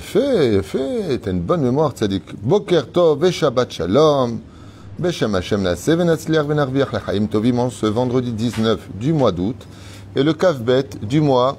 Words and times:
Fait, 0.00 0.62
fait, 0.62 1.18
t'as 1.18 1.30
une 1.30 1.40
bonne 1.40 1.62
mémoire, 1.62 1.92
tzadik. 1.92 2.22
Boker 2.42 2.90
Tov 2.90 3.24
et 3.24 3.32
Shabbat 3.32 3.70
Shalom. 3.70 4.40
Beshem 4.98 5.34
Hashem 5.34 5.62
Nasseh 5.62 5.94
Venatzliar 5.94 6.44
Venarviach 6.44 6.92
Lechaim 6.92 7.26
Tovim 7.26 7.58
en 7.58 7.70
ce 7.70 7.86
vendredi 7.86 8.32
19 8.32 8.80
du 8.94 9.12
mois 9.12 9.30
d'août 9.30 9.56
et 10.14 10.22
le 10.22 10.32
Kavbet 10.32 10.88
du 11.02 11.20
mois 11.20 11.58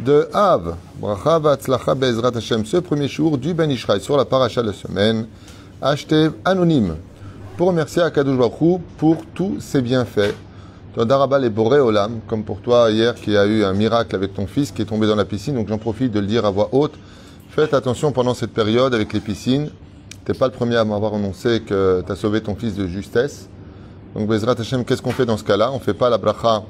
de 0.00 0.28
Av. 0.34 0.76
Bracha 1.00 1.38
Vatzlacha 1.38 1.94
Bezrat 1.94 2.36
Hashem, 2.36 2.66
ce 2.66 2.76
premier 2.76 3.08
jour 3.08 3.38
du 3.38 3.54
Ben 3.54 3.70
Ishraï 3.70 4.00
sur 4.00 4.16
la 4.16 4.26
paracha 4.26 4.62
de 4.62 4.68
la 4.68 4.72
semaine. 4.74 5.26
Achetez 5.80 6.28
anonyme 6.44 6.96
pour 7.56 7.68
remercier 7.68 8.02
Akadosh 8.02 8.36
Baruch 8.36 8.80
pour 8.98 9.16
tous 9.34 9.56
ses 9.60 9.80
bienfaits 9.80 10.34
Darabal 11.04 11.44
et 11.44 11.50
Boré 11.50 11.78
Olam, 11.78 12.20
comme 12.26 12.42
pour 12.42 12.60
toi 12.60 12.90
hier 12.90 13.14
qui 13.14 13.36
a 13.36 13.44
eu 13.44 13.64
un 13.64 13.74
miracle 13.74 14.16
avec 14.16 14.32
ton 14.32 14.46
fils 14.46 14.72
qui 14.72 14.80
est 14.80 14.86
tombé 14.86 15.06
dans 15.06 15.16
la 15.16 15.26
piscine, 15.26 15.54
donc 15.54 15.68
j'en 15.68 15.76
profite 15.78 16.10
de 16.12 16.20
le 16.20 16.26
dire 16.26 16.46
à 16.46 16.50
voix 16.50 16.70
haute. 16.72 16.94
Faites 17.50 17.74
attention 17.74 18.12
pendant 18.12 18.34
cette 18.34 18.52
période 18.52 18.94
avec 18.94 19.12
les 19.12 19.20
piscines. 19.20 19.70
T'es 20.24 20.34
pas 20.34 20.46
le 20.46 20.52
premier 20.52 20.76
à 20.76 20.84
m'avoir 20.84 21.14
annoncé 21.14 21.60
que 21.60 22.02
tu 22.04 22.10
as 22.10 22.16
sauvé 22.16 22.40
ton 22.40 22.54
fils 22.54 22.74
de 22.74 22.86
justesse. 22.86 23.48
Donc 24.14 24.26
Bezrat 24.26 24.54
Hashem, 24.58 24.84
qu'est-ce 24.84 25.02
qu'on 25.02 25.12
fait 25.12 25.26
dans 25.26 25.36
ce 25.36 25.44
cas-là? 25.44 25.70
On 25.72 25.78
fait 25.78 25.94
pas 25.94 26.08
la 26.08 26.18
bracha 26.18 26.64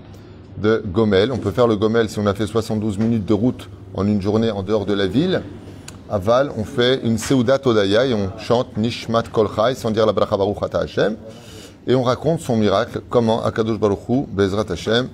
de 0.58 0.82
Gomel. 0.84 1.30
On 1.30 1.38
peut 1.38 1.52
faire 1.52 1.66
le 1.66 1.76
Gomel 1.76 2.08
si 2.08 2.18
on 2.18 2.26
a 2.26 2.34
fait 2.34 2.46
72 2.46 2.98
minutes 2.98 3.24
de 3.24 3.34
route 3.34 3.68
en 3.94 4.06
une 4.06 4.20
journée 4.20 4.50
en 4.50 4.62
dehors 4.62 4.86
de 4.86 4.94
la 4.94 5.06
ville. 5.06 5.42
À 6.10 6.18
Val, 6.18 6.50
on 6.56 6.64
fait 6.64 7.00
une 7.02 7.18
Seudat 7.18 7.60
Odaya 7.64 8.06
et 8.06 8.14
on 8.14 8.30
chante 8.38 8.76
Nishmat 8.76 9.24
Kol 9.32 9.48
Chai 9.54 9.74
sans 9.74 9.90
dire 9.90 10.06
la 10.06 10.12
bracha 10.12 10.36
Baruch 10.36 10.58
Hashem 10.72 11.16
et 11.86 11.94
on 11.94 12.02
raconte 12.02 12.40
son 12.40 12.56
miracle, 12.56 13.00
comment 13.08 13.44
Akadosh 13.44 13.78
Baruch 13.78 14.08
Hu, 14.08 14.26
Bezrat 14.28 14.70
Hashem, 14.70 15.08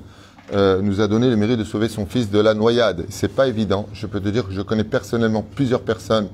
euh, 0.53 0.83
nous 0.83 1.01
a 1.01 1.09
donné 1.09 1.31
le 1.31 1.37
mérite 1.37 1.59
de 1.59 1.65
sauver 1.65 1.89
son 1.89 2.07
fils 2.07 2.31
de 2.31 2.39
la 2.39 2.55
noyade. 2.55 3.05
C'est 3.09 3.35
pas 3.35 3.47
évident. 3.47 3.87
Je 3.93 4.07
peux 4.07 4.21
te 4.21 4.29
dire 4.29 4.47
que 4.47 4.53
je 4.53 4.61
connais 4.63 4.85
personnellement 4.85 5.43
plusieurs 5.43 5.83
personnes 5.83 6.29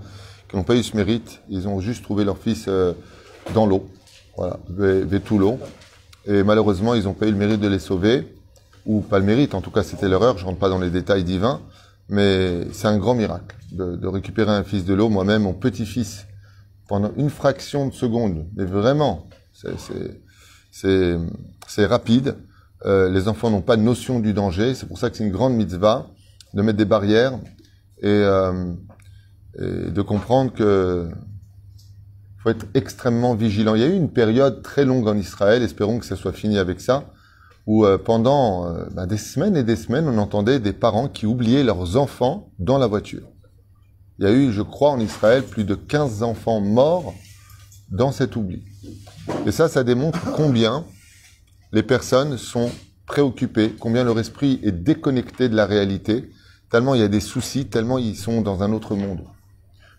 qui 0.48 0.56
n'ont 0.56 0.64
pas 0.64 0.76
eu 0.76 0.82
ce 0.82 0.96
mérite. 0.96 1.40
Ils 1.48 1.68
ont 1.68 1.80
juste 1.80 2.02
trouvé 2.02 2.24
leur 2.24 2.38
fils 2.38 2.66
euh, 2.68 2.94
dans 3.54 3.66
l'eau, 3.66 3.88
voilà, 4.36 4.58
tout 5.24 5.38
l'eau. 5.38 5.58
Et 6.26 6.42
malheureusement, 6.42 6.94
ils 6.94 7.04
n'ont 7.04 7.14
pas 7.14 7.26
eu 7.26 7.30
le 7.30 7.36
mérite 7.36 7.60
de 7.60 7.68
les 7.68 7.78
sauver, 7.78 8.34
ou 8.86 9.00
pas 9.00 9.18
le 9.18 9.24
mérite. 9.24 9.54
En 9.54 9.60
tout 9.60 9.70
cas, 9.70 9.82
c'était 9.82 10.08
l'erreur. 10.08 10.38
Je 10.38 10.44
rentre 10.44 10.58
pas 10.58 10.68
dans 10.68 10.78
les 10.78 10.90
détails 10.90 11.24
divins, 11.24 11.60
mais 12.08 12.66
c'est 12.72 12.88
un 12.88 12.98
grand 12.98 13.14
miracle 13.14 13.56
de, 13.72 13.96
de 13.96 14.06
récupérer 14.06 14.52
un 14.52 14.64
fils 14.64 14.84
de 14.84 14.94
l'eau. 14.94 15.08
Moi-même, 15.08 15.42
mon 15.42 15.54
petit-fils, 15.54 16.26
pendant 16.88 17.12
une 17.16 17.30
fraction 17.30 17.86
de 17.86 17.92
seconde, 17.92 18.46
mais 18.56 18.64
vraiment, 18.64 19.28
c'est 19.52 20.20
c'est 20.80 21.86
rapide. 21.86 22.36
Euh, 22.86 23.10
les 23.10 23.28
enfants 23.28 23.50
n'ont 23.50 23.62
pas 23.62 23.76
de 23.76 23.82
notion 23.82 24.20
du 24.20 24.32
danger. 24.32 24.74
C'est 24.74 24.86
pour 24.86 24.98
ça 24.98 25.10
que 25.10 25.16
c'est 25.16 25.24
une 25.24 25.32
grande 25.32 25.54
mitzvah 25.54 26.06
de 26.54 26.62
mettre 26.62 26.78
des 26.78 26.84
barrières 26.84 27.38
et, 28.00 28.06
euh, 28.06 28.72
et 29.58 29.90
de 29.90 30.02
comprendre 30.02 30.52
que 30.52 31.08
faut 32.38 32.50
être 32.50 32.66
extrêmement 32.74 33.34
vigilant. 33.34 33.74
Il 33.74 33.80
y 33.80 33.84
a 33.84 33.88
eu 33.88 33.96
une 33.96 34.10
période 34.10 34.62
très 34.62 34.84
longue 34.84 35.08
en 35.08 35.16
Israël, 35.16 35.62
espérons 35.62 35.98
que 35.98 36.06
ça 36.06 36.14
soit 36.14 36.32
fini 36.32 36.56
avec 36.56 36.80
ça, 36.80 37.10
où 37.66 37.84
euh, 37.84 37.98
pendant 37.98 38.72
bah, 38.92 39.06
des 39.06 39.18
semaines 39.18 39.56
et 39.56 39.64
des 39.64 39.74
semaines, 39.74 40.06
on 40.06 40.18
entendait 40.18 40.60
des 40.60 40.72
parents 40.72 41.08
qui 41.08 41.26
oubliaient 41.26 41.64
leurs 41.64 41.96
enfants 41.96 42.52
dans 42.60 42.78
la 42.78 42.86
voiture. 42.86 43.26
Il 44.20 44.26
y 44.26 44.28
a 44.28 44.32
eu, 44.32 44.52
je 44.52 44.62
crois, 44.62 44.90
en 44.90 45.00
Israël, 45.00 45.42
plus 45.42 45.64
de 45.64 45.74
15 45.74 46.22
enfants 46.22 46.60
morts 46.60 47.12
dans 47.90 48.12
cet 48.12 48.36
oubli. 48.36 48.62
Et 49.46 49.52
ça, 49.52 49.68
ça 49.68 49.84
démontre 49.84 50.32
combien 50.32 50.84
les 51.72 51.82
personnes 51.82 52.38
sont 52.38 52.70
préoccupées, 53.06 53.74
combien 53.78 54.04
leur 54.04 54.18
esprit 54.18 54.60
est 54.62 54.72
déconnecté 54.72 55.48
de 55.48 55.56
la 55.56 55.66
réalité, 55.66 56.30
tellement 56.70 56.94
il 56.94 57.00
y 57.00 57.04
a 57.04 57.08
des 57.08 57.20
soucis, 57.20 57.66
tellement 57.66 57.98
ils 57.98 58.16
sont 58.16 58.42
dans 58.42 58.62
un 58.62 58.72
autre 58.72 58.94
monde. 58.94 59.24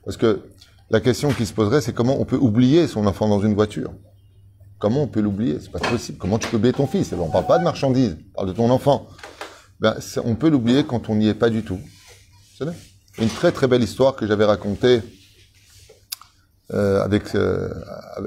Parce 0.05 0.17
que 0.17 0.41
la 0.89 0.99
question 0.99 1.31
qui 1.31 1.45
se 1.45 1.53
poserait, 1.53 1.81
c'est 1.81 1.93
comment 1.93 2.19
on 2.19 2.25
peut 2.25 2.37
oublier 2.37 2.87
son 2.87 3.05
enfant 3.07 3.27
dans 3.27 3.41
une 3.41 3.53
voiture? 3.53 3.91
Comment 4.77 5.03
on 5.03 5.07
peut 5.07 5.21
l'oublier? 5.21 5.57
C'est 5.59 5.71
pas 5.71 5.79
possible. 5.79 6.17
Comment 6.17 6.39
tu 6.39 6.47
peux 6.47 6.57
oublier 6.57 6.73
ton 6.73 6.87
fils? 6.87 7.13
On 7.13 7.29
parle 7.29 7.47
pas 7.47 7.59
de 7.59 7.63
marchandises, 7.63 8.17
on 8.31 8.35
parle 8.35 8.47
de 8.49 8.53
ton 8.53 8.69
enfant. 8.69 9.07
Ben, 9.79 9.97
on 10.23 10.35
peut 10.35 10.49
l'oublier 10.49 10.83
quand 10.85 11.09
on 11.09 11.15
n'y 11.15 11.27
est 11.27 11.33
pas 11.33 11.49
du 11.49 11.63
tout. 11.63 11.79
C'est 12.57 12.65
une 13.23 13.29
très 13.29 13.51
très 13.51 13.67
belle 13.67 13.83
histoire 13.83 14.15
que 14.15 14.27
j'avais 14.27 14.45
racontée 14.45 15.01
euh, 16.71 17.01
avec 17.03 17.33
euh, 17.33 17.73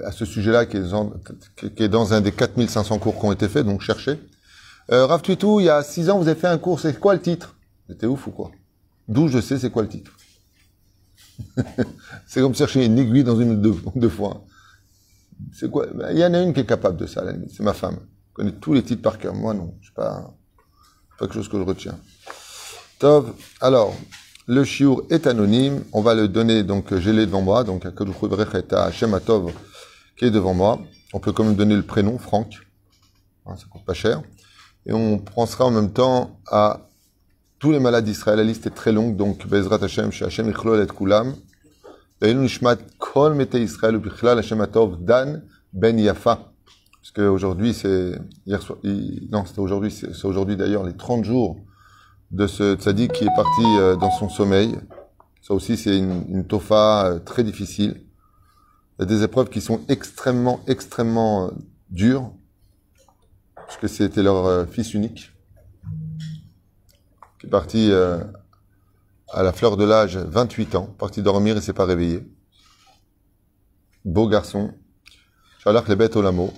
à 0.04 0.10
ce 0.10 0.25
sujet-là 0.25 0.66
qui, 0.66 0.76
est 0.76 1.88
dans 1.88 2.12
un 2.12 2.20
des 2.20 2.32
4500 2.32 2.98
cours 2.98 3.16
qui 3.16 3.25
ont 3.25 3.32
été 3.32 3.48
faits, 3.48 3.64
donc 3.64 3.82
cherchez. 3.82 4.19
Euh, 4.91 5.06
Rav 5.06 5.22
Tuitou, 5.22 5.60
il 5.60 5.66
y 5.66 5.69
a 5.69 5.82
six 5.84 6.10
ans, 6.10 6.19
vous 6.19 6.26
avez 6.26 6.38
fait 6.38 6.48
un 6.48 6.58
cours, 6.58 6.81
c'est 6.81 6.98
quoi 6.98 7.14
le 7.14 7.20
titre? 7.20 7.54
C'était 7.88 8.06
ouf 8.06 8.26
ou 8.26 8.32
quoi? 8.32 8.50
D'où 9.06 9.28
je 9.28 9.41
sais 9.41 9.58
c'est 9.58 9.70
quoi 9.70 9.82
le 9.82 9.88
titre 9.88 10.10
C'est 12.26 12.41
comme 12.41 12.54
chercher 12.54 12.84
une 12.84 12.98
aiguille 12.98 13.22
dans 13.22 13.38
une 13.38 13.60
deux, 13.60 13.76
deux 13.94 14.08
fois. 14.08 14.44
C'est 15.52 15.70
quoi? 15.70 15.86
Ben, 15.94 16.10
Il 16.10 16.19
y 16.19 16.25
en 16.25 16.34
a 16.34 16.41
une 16.41 16.52
qui 16.52 16.60
est 16.60 16.66
capable 16.66 16.97
de 16.97 17.06
ça, 17.06 17.22
c'est 17.48 17.62
ma 17.62 17.75
femme. 17.75 17.98
Elle 18.00 18.32
connaît 18.32 18.52
tous 18.52 18.72
les 18.72 18.82
titres 18.82 19.02
par 19.02 19.19
cœur. 19.19 19.34
Moi, 19.34 19.54
non. 19.54 19.75
C'est 19.84 19.94
pas, 19.94 20.34
pas 21.16 21.26
quelque 21.26 21.34
chose 21.34 21.48
que 21.48 21.58
je 21.58 21.62
retiens. 21.62 21.97
Tov. 22.98 23.34
Alors, 23.60 23.94
le 24.47 24.64
chiour 24.64 25.03
est 25.10 25.26
anonyme. 25.26 25.84
On 25.92 26.03
va 26.03 26.14
le 26.14 26.28
donner, 26.28 26.62
donc, 26.62 26.94
je 26.97 27.10
l'ai 27.10 27.26
devant 27.26 27.42
moi. 27.42 27.64
Donc, 27.64 27.86
à 27.86 28.91
Shematov, 28.91 29.53
qui 30.16 30.25
est 30.25 30.30
devant 30.30 30.54
moi. 30.54 30.80
On 31.12 31.20
peut 31.20 31.32
quand 31.32 31.44
même 31.44 31.54
donner 31.54 31.76
le 31.76 31.82
prénom, 31.82 32.19
Franck. 32.19 32.54
Hein, 33.47 33.56
ça 33.56 33.64
coûte 33.70 33.84
pas 33.84 33.94
cher. 33.94 34.22
Et 34.86 34.92
on 34.92 35.19
pensera 35.19 35.66
en 35.66 35.70
même 35.70 35.92
temps 35.92 36.41
à 36.50 36.88
tous 37.58 37.70
les 37.70 37.81
malades 37.81 38.04
d'Israël. 38.04 38.38
La 38.38 38.44
liste 38.44 38.66
est 38.66 38.70
très 38.70 38.92
longue. 38.92 39.16
Donc, 39.16 39.47
Bezrat 39.47 39.82
Hashem, 39.82 40.10
Hashem 40.20 40.48
Ichlol 40.50 40.82
et 40.82 40.86
Kulam. 40.86 41.34
Nishmat 42.22 42.78
Kol 42.98 43.34
Mete 43.34 43.54
Israël, 43.54 43.98
Bichlal 43.98 44.38
Hashem 44.38 44.60
Atov, 44.60 45.02
Dan 45.02 45.42
Ben 45.72 45.98
Yafa. 45.98 46.52
Parce 47.00 47.10
qu'aujourd'hui, 47.10 47.75
c'est, 47.75 48.12
hier 48.47 48.62
soir, 48.62 48.78
non, 48.84 49.44
c'était 49.44 49.58
aujourd'hui, 49.58 49.91
c'est 49.91 50.25
aujourd'hui 50.25 50.56
d'ailleurs 50.56 50.84
les 50.84 50.97
30 50.97 51.25
jours 51.25 51.56
de 52.32 52.47
ce 52.47 52.75
tzaddik 52.76 53.12
qui 53.12 53.25
est 53.25 53.37
parti 53.37 53.62
euh, 53.78 53.94
dans 53.97 54.10
son 54.10 54.28
sommeil. 54.28 54.78
Ça 55.43 55.54
aussi, 55.54 55.76
c'est 55.76 55.97
une, 55.97 56.25
une 56.28 56.47
tofa 56.47 57.06
euh, 57.06 57.19
très 57.19 57.44
difficile. 57.44 58.03
Il 58.98 59.03
y 59.03 59.04
a 59.04 59.06
des 59.06 59.22
épreuves 59.22 59.50
qui 59.50 59.60
sont 59.60 59.82
extrêmement, 59.88 60.60
extrêmement 60.66 61.47
euh, 61.47 61.50
dures, 61.91 62.32
parce 63.54 63.76
que 63.76 63.87
c'était 63.87 64.22
leur 64.22 64.69
fils 64.69 64.94
unique, 64.94 65.32
qui 67.38 67.47
est 67.47 67.50
parti 67.50 67.91
à 67.93 69.43
la 69.43 69.53
fleur 69.53 69.78
de 69.78 69.84
l'âge, 69.84 70.19
28 70.19 70.75
ans, 70.75 70.87
parti 70.99 71.22
dormir 71.22 71.56
et 71.56 71.60
s'est 71.60 71.72
pas 71.72 71.87
réveillé. 71.87 72.26
Beau 74.04 74.28
garçon. 74.28 74.72
Shalach 75.59 75.88
les 75.88 75.97
bêtes 75.97 76.16
au 76.16 76.22
lamo. 76.22 76.53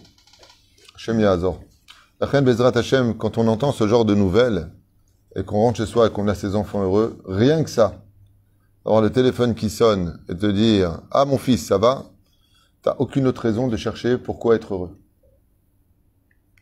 Hashem 0.97 1.21
Yazor. 1.21 1.61
La 2.21 2.41
Bezrat 2.41 2.77
Hashem, 2.77 3.17
quand 3.17 3.39
on 3.39 3.47
entend 3.47 3.71
ce 3.71 3.87
genre 3.87 4.05
de 4.05 4.15
nouvelles, 4.15 4.73
et 5.37 5.45
qu'on 5.45 5.57
rentre 5.57 5.79
chez 5.79 5.87
soi 5.87 6.07
et 6.07 6.11
qu'on 6.11 6.29
a 6.29 6.35
ses 6.35 6.55
enfants 6.55 6.83
heureux, 6.83 7.19
rien 7.27 7.65
que 7.65 7.71
ça, 7.71 8.05
avoir 8.85 9.03
le 9.03 9.11
téléphone 9.11 9.55
qui 9.55 9.71
sonne 9.71 10.21
et 10.29 10.37
te 10.37 10.47
dire 10.47 11.01
Ah 11.11 11.25
mon 11.25 11.39
fils, 11.39 11.67
ça 11.67 11.79
va 11.79 12.05
T'as 12.83 12.97
aucune 12.99 13.27
autre 13.27 13.41
raison 13.41 13.69
de 13.69 13.77
chercher 13.79 14.19
pourquoi 14.19 14.57
être 14.57 14.75
heureux. 14.75 14.99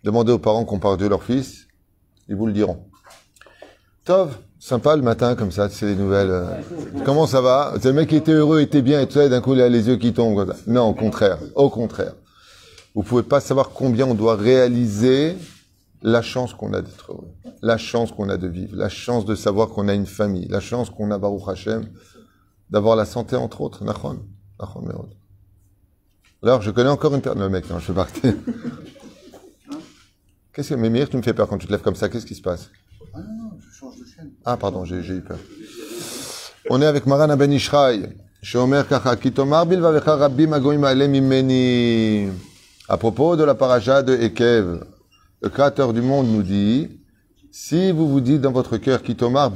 Demandez 0.05 0.31
aux 0.31 0.39
parents 0.39 0.65
qu'on 0.65 0.79
parle 0.79 0.97
de 0.97 1.07
leur 1.07 1.25
fils, 1.25 1.67
ils 2.29 2.37
vous 2.37 2.47
le 2.47 2.53
diront. 2.53 2.85
Tov, 4.05 4.37
sympa 4.61 4.95
le 4.95 5.03
matin 5.03 5.35
comme 5.35 5.51
ça, 5.51 5.69
c'est 5.69 5.87
les 5.87 5.97
nouvelles. 5.97 6.31
Euh. 6.31 6.47
Comment 7.05 7.27
ça 7.27 7.41
va? 7.41 7.75
C'est 7.81 7.89
le 7.89 7.95
mec 7.95 8.09
qui 8.09 8.17
était 8.17 8.33
heureux, 8.33 8.61
était 8.61 8.83
bien 8.83 9.01
et 9.01 9.07
tout 9.07 9.15
ça, 9.15 9.25
et 9.25 9.29
d'un 9.29 9.41
coup 9.41 9.55
il 9.55 9.61
a 9.61 9.69
les 9.69 9.89
yeux 9.89 9.97
qui 9.97 10.13
tombent. 10.13 10.55
Non, 10.69 10.89
au 10.89 10.95
contraire, 10.95 11.39
au 11.57 11.69
contraire. 11.71 12.15
Vous 12.95 13.03
pouvez 13.03 13.23
pas 13.25 13.41
savoir 13.41 13.71
combien 13.71 14.07
on 14.07 14.15
doit 14.15 14.37
réaliser 14.37 15.37
la 16.03 16.23
chance 16.23 16.55
qu'on 16.55 16.73
a 16.73 16.83
d'être 16.83 17.13
heureux, 17.13 17.33
la 17.63 17.79
chance 17.79 18.13
qu'on 18.13 18.29
a 18.29 18.37
de 18.37 18.49
vivre, 18.49 18.77
la 18.77 18.89
chance 18.89 19.25
de 19.25 19.35
savoir 19.35 19.69
qu'on 19.69 19.89
a 19.89 19.95
une 19.95 20.07
famille, 20.07 20.49
la 20.49 20.61
chance 20.61 20.91
qu'on 20.91 21.11
a, 21.11 21.19
Baruch 21.19 21.49
Hashem, 21.49 21.89
d'avoir 22.71 22.97
la 22.97 23.05
santé, 23.05 23.37
entre 23.37 23.61
autres. 23.61 23.85
Nachon. 23.85 24.21
Nachon 24.59 25.09
Alors, 26.43 26.63
je 26.63 26.71
connais 26.71 26.91
encore 26.91 27.15
une 27.15 27.21
personne. 27.21 27.43
Le 27.43 27.49
mec, 27.49 27.69
non, 27.71 27.79
je 27.79 27.85
fais 27.85 27.93
partir. 27.93 28.35
Qu'est-ce 30.53 30.71
que, 30.71 30.75
Mémir, 30.75 31.09
tu 31.09 31.17
me 31.17 31.23
fais 31.23 31.35
peur 31.35 31.49
quand 31.49 31.59
tu 31.59 31.67
te 31.67 31.73
lèves 31.73 31.83
comme 31.83 31.95
ça. 31.95 32.09
Qu'est-ce 32.09 32.27
qui 32.27 32.35
se 32.35 32.43
passe? 32.43 32.71
Ah 33.15 33.19
non, 33.21 33.45
non, 33.45 33.51
je 33.59 33.71
change 33.71 33.99
de 33.99 34.05
chaîne. 34.05 34.33
Ah, 34.45 34.57
pardon, 34.57 34.85
j'ai 34.85 34.97
eu 34.97 35.23
peur. 35.23 35.39
On 36.71 36.81
est 36.81 36.87
avec 36.87 37.07
Maran 37.07 37.37
Ben 37.37 37.53
Ishraï. 37.53 38.17
À 42.89 42.97
propos 42.97 43.37
de 43.37 43.45
la 43.45 43.55
paracha 43.55 44.03
de 44.03 44.15
Ekev, 44.15 44.85
le 45.43 45.49
Créateur 45.49 45.93
du 45.93 46.03
monde 46.03 46.29
nous 46.29 46.45
dit, 46.45 47.01
si 47.51 47.91
vous 47.91 48.09
vous 48.09 48.21
dites 48.21 48.41
dans 48.41 48.53
votre 48.53 48.77
cœur, 48.77 49.03
Kitomar, 49.03 49.53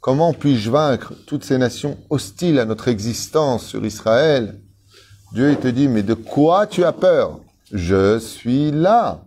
comment 0.00 0.32
puis-je 0.34 0.70
vaincre 0.70 1.14
toutes 1.26 1.44
ces 1.44 1.56
nations 1.56 1.96
hostiles 2.10 2.58
à 2.58 2.64
notre 2.64 2.88
existence 2.88 3.66
sur 3.66 3.86
Israël? 3.86 4.60
Dieu 5.32 5.52
il 5.52 5.56
te 5.58 5.68
dit, 5.68 5.86
mais 5.86 6.02
de 6.02 6.14
quoi 6.14 6.66
tu 6.66 6.82
as 6.82 6.92
peur? 6.92 7.40
Je 7.72 8.18
suis 8.18 8.72
là. 8.72 9.24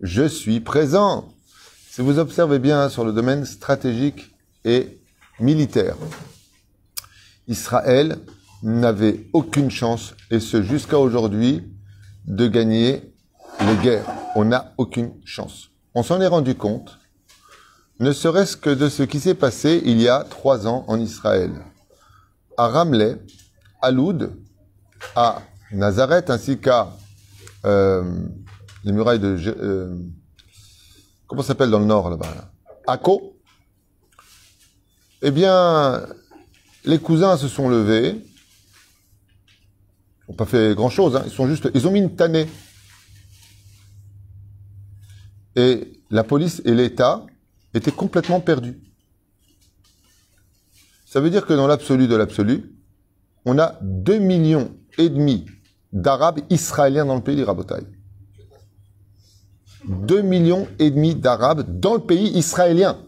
Je 0.00 0.26
suis 0.26 0.60
présent. 0.60 1.28
Si 1.90 2.00
vous 2.00 2.18
observez 2.18 2.58
bien 2.58 2.88
sur 2.88 3.04
le 3.04 3.12
domaine 3.12 3.44
stratégique 3.44 4.34
et 4.64 5.00
militaire, 5.38 5.96
Israël 7.46 8.16
n'avait 8.62 9.26
aucune 9.34 9.70
chance, 9.70 10.14
et 10.30 10.40
ce 10.40 10.62
jusqu'à 10.62 10.98
aujourd'hui, 10.98 11.62
de 12.26 12.46
gagner 12.46 13.12
les 13.60 13.76
guerres. 13.82 14.06
On 14.34 14.44
n'a 14.44 14.72
aucune 14.78 15.12
chance. 15.24 15.70
On 15.94 16.02
s'en 16.02 16.20
est 16.20 16.26
rendu 16.26 16.54
compte, 16.54 16.98
ne 18.00 18.12
serait-ce 18.12 18.56
que 18.56 18.70
de 18.70 18.88
ce 18.88 19.02
qui 19.02 19.20
s'est 19.20 19.34
passé 19.34 19.82
il 19.84 20.00
y 20.00 20.08
a 20.08 20.24
trois 20.24 20.66
ans 20.66 20.84
en 20.88 21.00
Israël. 21.00 21.52
À 22.58 22.68
Ramleh, 22.68 23.16
à 23.80 23.90
Loud, 23.90 24.32
à 25.14 25.42
Nazareth, 25.72 26.30
ainsi 26.30 26.58
qu'à 26.58 26.92
euh, 27.64 28.04
les 28.84 28.92
murailles 28.92 29.20
de... 29.20 29.36
Euh, 29.46 29.96
comment 31.26 31.42
s'appelle 31.42 31.70
dans 31.70 31.78
le 31.78 31.86
nord 31.86 32.10
là-bas 32.10 32.34
là? 32.34 32.50
Eh 35.22 35.30
bien, 35.30 36.06
les 36.84 36.98
cousins 36.98 37.36
se 37.36 37.48
sont 37.48 37.68
levés. 37.68 38.22
Ils 40.26 40.32
n'ont 40.32 40.36
pas 40.36 40.46
fait 40.46 40.74
grand-chose. 40.74 41.16
hein. 41.16 41.22
Ils 41.24 41.32
sont 41.32 41.46
juste, 41.46 41.68
ils 41.74 41.86
ont 41.86 41.90
mis 41.90 42.00
une 42.00 42.16
tannée. 42.16 42.46
Et 45.54 46.00
la 46.10 46.24
police 46.24 46.60
et 46.64 46.74
l'État 46.74 47.24
étaient 47.74 47.92
complètement 47.92 48.40
perdus. 48.40 48.78
Ça 51.06 51.20
veut 51.20 51.30
dire 51.30 51.46
que 51.46 51.54
dans 51.54 51.66
l'absolu 51.66 52.08
de 52.08 52.16
l'absolu, 52.16 52.72
on 53.44 53.58
a 53.58 53.78
2 53.82 54.18
millions 54.18 54.70
et 54.98 55.08
demi 55.08 55.46
d'Arabes 55.92 56.40
israéliens 56.50 57.06
dans 57.06 57.14
le 57.14 57.22
pays 57.22 57.36
des 57.36 57.44
Rabotailles. 57.44 57.86
2 59.88 60.20
millions 60.22 60.66
et 60.80 60.90
demi 60.90 61.14
d'Arabes 61.14 61.64
dans 61.80 61.94
le 61.94 62.00
pays 62.00 62.36
israélien 62.36 62.98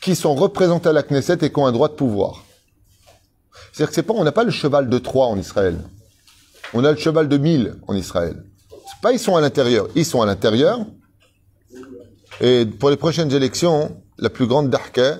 qui 0.00 0.16
sont 0.16 0.34
représentés 0.34 0.88
à 0.88 0.92
la 0.92 1.02
Knesset 1.02 1.38
et 1.44 1.50
qui 1.52 1.58
ont 1.58 1.66
un 1.66 1.72
droit 1.72 1.88
de 1.88 1.94
pouvoir. 1.94 2.44
C'est-à-dire 3.72 3.88
que 3.88 3.94
c'est 3.94 4.02
pas, 4.02 4.14
on 4.14 4.24
n'a 4.24 4.32
pas 4.32 4.44
le 4.44 4.50
cheval 4.50 4.88
de 4.88 4.98
Troie 4.98 5.26
en 5.26 5.38
Israël. 5.38 5.78
On 6.74 6.84
a 6.84 6.90
le 6.90 6.98
cheval 6.98 7.28
de 7.28 7.36
Mille 7.36 7.76
en 7.86 7.94
Israël. 7.94 8.44
C'est 8.70 9.00
pas 9.02 9.12
ils 9.12 9.18
sont 9.18 9.36
à 9.36 9.40
l'intérieur, 9.40 9.88
ils 9.94 10.04
sont 10.04 10.22
à 10.22 10.26
l'intérieur. 10.26 10.80
Et 12.40 12.66
pour 12.66 12.90
les 12.90 12.96
prochaines 12.96 13.32
élections, 13.32 14.00
la 14.18 14.30
plus 14.30 14.46
grande 14.46 14.70
darka, 14.70 15.18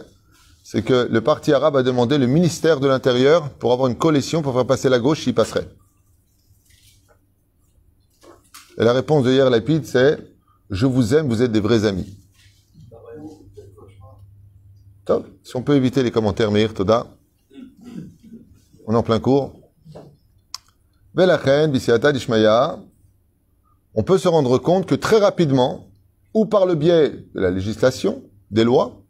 c'est 0.63 0.83
que 0.83 1.09
le 1.11 1.21
parti 1.23 1.53
arabe 1.53 1.77
a 1.77 1.83
demandé 1.83 2.19
le 2.19 2.27
ministère 2.27 2.79
de 2.79 2.87
l'Intérieur 2.87 3.49
pour 3.51 3.73
avoir 3.73 3.89
une 3.89 3.97
coalition 3.97 4.43
pour 4.43 4.53
faire 4.53 4.67
passer 4.67 4.89
la 4.89 4.99
gauche 4.99 5.23
s'il 5.23 5.35
passerait. 5.35 5.69
Et 8.79 8.85
la 8.85 8.93
réponse 8.93 9.25
de 9.25 9.33
hier 9.33 9.49
Lapide, 9.49 9.87
c'est 9.87 10.19
Je 10.71 10.87
vous 10.87 11.15
aime, 11.15 11.27
vous 11.29 11.43
êtes 11.43 11.53
des 11.53 11.61
vrais 11.61 11.87
amis. 11.87 12.19
Top. 15.07 15.27
Si 15.43 15.57
on 15.57 15.63
peut 15.63 15.75
éviter 15.75 16.03
les 16.03 16.11
commentaires, 16.11 16.51
Meir, 16.51 16.75
Toda. 16.75 17.07
On 18.91 18.95
est 18.95 18.97
en 18.97 19.03
plein 19.03 19.21
cours. 19.21 19.53
Velachen, 21.13 21.71
Bisiata, 21.71 22.11
Dishmaya. 22.11 22.79
On 23.93 24.03
peut 24.03 24.17
se 24.17 24.29
rendre 24.29 24.57
compte 24.57 24.87
que 24.87 24.95
très 24.95 25.19
rapidement, 25.19 25.91
ou 26.33 26.47
par 26.47 26.65
le 26.65 26.75
biais 26.75 27.11
de 27.11 27.39
la 27.39 27.51
législation, 27.51 28.23
des 28.51 28.65
lois, 28.65 29.03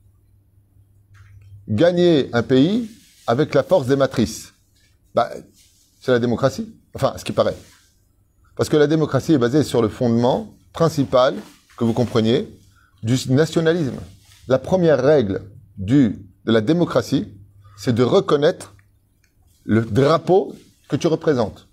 gagner 1.69 2.29
un 2.33 2.43
pays 2.43 2.91
avec 3.29 3.55
la 3.55 3.63
force 3.63 3.87
des 3.87 3.95
matrices. 3.95 4.53
Bah, 5.15 5.31
c'est 6.01 6.11
la 6.11 6.19
démocratie. 6.19 6.75
Enfin, 6.93 7.15
ce 7.17 7.25
qui 7.25 7.31
paraît. 7.31 7.57
Parce 8.57 8.69
que 8.69 8.77
la 8.77 8.89
démocratie 8.89 9.35
est 9.35 9.39
basée 9.39 9.63
sur 9.63 9.81
le 9.81 9.89
fondement 9.89 10.53
principal, 10.73 11.37
que 11.77 11.85
vous 11.85 11.93
compreniez, 11.93 12.53
du 13.05 13.17
nationalisme. 13.29 14.01
La 14.49 14.59
première 14.59 15.01
règle 15.01 15.43
de 15.77 16.15
la 16.47 16.63
démocratie, 16.63 17.29
c'est 17.77 17.95
de 17.95 18.03
reconnaître 18.03 18.75
le 19.71 19.83
drapeau 19.83 20.55
que 20.89 20.97
tu 20.97 21.09
représentes. 21.09 21.67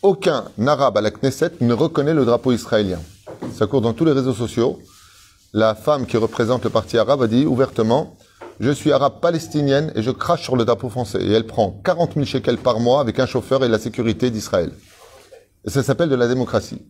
Aucun 0.00 0.46
arabe 0.66 0.96
à 0.96 1.02
la 1.02 1.10
Knesset 1.10 1.52
ne 1.60 1.74
reconnaît 1.74 2.14
le 2.14 2.24
drapeau 2.24 2.50
israélien. 2.50 2.98
Ça 3.52 3.66
court 3.66 3.82
dans 3.82 3.92
tous 3.92 4.06
les 4.06 4.12
réseaux 4.12 4.32
sociaux. 4.32 4.80
La 5.52 5.74
femme 5.74 6.06
qui 6.06 6.16
représente 6.16 6.64
le 6.64 6.70
parti 6.70 6.96
arabe 6.96 7.20
a 7.20 7.26
dit 7.26 7.44
ouvertement 7.44 8.16
Je 8.58 8.70
suis 8.70 8.90
arabe 8.90 9.20
palestinienne 9.20 9.92
et 9.94 10.00
je 10.00 10.10
crache 10.10 10.44
sur 10.44 10.56
le 10.56 10.64
drapeau 10.64 10.88
français. 10.88 11.22
Et 11.22 11.30
elle 11.30 11.46
prend 11.46 11.78
40 11.84 12.14
000 12.14 12.24
shekels 12.24 12.56
par 12.56 12.80
mois 12.80 13.00
avec 13.00 13.20
un 13.20 13.26
chauffeur 13.26 13.62
et 13.62 13.68
la 13.68 13.78
sécurité 13.78 14.30
d'Israël. 14.30 14.72
Et 15.66 15.70
ça 15.70 15.82
s'appelle 15.82 16.08
de 16.08 16.14
la 16.14 16.26
démocratie. 16.26 16.86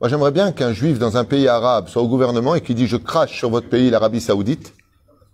Moi, 0.00 0.08
j'aimerais 0.08 0.30
bien 0.30 0.52
qu'un 0.52 0.72
juif 0.72 1.00
dans 1.00 1.16
un 1.16 1.24
pays 1.24 1.48
arabe 1.48 1.88
soit 1.88 2.02
au 2.02 2.08
gouvernement 2.08 2.54
et 2.54 2.60
qui 2.60 2.76
dit 2.76 2.86
je 2.86 2.96
crache 2.96 3.36
sur 3.36 3.50
votre 3.50 3.68
pays, 3.68 3.90
l'Arabie 3.90 4.20
Saoudite. 4.20 4.72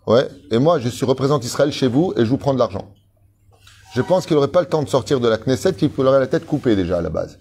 Ouais. 0.06 0.26
Et 0.50 0.58
moi, 0.58 0.78
je 0.78 0.88
suis 0.88 1.04
représente 1.04 1.44
Israël 1.44 1.72
chez 1.72 1.88
vous 1.88 2.14
et 2.16 2.24
je 2.24 2.30
vous 2.30 2.38
prends 2.38 2.54
de 2.54 2.58
l'argent. 2.58 2.88
Je 3.94 4.02
pense 4.02 4.26
qu'il 4.26 4.36
n'aurait 4.36 4.48
pas 4.48 4.60
le 4.60 4.66
temps 4.68 4.82
de 4.82 4.88
sortir 4.88 5.20
de 5.20 5.28
la 5.28 5.38
Knesset, 5.38 5.74
qu'il 5.74 5.90
aurait 5.98 6.20
la 6.20 6.26
tête 6.26 6.46
coupée 6.46 6.76
déjà 6.76 6.98
à 6.98 7.00
la 7.00 7.10
base. 7.10 7.38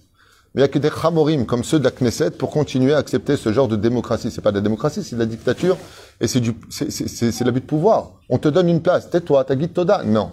Mais 0.54 0.62
il 0.62 0.64
n'y 0.64 0.66
a 0.66 0.68
que 0.70 0.80
des 0.80 0.90
chamorim 0.90 1.46
comme 1.46 1.64
ceux 1.64 1.78
de 1.78 1.84
la 1.84 1.92
Knesset 1.92 2.32
pour 2.32 2.52
continuer 2.52 2.94
à 2.94 2.98
accepter 2.98 3.36
ce 3.36 3.52
genre 3.52 3.68
de 3.68 3.76
démocratie. 3.76 4.32
C'est 4.32 4.42
pas 4.42 4.52
de 4.52 4.58
la 4.58 4.62
démocratie, 4.62 5.04
c'est 5.04 5.16
de 5.16 5.20
la 5.20 5.26
dictature 5.26 5.78
et 6.20 6.28
c'est 6.28 6.40
du, 6.40 6.56
c'est, 6.70 7.42
l'abus 7.42 7.60
de 7.60 7.66
pouvoir. 7.66 8.12
On 8.30 8.38
te 8.38 8.48
donne 8.48 8.70
une 8.70 8.82
place. 8.82 9.10
Tais-toi, 9.10 9.44
t'as 9.44 9.56
guide 9.56 9.74
Toda. 9.74 10.04
Non. 10.04 10.32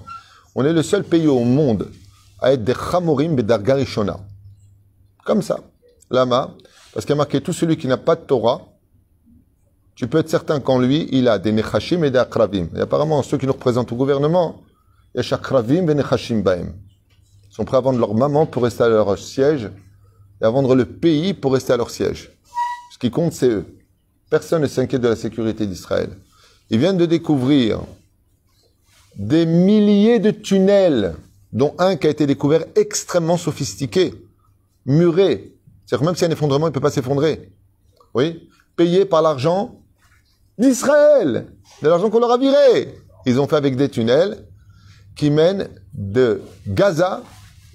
On 0.55 0.65
est 0.65 0.73
le 0.73 0.83
seul 0.83 1.03
pays 1.03 1.27
au 1.27 1.41
monde 1.41 1.91
à 2.41 2.53
être 2.53 2.63
des 2.63 2.75
chamorim 2.75 3.35
bedarga 3.35 3.75
rishona. 3.75 4.19
Comme 5.25 5.43
ça. 5.43 5.59
Lama. 6.11 6.55
Parce 6.93 7.05
qu'il 7.05 7.15
y 7.15 7.17
a 7.17 7.17
marqué 7.17 7.41
tout 7.41 7.53
celui 7.53 7.77
qui 7.77 7.89
n'a 7.89 7.97
pas 7.97 8.15
de 8.15 8.21
Torah, 8.21 8.63
tu 9.97 10.07
peux 10.07 10.19
être 10.19 10.31
certain 10.31 10.61
qu'en 10.61 10.79
lui, 10.79 11.09
il 11.11 11.29
a 11.29 11.39
des 11.39 11.51
nechashim 11.53 12.05
et 12.05 12.11
des 12.11 12.19
akravim. 12.19 12.69
Et 12.77 12.81
apparemment, 12.81 13.23
ceux 13.23 13.37
qui 13.37 13.47
nous 13.47 13.53
représentent 13.53 13.91
au 13.93 13.97
gouvernement, 13.97 14.63
Ils 15.17 15.23
sont 15.23 15.39
prêts 17.65 17.77
à 17.77 17.81
vendre 17.81 18.01
leur 18.01 18.15
maman 18.15 18.47
pour 18.47 18.65
rester 18.65 18.83
à 18.83 18.89
leur 18.89 19.17
siège 19.17 19.71
et 20.41 20.45
à 20.45 20.51
vendre 20.51 20.75
le 20.75 20.85
pays 20.85 21.35
pour 21.35 21.53
rester 21.53 21.73
à 21.73 21.77
leur 21.77 21.91
siège. 21.91 22.33
Ce 22.93 22.99
qui 22.99 23.11
compte, 23.11 23.33
c'est 23.33 23.49
eux. 23.49 23.65
Personne 24.29 24.63
ne 24.63 24.67
s'inquiète 24.67 25.03
de 25.03 25.09
la 25.09 25.17
sécurité 25.17 25.67
d'Israël. 25.67 26.11
Ils 26.71 26.79
viennent 26.79 26.97
de 26.97 27.07
découvrir 27.07 27.81
des 29.17 29.47
milliers 29.47 30.19
de 30.19 30.33
tunnels, 30.33 31.15
dont 31.53 31.75
un 31.79 31.95
qui 31.95 32.09
a 32.09 32.11
été 32.11 32.27
découvert 32.27 32.65
extrêmement 32.75 33.37
sophistiqué, 33.37 34.13
muré. 34.87 35.55
C'est-à-dire 35.87 36.07
même 36.07 36.17
s'il 36.17 36.23
y 36.23 36.27
a 36.27 36.31
un 36.31 36.33
effondrement, 36.33 36.67
il 36.67 36.71
ne 36.71 36.75
peut 36.75 36.81
pas 36.81 36.91
s'effondrer. 36.91 37.53
Oui? 38.15 38.49
Payé 38.75 39.05
par 39.05 39.23
l'argent 39.23 39.81
d'Israël, 40.59 41.47
de 41.83 41.89
l'argent 41.89 42.11
qu'on 42.11 42.19
leur 42.19 42.33
a 42.33 42.39
viré. 42.39 42.97
Ils 43.27 43.39
ont 43.39 43.47
fait 43.47 43.57
avec 43.57 43.77
des 43.77 43.89
tunnels 43.89 44.45
qui 45.17 45.31
mènent 45.31 45.69
de 45.93 46.43
Gaza 46.67 47.23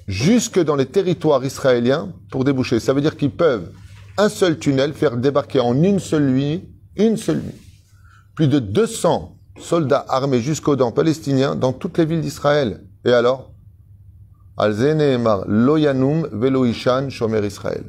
jusque 0.07 0.59
dans 0.59 0.75
les 0.75 0.85
territoires 0.85 1.43
israéliens 1.45 2.11
pour 2.31 2.43
déboucher. 2.43 2.79
Ça 2.79 2.93
veut 2.93 3.01
dire 3.01 3.15
qu'ils 3.15 3.31
peuvent 3.31 3.71
un 4.17 4.29
seul 4.29 4.59
tunnel 4.59 4.93
faire 4.93 5.15
débarquer 5.17 5.59
en 5.59 5.81
une 5.81 5.99
seule 5.99 6.29
nuit, 6.29 6.67
une 6.97 7.15
seule 7.15 7.41
nuit, 7.41 7.61
plus 8.35 8.47
de 8.47 8.59
200 8.59 9.37
soldats 9.59 10.05
armés 10.09 10.41
jusqu'aux 10.41 10.75
dents 10.75 10.91
palestiniens 10.91 11.55
dans 11.55 11.73
toutes 11.73 11.97
les 11.97 12.05
villes 12.05 12.21
d'Israël. 12.21 12.83
Et 13.05 13.13
alors? 13.13 13.51
Al-Zeneemar, 14.57 15.45
Loyanum 15.47 16.27
Veloishan 16.33 17.09
Shomer 17.09 17.45
Israël. 17.45 17.85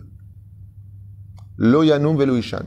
Loyanum 1.59 2.17
Veloishan. 2.17 2.63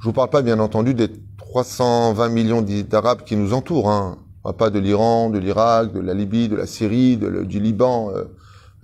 Je 0.00 0.04
vous 0.04 0.12
parle 0.12 0.28
pas, 0.28 0.42
bien 0.42 0.58
entendu, 0.58 0.92
des 0.92 1.10
320 1.38 2.28
millions 2.28 2.62
d'Arabes 2.62 3.22
qui 3.24 3.36
nous 3.36 3.54
entourent. 3.54 3.90
Hein. 3.90 4.18
Pas 4.52 4.70
de 4.70 4.78
l'Iran, 4.78 5.30
de 5.30 5.38
l'Irak, 5.38 5.92
de 5.92 6.00
la 6.00 6.14
Libye, 6.14 6.48
de 6.48 6.56
la 6.56 6.66
Syrie, 6.66 7.16
du 7.16 7.60
Liban. 7.60 8.10
Euh, 8.14 8.24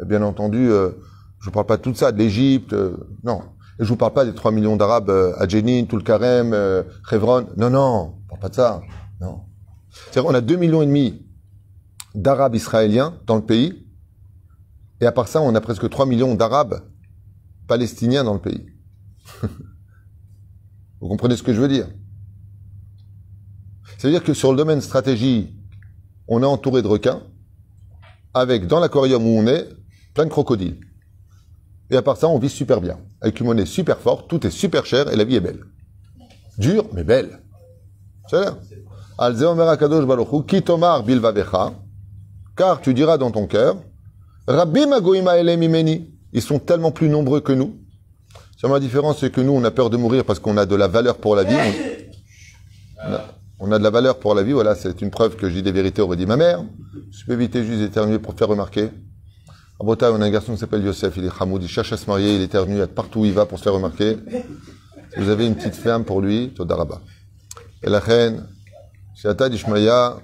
bien 0.05 0.23
entendu, 0.23 0.71
euh, 0.71 0.91
je 1.41 1.47
vous 1.47 1.51
parle 1.53 1.67
pas 1.67 1.77
de 1.77 1.83
tout 1.83 1.95
ça, 1.95 2.13
de 2.13 2.19
l'Égypte. 2.19 2.73
Euh, 2.73 2.97
non. 3.25 3.43
Et 3.79 3.85
je 3.85 3.89
vous 3.89 3.97
parle 3.97 4.13
pas 4.13 4.25
des 4.25 4.35
3 4.35 4.53
millions 4.53 4.77
d'Arabes 4.77 5.11
à 5.11 5.49
Jenin, 5.49 5.85
tout 5.85 5.97
le 5.97 6.85
Hebron. 7.11 7.47
Non, 7.57 7.71
non, 7.71 8.15
je 8.23 8.29
parle 8.29 8.41
pas 8.41 8.49
de 8.49 8.55
ça. 8.55 8.81
Non. 9.21 9.43
C'est-à-dire 9.91 10.31
on 10.31 10.35
a 10.35 10.41
2 10.41 10.57
millions 10.57 10.83
et 10.83 10.87
demi 10.87 11.27
d'Arabes 12.15 12.55
israéliens 12.55 13.19
dans 13.27 13.37
le 13.37 13.45
pays. 13.45 13.87
Et 15.01 15.07
à 15.07 15.13
part 15.13 15.29
ça, 15.29 15.41
on 15.41 15.55
a 15.55 15.61
presque 15.61 15.89
3 15.89 16.07
millions 16.07 16.35
d'Arabes 16.35 16.81
palestiniens 17.67 18.25
dans 18.25 18.35
le 18.35 18.41
pays. 18.41 18.67
Vous 21.01 21.09
comprenez 21.09 21.37
ce 21.37 21.43
que 21.43 21.53
je 21.53 21.61
veux 21.61 21.69
dire? 21.69 21.89
C'est-à-dire 24.03 24.25
que 24.25 24.35
sur 24.35 24.51
le 24.51 24.59
domaine 24.59 24.81
stratégie, 24.81 25.55
on 26.27 26.43
est 26.43 26.47
entouré 26.47 26.83
de 26.83 26.89
requins, 26.89 27.23
avec 28.35 28.67
dans 28.67 28.81
l'aquarium 28.81 29.25
où 29.25 29.39
on 29.39 29.47
est, 29.47 29.69
plein 30.13 30.25
de 30.25 30.29
crocodiles. 30.29 30.81
Et 31.89 31.97
à 31.97 32.03
part 32.03 32.17
ça, 32.17 32.27
on 32.27 32.37
vit 32.41 32.49
super 32.49 32.81
bien, 32.81 32.99
avec 33.21 33.39
une 33.39 33.47
monnaie 33.47 33.65
super 33.65 33.99
forte, 33.99 34.29
tout 34.29 34.45
est 34.45 34.51
super 34.51 34.87
cher 34.87 35.09
et 35.13 35.15
la 35.15 35.23
vie 35.23 35.37
est 35.37 35.41
belle. 35.41 35.61
Dure, 36.59 36.85
mais 36.93 37.05
belle. 37.05 37.39
C'est 38.29 38.41
là. 38.41 38.59
Car 42.57 42.81
tu 42.81 42.95
diras 42.95 43.19
dans 43.19 43.31
ton 43.31 43.47
cœur, 43.47 43.77
Rabbi 44.49 44.81
Ils 46.33 46.43
sont 46.43 46.59
tellement 46.59 46.91
plus 46.91 47.09
nombreux 47.09 47.41
que 47.41 47.53
nous. 47.53 47.77
Seulement 48.61 48.75
la 48.75 48.81
différence, 48.81 49.21
c'est 49.21 49.31
que 49.31 49.41
nous, 49.41 49.53
on 49.53 49.63
a 49.63 49.71
peur 49.71 49.91
de 49.91 49.97
mourir 49.97 50.25
parce 50.25 50.41
qu'on 50.41 50.57
a 50.57 50.67
de 50.67 50.75
la 50.75 50.89
valeur 50.89 51.19
pour 51.19 51.37
la 51.37 51.45
vie. 51.45 51.55
on 53.07 53.42
a 53.71 53.79
de 53.79 53.85
la 53.85 53.91
valeur 53.91 54.19
pour 54.19 54.35
la 54.35 54.43
vie, 54.43 54.53
voilà, 54.53 54.75
c'est 54.75 55.03
une 55.03 55.11
preuve 55.11 55.37
que 55.37 55.49
je 55.49 55.55
dis 55.55 55.63
des 55.63 55.71
vérités, 55.71 56.03
aurait 56.03 56.17
dit 56.17 56.27
ma 56.27 56.37
mère. 56.37 56.65
Je 57.13 57.25
peux 57.25 57.35
éviter 57.35 57.65
juste 57.65 57.79
d'éternuer 57.79 58.19
pour 58.19 58.35
faire 58.35 58.49
remarquer. 58.49 58.91
À 59.81 59.85
Bretagne, 59.85 60.15
on 60.17 60.21
a 60.21 60.25
un 60.25 60.31
garçon 60.31 60.55
qui 60.55 60.59
s'appelle 60.59 60.83
Youssef, 60.85 61.17
il 61.17 61.27
est 61.27 61.31
Hamoud, 61.39 61.63
il 61.63 61.69
cherche 61.69 61.93
à 61.93 61.97
se 61.97 62.07
marier, 62.07 62.35
il 62.35 62.43
éternue 62.43 62.85
partout 62.87 63.21
où 63.21 63.25
il 63.25 63.33
va 63.33 63.47
pour 63.47 63.59
se 63.59 63.65
faire 63.65 63.75
remarquer. 63.75 64.17
Vous 65.17 65.29
avez 65.29 65.47
une 65.47 65.55
petite 65.55 65.77
femme 65.77 66.05
pour 66.05 66.21
lui, 66.21 66.51
Todaraba. 66.55 67.01
Et 67.83 67.91
la 67.91 68.01
reine, 68.01 68.49
Shiata 69.15 69.49
d'Ishmaya, 69.49 70.17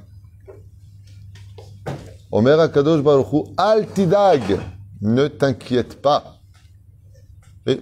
Omer 2.30 2.58
Akadosh 2.58 3.02
Baruchu, 3.02 3.50
Altidag, 3.56 4.58
ne 5.00 5.28
t'inquiète 5.28 6.00
pas. 6.00 6.40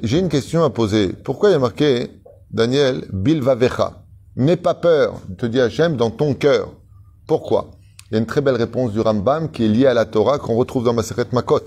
J'ai 0.02 0.18
une 0.18 0.28
question 0.28 0.64
à 0.64 0.70
poser. 0.70 1.12
Pourquoi 1.12 1.50
il 1.50 1.52
y 1.52 1.56
a 1.56 1.58
marqué, 1.58 2.10
Daniel, 2.50 3.06
Bilvavecha? 3.12 4.05
N'aie 4.36 4.58
pas 4.58 4.74
peur, 4.74 5.22
te 5.38 5.46
dit 5.46 5.60
Hachem, 5.60 5.96
dans 5.96 6.10
ton 6.10 6.34
cœur. 6.34 6.70
Pourquoi? 7.26 7.70
Il 8.10 8.14
y 8.14 8.16
a 8.16 8.20
une 8.20 8.26
très 8.26 8.42
belle 8.42 8.56
réponse 8.56 8.92
du 8.92 9.00
Rambam 9.00 9.50
qui 9.50 9.64
est 9.64 9.68
liée 9.68 9.86
à 9.86 9.94
la 9.94 10.04
Torah 10.04 10.38
qu'on 10.38 10.56
retrouve 10.56 10.84
dans 10.84 10.92
Maseret 10.92 11.24
Makot. 11.32 11.62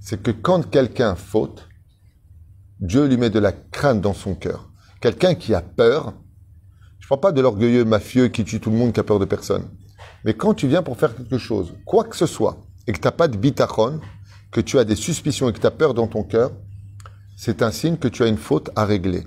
C'est 0.00 0.22
que 0.22 0.30
quand 0.30 0.70
quelqu'un 0.70 1.16
faute, 1.16 1.68
Dieu 2.78 3.06
lui 3.06 3.16
met 3.16 3.28
de 3.28 3.40
la 3.40 3.50
crainte 3.50 4.00
dans 4.00 4.14
son 4.14 4.36
cœur. 4.36 4.70
Quelqu'un 5.00 5.34
qui 5.34 5.52
a 5.52 5.62
peur, 5.62 6.14
je 7.00 7.06
ne 7.06 7.08
parle 7.08 7.20
pas 7.20 7.32
de 7.32 7.40
l'orgueilleux 7.40 7.84
mafieux 7.84 8.28
qui 8.28 8.44
tue 8.44 8.60
tout 8.60 8.70
le 8.70 8.76
monde, 8.76 8.92
qui 8.92 9.00
a 9.00 9.04
peur 9.04 9.18
de 9.18 9.24
personne. 9.24 9.64
Mais 10.24 10.34
quand 10.34 10.54
tu 10.54 10.68
viens 10.68 10.84
pour 10.84 10.96
faire 10.96 11.16
quelque 11.16 11.38
chose, 11.38 11.74
quoi 11.84 12.04
que 12.04 12.14
ce 12.14 12.26
soit, 12.26 12.56
et 12.86 12.92
que 12.92 13.00
tu 13.00 13.04
n'as 13.04 13.12
pas 13.12 13.26
de 13.26 13.36
bitachon, 13.36 13.98
que 14.52 14.60
tu 14.60 14.78
as 14.78 14.84
des 14.84 14.94
suspicions 14.94 15.48
et 15.48 15.52
que 15.52 15.58
tu 15.58 15.66
as 15.66 15.72
peur 15.72 15.92
dans 15.92 16.06
ton 16.06 16.22
cœur, 16.22 16.52
c'est 17.36 17.62
un 17.62 17.72
signe 17.72 17.96
que 17.96 18.06
tu 18.06 18.22
as 18.22 18.28
une 18.28 18.36
faute 18.36 18.70
à 18.76 18.84
régler. 18.84 19.26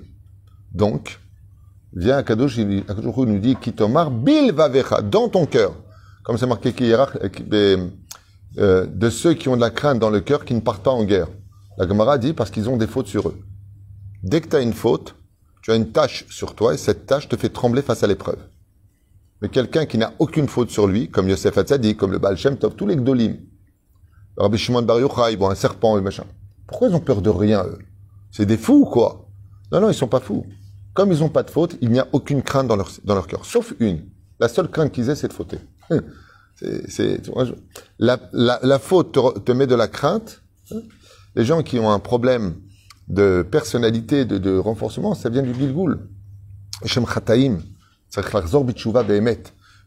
Donc, 0.72 1.20
viens 1.92 2.16
à 2.16 2.22
Kadosh, 2.22 2.56
il 2.56 2.84
nous 2.86 3.38
dit, 3.38 3.56
Kitomar 3.56 4.10
bil 4.10 4.52
vavecha, 4.52 5.02
dans 5.02 5.28
ton 5.28 5.46
cœur. 5.46 5.74
Comme 6.22 6.36
c'est 6.36 6.46
marqué 6.46 6.74
euh, 8.58 8.86
de 8.86 9.10
ceux 9.10 9.34
qui 9.34 9.48
ont 9.48 9.56
de 9.56 9.60
la 9.60 9.70
crainte 9.70 9.98
dans 9.98 10.10
le 10.10 10.20
cœur 10.20 10.44
qui 10.44 10.54
ne 10.54 10.60
partent 10.60 10.82
pas 10.82 10.90
en 10.90 11.04
guerre. 11.04 11.28
La 11.76 11.86
Gemara 11.86 12.18
dit 12.18 12.32
parce 12.32 12.50
qu'ils 12.50 12.68
ont 12.68 12.76
des 12.76 12.86
fautes 12.86 13.06
sur 13.06 13.28
eux. 13.28 13.38
Dès 14.22 14.40
que 14.40 14.48
tu 14.48 14.56
as 14.56 14.60
une 14.60 14.72
faute, 14.72 15.14
tu 15.62 15.70
as 15.70 15.76
une 15.76 15.92
tâche 15.92 16.26
sur 16.28 16.54
toi 16.54 16.74
et 16.74 16.76
cette 16.76 17.06
tâche 17.06 17.28
te 17.28 17.36
fait 17.36 17.50
trembler 17.50 17.82
face 17.82 18.02
à 18.02 18.06
l'épreuve. 18.06 18.38
Mais 19.40 19.48
quelqu'un 19.48 19.86
qui 19.86 19.96
n'a 19.96 20.12
aucune 20.18 20.48
faute 20.48 20.70
sur 20.70 20.86
lui, 20.88 21.08
comme 21.08 21.28
Yosef 21.28 21.56
Hatzadi, 21.56 21.96
comme 21.96 22.10
le 22.10 22.18
Baal 22.18 22.36
Shem 22.36 22.56
Tov, 22.56 22.74
tous 22.74 22.86
les 22.86 22.96
Gdolim, 22.96 23.36
le 24.36 24.42
Rabbi 24.42 24.58
Shimon 24.58 24.82
Bar 24.82 24.98
Yochai, 24.98 25.36
bon, 25.36 25.50
un 25.50 25.54
serpent 25.54 25.96
et 25.96 26.00
machin. 26.00 26.24
Pourquoi 26.66 26.88
ils 26.88 26.94
ont 26.94 27.00
peur 27.00 27.22
de 27.22 27.30
rien, 27.30 27.64
eux? 27.64 27.78
C'est 28.30 28.46
des 28.46 28.56
fous, 28.56 28.84
quoi. 28.84 29.28
Non, 29.70 29.80
non, 29.80 29.88
ils 29.88 29.94
sont 29.94 30.08
pas 30.08 30.20
fous. 30.20 30.44
Comme 30.98 31.12
ils 31.12 31.20
n'ont 31.20 31.28
pas 31.28 31.44
de 31.44 31.50
faute, 31.50 31.76
il 31.80 31.90
n'y 31.90 32.00
a 32.00 32.08
aucune 32.10 32.42
crainte 32.42 32.66
dans 32.66 32.74
leur, 32.74 32.90
dans 33.04 33.14
leur 33.14 33.28
cœur. 33.28 33.44
Sauf 33.44 33.72
une. 33.78 34.00
La 34.40 34.48
seule 34.48 34.68
crainte 34.68 34.90
qu'ils 34.90 35.08
aient, 35.10 35.14
c'est 35.14 35.28
de 35.28 35.32
fauter. 35.32 35.60
C'est, 36.88 37.22
la, 38.00 38.18
la, 38.32 38.78
faute 38.80 39.16
te, 39.44 39.52
met 39.52 39.68
de 39.68 39.76
la 39.76 39.86
crainte. 39.86 40.42
Les 41.36 41.44
gens 41.44 41.62
qui 41.62 41.78
ont 41.78 41.92
un 41.92 42.00
problème 42.00 42.56
de 43.06 43.46
personnalité, 43.48 44.24
de, 44.24 44.58
renforcement, 44.58 45.14
ça 45.14 45.28
vient 45.28 45.42
du 45.42 45.54
Gilgoul. 45.54 46.00
Shem 46.84 47.06
Chataim. 47.06 47.58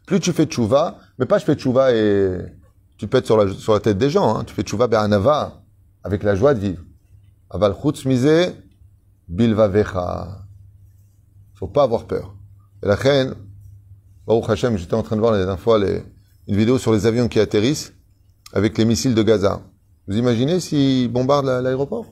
Plus 0.06 0.20
tu 0.20 0.32
fais 0.32 0.46
tchouva, 0.46 0.98
mais 1.18 1.26
pas 1.26 1.36
je 1.36 1.44
fais 1.44 1.56
tchouva 1.56 1.92
et 1.92 2.38
tu 2.96 3.06
pètes 3.06 3.26
sur 3.26 3.36
la, 3.36 3.52
sur 3.52 3.74
la 3.74 3.80
tête 3.80 3.98
des 3.98 4.08
gens. 4.08 4.34
Hein. 4.34 4.44
Tu 4.44 4.54
fais 4.54 4.62
tchouva 4.62 4.86
be'anava, 4.86 5.62
avec 6.02 6.22
la 6.22 6.34
joie 6.34 6.54
de 6.54 6.60
vivre. 6.60 6.82
Aval 7.50 7.74
chutz 7.74 8.06
mise, 8.06 8.54
bilva 9.28 9.68
vecha. 9.68 10.41
Faut 11.62 11.68
pas 11.68 11.84
avoir 11.84 12.08
peur. 12.08 12.34
Et 12.82 12.88
la 12.88 12.96
reine, 12.96 13.36
Baruch 14.26 14.50
Hashem, 14.50 14.76
j'étais 14.76 14.94
en 14.94 15.04
train 15.04 15.14
de 15.14 15.20
voir 15.20 15.30
la 15.30 15.38
dernière 15.38 15.60
fois 15.60 15.78
une 15.78 16.56
vidéo 16.56 16.76
sur 16.76 16.92
les 16.92 17.06
avions 17.06 17.28
qui 17.28 17.38
atterrissent 17.38 17.92
avec 18.52 18.76
les 18.78 18.84
missiles 18.84 19.14
de 19.14 19.22
Gaza. 19.22 19.60
Vous 20.08 20.16
imaginez 20.16 20.58
s'ils 20.58 21.06
bombardent 21.06 21.62
l'aéroport? 21.62 22.06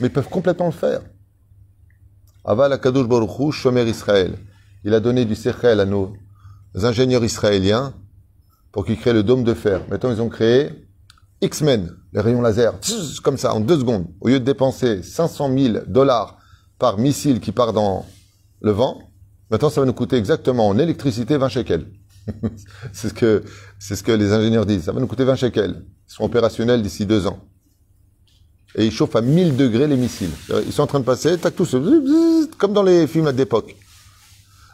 Mais 0.00 0.08
ils 0.08 0.12
peuvent 0.12 0.28
complètement 0.28 0.66
le 0.66 0.72
faire. 0.72 1.02
Aval 2.44 2.72
Akadosh 2.72 3.06
Baruch 3.06 3.52
Shomer 3.52 3.88
Israël 3.88 4.36
il 4.82 4.92
a 4.92 4.98
donné 4.98 5.24
du 5.24 5.36
Sechel 5.36 5.78
à 5.78 5.84
nos 5.84 6.16
ingénieurs 6.74 7.24
israéliens 7.24 7.94
pour 8.72 8.84
qu'ils 8.84 8.98
créent 8.98 9.12
le 9.12 9.22
dôme 9.22 9.44
de 9.44 9.54
fer. 9.54 9.80
Maintenant, 9.88 10.10
ils 10.10 10.20
ont 10.20 10.28
créé 10.28 10.70
X-Men, 11.40 11.94
les 12.12 12.20
rayons 12.20 12.42
laser, 12.42 12.74
comme 13.22 13.38
ça, 13.38 13.54
en 13.54 13.60
deux 13.60 13.78
secondes. 13.78 14.08
Au 14.20 14.26
lieu 14.26 14.40
de 14.40 14.44
dépenser 14.44 15.04
500 15.04 15.56
000 15.56 15.78
dollars 15.86 16.38
par 16.80 16.98
missile 16.98 17.38
qui 17.38 17.52
part 17.52 17.72
dans 17.72 18.04
le 18.60 18.70
vent, 18.70 19.10
maintenant, 19.50 19.70
ça 19.70 19.80
va 19.80 19.86
nous 19.86 19.92
coûter 19.92 20.16
exactement 20.16 20.68
en 20.68 20.78
électricité 20.78 21.36
20 21.36 21.48
shekels. 21.48 21.86
c'est 22.92 23.08
ce 23.08 23.14
que, 24.02 24.12
les 24.12 24.32
ingénieurs 24.32 24.66
disent. 24.66 24.84
Ça 24.84 24.92
va 24.92 25.00
nous 25.00 25.06
coûter 25.06 25.24
20 25.24 25.36
shekels. 25.36 25.84
Ils 26.08 26.12
seront 26.12 26.26
opérationnels 26.26 26.82
d'ici 26.82 27.06
deux 27.06 27.26
ans. 27.26 27.40
Et 28.74 28.86
ils 28.86 28.92
chauffent 28.92 29.16
à 29.16 29.22
1000 29.22 29.56
degrés 29.56 29.86
les 29.86 29.96
missiles. 29.96 30.30
Ils 30.66 30.72
sont 30.72 30.82
en 30.82 30.86
train 30.86 31.00
de 31.00 31.04
passer, 31.04 31.38
tac, 31.38 31.56
tous, 31.56 31.74
comme 32.58 32.72
dans 32.72 32.82
les 32.82 33.06
films 33.06 33.32
d'époque 33.32 33.74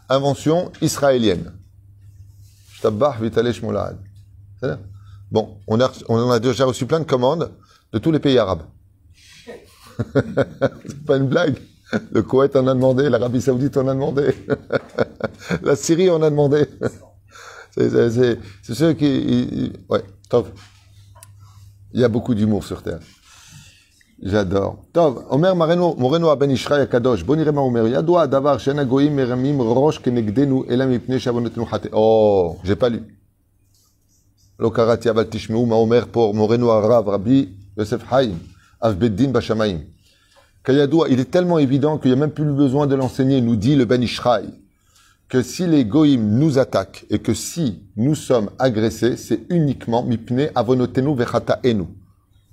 invention 0.08 0.72
israélienne. 0.82 1.52
Bon, 5.30 5.58
on 5.66 5.80
a, 5.80 5.90
on 6.08 6.30
a 6.30 6.38
déjà 6.38 6.66
reçu 6.66 6.86
plein 6.86 7.00
de 7.00 7.04
commandes 7.04 7.50
de 7.92 7.98
tous 7.98 8.12
les 8.12 8.18
pays 8.18 8.38
arabes. 8.38 8.62
C'est 10.14 11.06
pas 11.06 11.16
une 11.16 11.28
blague. 11.28 11.56
Le 12.12 12.22
Koweït 12.22 12.56
en 12.56 12.66
a 12.66 12.74
demandé, 12.74 13.08
l'Arabie 13.08 13.40
Saoudite 13.40 13.76
en 13.76 13.88
a 13.88 13.94
demandé, 13.94 14.34
la 15.62 15.76
Syrie 15.76 16.10
en 16.10 16.22
a 16.22 16.30
demandé. 16.30 16.66
C'est 17.76 18.74
ceux 18.74 18.92
qui. 18.92 19.72
Ouais, 19.88 20.04
top. 20.28 20.48
Il 21.92 22.00
y 22.00 22.04
a 22.04 22.08
beaucoup 22.08 22.34
d'humour 22.34 22.64
sur 22.64 22.82
Terre. 22.82 23.00
J'adore. 24.22 24.84
Tov, 24.92 25.24
Omer 25.30 25.54
Moreno 25.56 26.28
Aben 26.30 26.50
Ishraï 26.50 26.82
Akadosh, 26.82 27.24
bon 27.24 27.38
irema 27.38 27.60
Omer, 27.60 27.88
Yadoua 27.88 28.26
Davar, 28.26 28.60
Shena 28.60 28.84
Meramim 28.84 29.60
Rosh 29.60 30.00
Kenegdenu, 30.00 30.64
Elam 30.68 30.92
Ipne 30.92 31.18
Shavonetenu 31.18 31.66
Hate. 31.70 31.88
Oh, 31.92 32.56
j'ai 32.62 32.76
pas 32.76 32.88
lu. 32.88 33.02
Tishmeu 35.30 35.66
ma 35.66 35.74
Omer 35.74 36.06
pour 36.06 36.32
Moreno 36.32 36.70
Arav, 36.70 37.08
Rabbi 37.08 37.48
Yosef 37.76 38.00
Haïm, 38.10 38.38
Avbeddin 38.80 39.30
Bashamaim. 39.30 39.80
Kayadoua, 40.64 41.08
il 41.10 41.20
est 41.20 41.30
tellement 41.30 41.58
évident 41.58 41.98
qu'il 41.98 42.10
n'y 42.10 42.16
a 42.16 42.20
même 42.20 42.30
plus 42.30 42.44
besoin 42.44 42.86
de 42.86 42.94
l'enseigner, 42.94 43.42
nous 43.42 43.56
dit 43.56 43.76
le 43.76 43.84
Ben 43.84 44.02
Ishraï, 44.02 44.48
que 45.28 45.42
si 45.42 45.66
les 45.66 45.84
Goïm 45.84 46.38
nous 46.38 46.58
attaquent 46.58 47.04
et 47.10 47.18
que 47.18 47.34
si 47.34 47.82
nous 47.96 48.14
sommes 48.14 48.50
agressés, 48.58 49.18
c'est 49.18 49.40
uniquement 49.50 50.02
Mipne 50.02 50.48
Avonotenu 50.54 51.14
Vechata 51.14 51.60
Enu. 51.64 51.84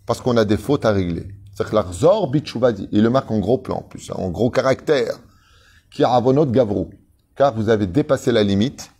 Parce 0.05 0.19
qu'on 0.19 0.35
a 0.35 0.43
des 0.43 0.57
fautes 0.57 0.83
à 0.83 0.91
régler. 0.91 1.27
C'est-à-dire 1.53 2.87
il 2.91 3.03
le 3.03 3.09
marque 3.09 3.31
en 3.31 3.39
gros 3.39 3.59
plan, 3.59 3.77
en 3.77 3.81
plus, 3.81 4.09
hein, 4.09 4.15
en 4.17 4.29
gros 4.29 4.49
caractère. 4.49 5.15
Qui 5.89 6.03
avonot 6.03 6.45
gavrou. 6.45 6.89
Car 7.35 7.53
vous 7.53 7.69
avez 7.69 7.87
dépassé 7.87 8.31
la 8.31 8.43
limite. 8.43 8.91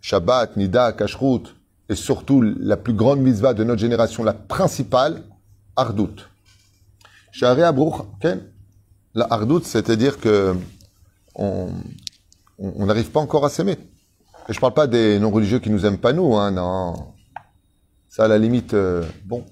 Shabbat, 0.00 0.56
Nida, 0.56 0.92
Kashrut, 0.92 1.54
et 1.88 1.94
surtout 1.94 2.42
la 2.42 2.76
plus 2.76 2.94
grande 2.94 3.20
mitzvah 3.20 3.54
de 3.54 3.64
notre 3.64 3.80
génération, 3.80 4.24
la 4.24 4.32
principale, 4.32 5.22
Ardout. 5.76 6.29
Shari 7.32 7.62
la 9.14 9.26
Ardout, 9.30 9.62
c'est-à-dire 9.64 10.18
que 10.18 10.54
on 11.34 12.86
n'arrive 12.86 13.10
pas 13.10 13.20
encore 13.20 13.44
à 13.44 13.48
s'aimer. 13.48 13.78
Et 14.48 14.52
je 14.52 14.60
parle 14.60 14.74
pas 14.74 14.86
des 14.86 15.18
non-religieux 15.18 15.58
qui 15.58 15.70
nous 15.70 15.86
aiment 15.86 15.98
pas 15.98 16.12
nous, 16.12 16.36
hein, 16.36 16.50
non. 16.50 17.14
Ça, 18.08 18.24
à 18.24 18.28
la 18.28 18.38
limite, 18.38 18.74
euh, 18.74 19.04
bon. 19.24 19.44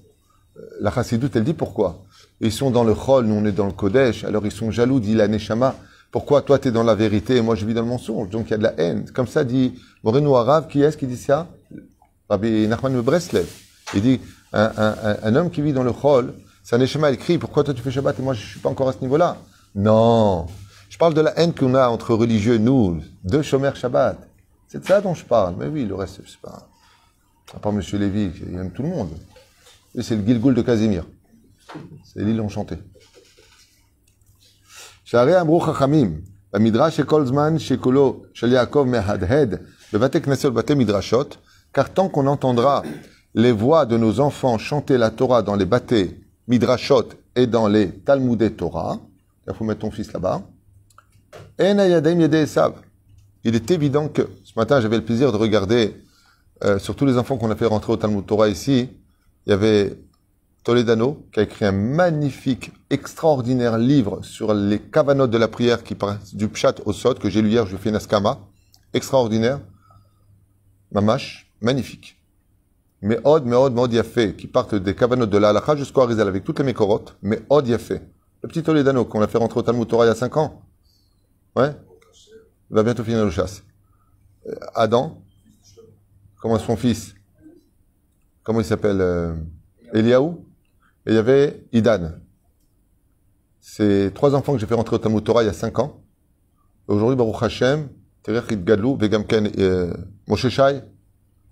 Euh, 0.57 0.61
la 0.81 0.91
Chassidoute, 0.91 1.35
elle 1.35 1.45
dit 1.45 1.53
pourquoi? 1.53 2.03
Ils 2.41 2.51
sont 2.51 2.69
dans 2.71 2.83
le 2.83 2.93
Chol, 2.93 3.25
nous 3.25 3.35
on 3.35 3.45
est 3.45 3.51
dans 3.51 3.65
le 3.65 3.71
Kodesh, 3.71 4.23
alors 4.23 4.45
ils 4.45 4.51
sont 4.51 4.71
jaloux, 4.71 4.99
dit 4.99 5.15
la 5.15 5.27
Neshama. 5.27 5.75
Pourquoi 6.11 6.41
toi 6.41 6.59
tu 6.59 6.69
es 6.69 6.71
dans 6.71 6.83
la 6.83 6.95
vérité 6.95 7.37
et 7.37 7.41
moi 7.41 7.55
je 7.55 7.65
vis 7.65 7.73
dans 7.73 7.81
le 7.81 7.87
mensonge? 7.87 8.29
Donc 8.29 8.47
il 8.47 8.51
y 8.51 8.53
a 8.55 8.57
de 8.57 8.63
la 8.63 8.73
haine. 8.77 9.09
Comme 9.11 9.27
ça 9.27 9.43
dit 9.43 9.79
Moreno 10.03 10.35
Arav, 10.35 10.67
qui 10.67 10.81
est-ce 10.81 10.97
qui 10.97 11.07
dit 11.07 11.17
ça? 11.17 11.47
Rabbi 12.29 12.67
Nachman 12.67 12.99
Breslev. 13.01 13.47
Il 13.93 14.01
dit 14.01 14.19
un, 14.53 14.71
un, 14.77 15.17
un, 15.23 15.35
homme 15.35 15.49
qui 15.49 15.61
vit 15.61 15.73
dans 15.73 15.83
le 15.83 15.93
Chol, 15.93 16.33
sa 16.62 16.78
Neshama 16.78 17.10
elle 17.10 17.18
crie 17.18 17.38
Pourquoi 17.38 17.64
toi 17.64 17.74
tu 17.74 17.82
fais 17.82 17.90
Shabbat 17.90 18.18
et 18.18 18.22
moi 18.22 18.34
je 18.34 18.44
suis 18.44 18.60
pas 18.60 18.68
encore 18.68 18.88
à 18.88 18.92
ce 18.92 19.00
niveau-là 19.00 19.36
Non 19.74 20.46
Je 20.88 20.98
parle 20.98 21.14
de 21.14 21.20
la 21.20 21.38
haine 21.38 21.54
qu'on 21.54 21.74
a 21.74 21.88
entre 21.88 22.14
religieux, 22.14 22.58
nous, 22.58 23.02
deux 23.24 23.42
chômeurs 23.42 23.76
Shabbat. 23.76 24.18
C'est 24.68 24.80
de 24.80 24.86
ça 24.86 25.00
dont 25.00 25.14
je 25.14 25.24
parle. 25.24 25.54
Mais 25.58 25.66
oui, 25.66 25.84
le 25.84 25.94
reste, 25.94 26.20
c'est 26.26 26.40
pas. 26.40 26.68
À 27.54 27.58
part 27.58 27.72
M. 27.72 27.80
Lévy, 27.92 28.32
il 28.48 28.58
aime 28.58 28.72
tout 28.72 28.82
le 28.82 28.88
monde. 28.88 29.10
Et 29.94 30.02
c'est 30.02 30.16
le 30.16 30.26
Gilgoul 30.26 30.54
de 30.54 30.62
Casimir. 30.62 31.04
C'est 32.04 32.24
l'île 32.24 32.40
enchantée. 32.40 32.78
שערי 35.04 35.40
אמרו 35.40 35.60
חכמים, 35.60 36.20
במדרש 36.52 36.96
שכל 36.96 37.26
זמן 37.26 37.58
שקולו 37.58 38.22
של 38.34 38.52
יעקב 38.52 38.84
מהדהד 38.88 39.54
בבתי 39.92 40.20
כנסת 40.20 40.44
ובבתי 40.44 40.74
מדרשות, 40.74 41.36
car 41.76 41.92
tant 41.92 42.08
qu'on 42.08 42.26
entendra 42.26 42.82
les 43.34 43.52
voix 43.52 43.84
de 43.86 43.96
nos 43.96 44.20
enfants 44.20 44.58
chanter 44.58 44.96
la 44.96 45.10
Torah 45.10 45.42
dans 45.42 45.56
les 45.56 45.66
bâtés 45.66 46.17
midrashot 46.49 47.09
et 47.35 47.47
dans 47.47 47.67
les 47.67 47.89
talmudés 47.91 48.51
Torah, 48.51 48.99
il 49.47 49.53
faut 49.53 49.63
mettre 49.63 49.79
ton 49.79 49.91
fils 49.91 50.11
là-bas, 50.11 50.41
il 53.43 53.55
est 53.55 53.71
évident 53.71 54.09
que 54.09 54.29
ce 54.43 54.53
matin, 54.57 54.81
j'avais 54.81 54.97
le 54.97 55.05
plaisir 55.05 55.31
de 55.31 55.37
regarder 55.37 55.95
euh, 56.63 56.77
sur 56.79 56.95
tous 56.95 57.05
les 57.05 57.17
enfants 57.17 57.37
qu'on 57.37 57.51
a 57.51 57.55
fait 57.55 57.65
rentrer 57.65 57.93
au 57.93 57.97
Talmud 57.97 58.25
Torah 58.25 58.49
ici. 58.49 58.89
Il 59.45 59.49
y 59.49 59.53
avait 59.53 59.97
Toledano 60.63 61.25
qui 61.31 61.39
a 61.39 61.43
écrit 61.43 61.65
un 61.65 61.71
magnifique, 61.71 62.71
extraordinaire 62.89 63.77
livre 63.77 64.19
sur 64.23 64.53
les 64.53 64.79
cavanotes 64.79 65.31
de 65.31 65.37
la 65.37 65.47
prière 65.47 65.83
qui 65.83 65.95
passe 65.95 66.35
du 66.35 66.49
Pshat 66.49 66.75
au 66.85 66.91
Sot 66.91 67.15
que 67.15 67.29
j'ai 67.29 67.41
lu 67.41 67.49
hier. 67.49 67.65
Je 67.65 67.77
fait 67.77 67.89
une 67.89 67.95
askama. 67.95 68.39
Extraordinaire. 68.93 69.61
Mamash, 70.91 71.49
magnifique. 71.61 72.18
Mais 73.01 73.19
Od, 73.23 73.45
mais 73.45 73.55
Od, 73.55 73.73
mais 73.73 73.81
Od 73.81 74.03
fait, 74.03 74.35
qui 74.35 74.47
partent 74.47 74.75
des 74.75 74.93
cavanotes 74.93 75.29
de 75.29 75.37
la 75.37 75.49
halakha 75.49 75.75
jusqu'au 75.75 76.01
Harizal 76.01 76.27
avec 76.27 76.43
toutes 76.43 76.59
les 76.59 76.65
mécorotes. 76.65 77.15
Mais 77.21 77.41
Od 77.49 77.65
fait. 77.77 78.01
Le 78.41 78.49
petit 78.49 78.63
Toledano 78.63 79.05
qu'on 79.05 79.21
a 79.21 79.27
fait 79.27 79.37
rentrer 79.37 79.59
au 79.59 79.63
Talmud 79.63 79.87
Torah 79.87 80.05
il 80.05 80.09
y 80.09 80.11
a 80.11 80.15
5 80.15 80.37
ans. 80.37 80.61
Ouais. 81.55 81.71
Il 82.69 82.75
va 82.75 82.83
bientôt 82.83 83.03
finir 83.03 83.23
le 83.23 83.31
chasse. 83.31 83.63
Euh, 84.47 84.55
Adam, 84.75 85.21
comment 86.41 86.57
son 86.59 86.75
fils? 86.75 87.15
Comment 88.43 88.59
il 88.59 88.65
s'appelle 88.65 89.01
euh, 89.01 89.35
Eliaou? 89.93 90.45
Et 91.05 91.11
il 91.11 91.15
y 91.15 91.17
avait 91.17 91.65
Idan. 91.71 92.11
C'est 93.59 94.11
trois 94.13 94.35
enfants 94.35 94.53
que 94.53 94.59
j'ai 94.59 94.67
fait 94.67 94.75
rentrer 94.75 94.95
au 94.95 94.99
Talmud 94.99 95.23
Torah 95.23 95.43
il 95.43 95.47
y 95.47 95.49
a 95.49 95.53
5 95.53 95.79
ans. 95.79 96.01
Aujourd'hui, 96.87 97.15
Baruch 97.15 97.43
Hashem, 97.43 97.89
Terech 98.23 98.63
Gadlou, 98.63 98.97
Vegamken, 98.97 99.51
euh, 99.57 99.93
Moshe 100.27 100.47
Shai, 100.49 100.81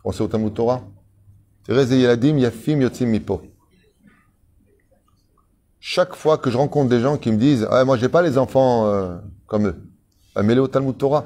on 0.03 0.11
sait 0.11 0.23
au 0.23 0.27
Talmud 0.27 0.53
Torah. 0.53 0.81
Chaque 5.79 6.15
fois 6.15 6.38
que 6.38 6.50
je 6.50 6.57
rencontre 6.57 6.89
des 6.89 7.01
gens 7.01 7.17
qui 7.17 7.31
me 7.31 7.38
disent 7.38 7.67
ah, 7.69 7.83
Moi, 7.83 7.97
j'ai 7.97 8.07
pas 8.07 8.21
les 8.21 8.38
enfants 8.38 8.88
euh, 8.88 9.17
comme 9.47 9.67
eux, 9.67 9.75
bah, 10.33 10.43
mets-les 10.43 10.62
au 10.62 10.67
Talmud 10.67 10.97
Torah. 10.97 11.25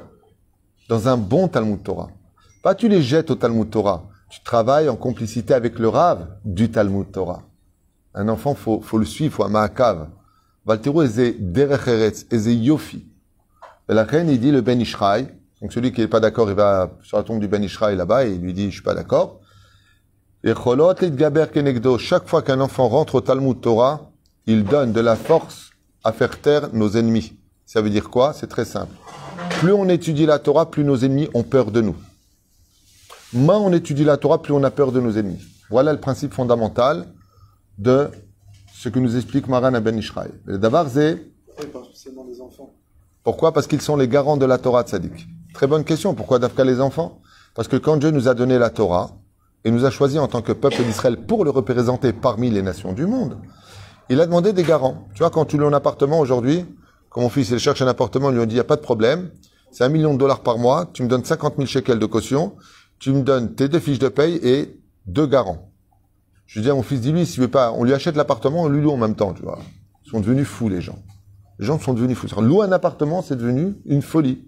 Dans 0.88 1.06
un 1.06 1.16
bon 1.16 1.46
Talmud 1.46 1.82
Torah. 1.82 2.08
Pas 2.62 2.74
tu 2.74 2.88
les 2.88 3.02
jettes 3.02 3.30
au 3.30 3.36
Talmud 3.36 3.70
Torah. 3.70 4.04
Tu 4.30 4.42
travailles 4.42 4.88
en 4.88 4.96
complicité 4.96 5.54
avec 5.54 5.78
le 5.78 5.88
Rav 5.88 6.26
du 6.44 6.70
Talmud 6.70 7.12
Torah. 7.12 7.42
Un 8.14 8.28
enfant, 8.28 8.54
faut, 8.54 8.80
faut 8.80 8.98
le 8.98 9.04
suivre, 9.04 9.34
faut 9.34 9.48
ma'akav. 9.48 10.08
Valtero 10.64 11.02
eze 11.02 11.34
derech 11.38 11.86
eretz, 11.86 12.26
eze 12.30 12.48
yofi. 12.48 13.06
Et 13.88 13.94
la 13.94 14.04
reine, 14.04 14.28
il 14.28 14.40
dit 14.40 14.50
le 14.50 14.60
Ben 14.60 14.80
Ishraï. 14.80 15.28
Donc 15.60 15.72
celui 15.72 15.92
qui 15.92 16.00
n'est 16.00 16.08
pas 16.08 16.20
d'accord, 16.20 16.48
il 16.50 16.56
va 16.56 16.90
sur 17.02 17.16
la 17.16 17.22
tombe 17.22 17.40
du 17.40 17.48
Ben 17.48 17.62
Ishraï 17.62 17.94
là-bas 17.96 18.26
et 18.26 18.32
il 18.32 18.40
lui 18.40 18.52
dit 18.52 18.66
je 18.66 18.74
suis 18.74 18.82
pas 18.82 18.94
d'accord. 18.94 19.41
Chaque 20.44 22.28
fois 22.28 22.42
qu'un 22.42 22.60
enfant 22.60 22.88
rentre 22.88 23.14
au 23.14 23.20
Talmud 23.20 23.60
Torah, 23.60 24.10
il 24.46 24.64
donne 24.64 24.92
de 24.92 25.00
la 25.00 25.14
force 25.14 25.70
à 26.02 26.12
faire 26.12 26.40
taire 26.40 26.70
nos 26.72 26.90
ennemis. 26.90 27.34
Ça 27.64 27.80
veut 27.80 27.90
dire 27.90 28.10
quoi? 28.10 28.32
C'est 28.32 28.48
très 28.48 28.64
simple. 28.64 28.92
Plus 29.60 29.72
on 29.72 29.88
étudie 29.88 30.26
la 30.26 30.40
Torah, 30.40 30.68
plus 30.68 30.82
nos 30.82 30.96
ennemis 30.96 31.28
ont 31.34 31.44
peur 31.44 31.70
de 31.70 31.80
nous. 31.80 31.94
Moins 33.32 33.58
on 33.58 33.72
étudie 33.72 34.04
la 34.04 34.16
Torah, 34.16 34.42
plus 34.42 34.52
on 34.52 34.64
a 34.64 34.70
peur 34.70 34.90
de 34.90 35.00
nos 35.00 35.12
ennemis. 35.12 35.42
Voilà 35.70 35.92
le 35.92 36.00
principe 36.00 36.34
fondamental 36.34 37.06
de 37.78 38.10
ce 38.74 38.88
que 38.88 38.98
nous 38.98 39.16
explique 39.16 39.46
Maran 39.46 39.80
Ben 39.80 39.96
Ishraï. 39.96 40.30
Le 40.44 40.58
Davar 40.58 40.88
Zé. 40.88 41.32
Pourquoi? 43.22 43.52
Parce 43.52 43.68
qu'ils 43.68 43.80
sont 43.80 43.96
les 43.96 44.08
garants 44.08 44.36
de 44.36 44.44
la 44.44 44.58
Torah 44.58 44.82
Tzadik. 44.82 45.28
Très 45.54 45.68
bonne 45.68 45.84
question. 45.84 46.14
Pourquoi 46.14 46.40
Dafka 46.40 46.64
les 46.64 46.80
enfants? 46.80 47.20
Parce 47.54 47.68
que 47.68 47.76
quand 47.76 47.96
Dieu 47.96 48.10
nous 48.10 48.26
a 48.26 48.34
donné 48.34 48.58
la 48.58 48.70
Torah 48.70 49.10
et 49.64 49.70
nous 49.70 49.84
a 49.84 49.90
choisi 49.90 50.18
en 50.18 50.28
tant 50.28 50.42
que 50.42 50.52
peuple 50.52 50.82
d'Israël 50.82 51.16
pour 51.16 51.44
le 51.44 51.50
représenter 51.50 52.12
parmi 52.12 52.50
les 52.50 52.62
nations 52.62 52.92
du 52.92 53.06
monde, 53.06 53.38
il 54.08 54.20
a 54.20 54.26
demandé 54.26 54.52
des 54.52 54.62
garants. 54.62 55.06
Tu 55.14 55.20
vois, 55.20 55.30
quand 55.30 55.44
tu 55.44 55.56
loues 55.56 55.66
un 55.66 55.72
appartement 55.72 56.18
aujourd'hui, 56.20 56.64
quand 57.08 57.20
mon 57.20 57.28
fils 57.28 57.50
il 57.50 57.58
cherche 57.58 57.82
un 57.82 57.86
appartement, 57.86 58.30
il 58.30 58.36
lui 58.36 58.42
a 58.42 58.46
dit 58.46 58.52
il 58.52 58.56
n'y 58.56 58.60
a 58.60 58.64
pas 58.64 58.76
de 58.76 58.82
problème, 58.82 59.30
c'est 59.70 59.84
un 59.84 59.88
million 59.88 60.12
de 60.12 60.18
dollars 60.18 60.40
par 60.40 60.58
mois, 60.58 60.90
tu 60.92 61.02
me 61.02 61.08
donnes 61.08 61.24
50 61.24 61.56
000 61.56 61.66
shekels 61.66 61.98
de 61.98 62.06
caution, 62.06 62.54
tu 62.98 63.12
me 63.12 63.22
donnes 63.22 63.54
tes 63.54 63.68
deux 63.68 63.80
fiches 63.80 63.98
de 63.98 64.08
paye 64.08 64.36
et 64.42 64.78
deux 65.06 65.26
garants. 65.26 65.70
Je 66.46 66.60
dis 66.60 66.68
à 66.68 66.74
mon 66.74 66.82
fils, 66.82 67.00
dis-lui, 67.00 67.24
s'il 67.24 67.40
veut 67.40 67.48
pas, 67.48 67.72
on 67.72 67.84
lui 67.84 67.94
achète 67.94 68.16
l'appartement, 68.16 68.62
on 68.62 68.68
lui 68.68 68.82
loue 68.82 68.90
en 68.90 68.98
même 68.98 69.14
temps, 69.14 69.32
tu 69.32 69.42
vois. 69.42 69.58
Ils 70.04 70.10
sont 70.10 70.20
devenus 70.20 70.46
fous, 70.46 70.68
les 70.68 70.82
gens. 70.82 70.98
Les 71.58 71.64
gens 71.64 71.78
sont 71.78 71.94
devenus 71.94 72.18
fous. 72.18 72.28
Louer 72.40 72.66
un 72.66 72.72
appartement, 72.72 73.22
c'est 73.22 73.36
devenu 73.36 73.74
une 73.86 74.02
folie. 74.02 74.44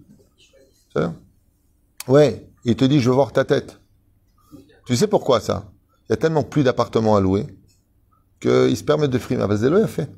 Ouais. 2.07 2.47
Il 2.63 2.75
te 2.75 2.85
dit, 2.85 2.99
je 2.99 3.09
veux 3.09 3.15
voir 3.15 3.31
ta 3.31 3.43
tête. 3.43 3.79
Tu 4.85 4.95
sais 4.95 5.07
pourquoi 5.07 5.39
ça? 5.39 5.71
Il 6.07 6.11
y 6.11 6.13
a 6.13 6.17
tellement 6.17 6.43
plus 6.43 6.63
d'appartements 6.63 7.15
à 7.15 7.21
louer 7.21 7.47
qu'ils 8.39 8.77
se 8.77 8.83
permettent 8.83 9.11
de 9.11 9.17
frimer. 9.17 9.43
Ah, 9.43 9.47
le 9.47 9.83
a 9.83 9.87
fait. 9.87 10.09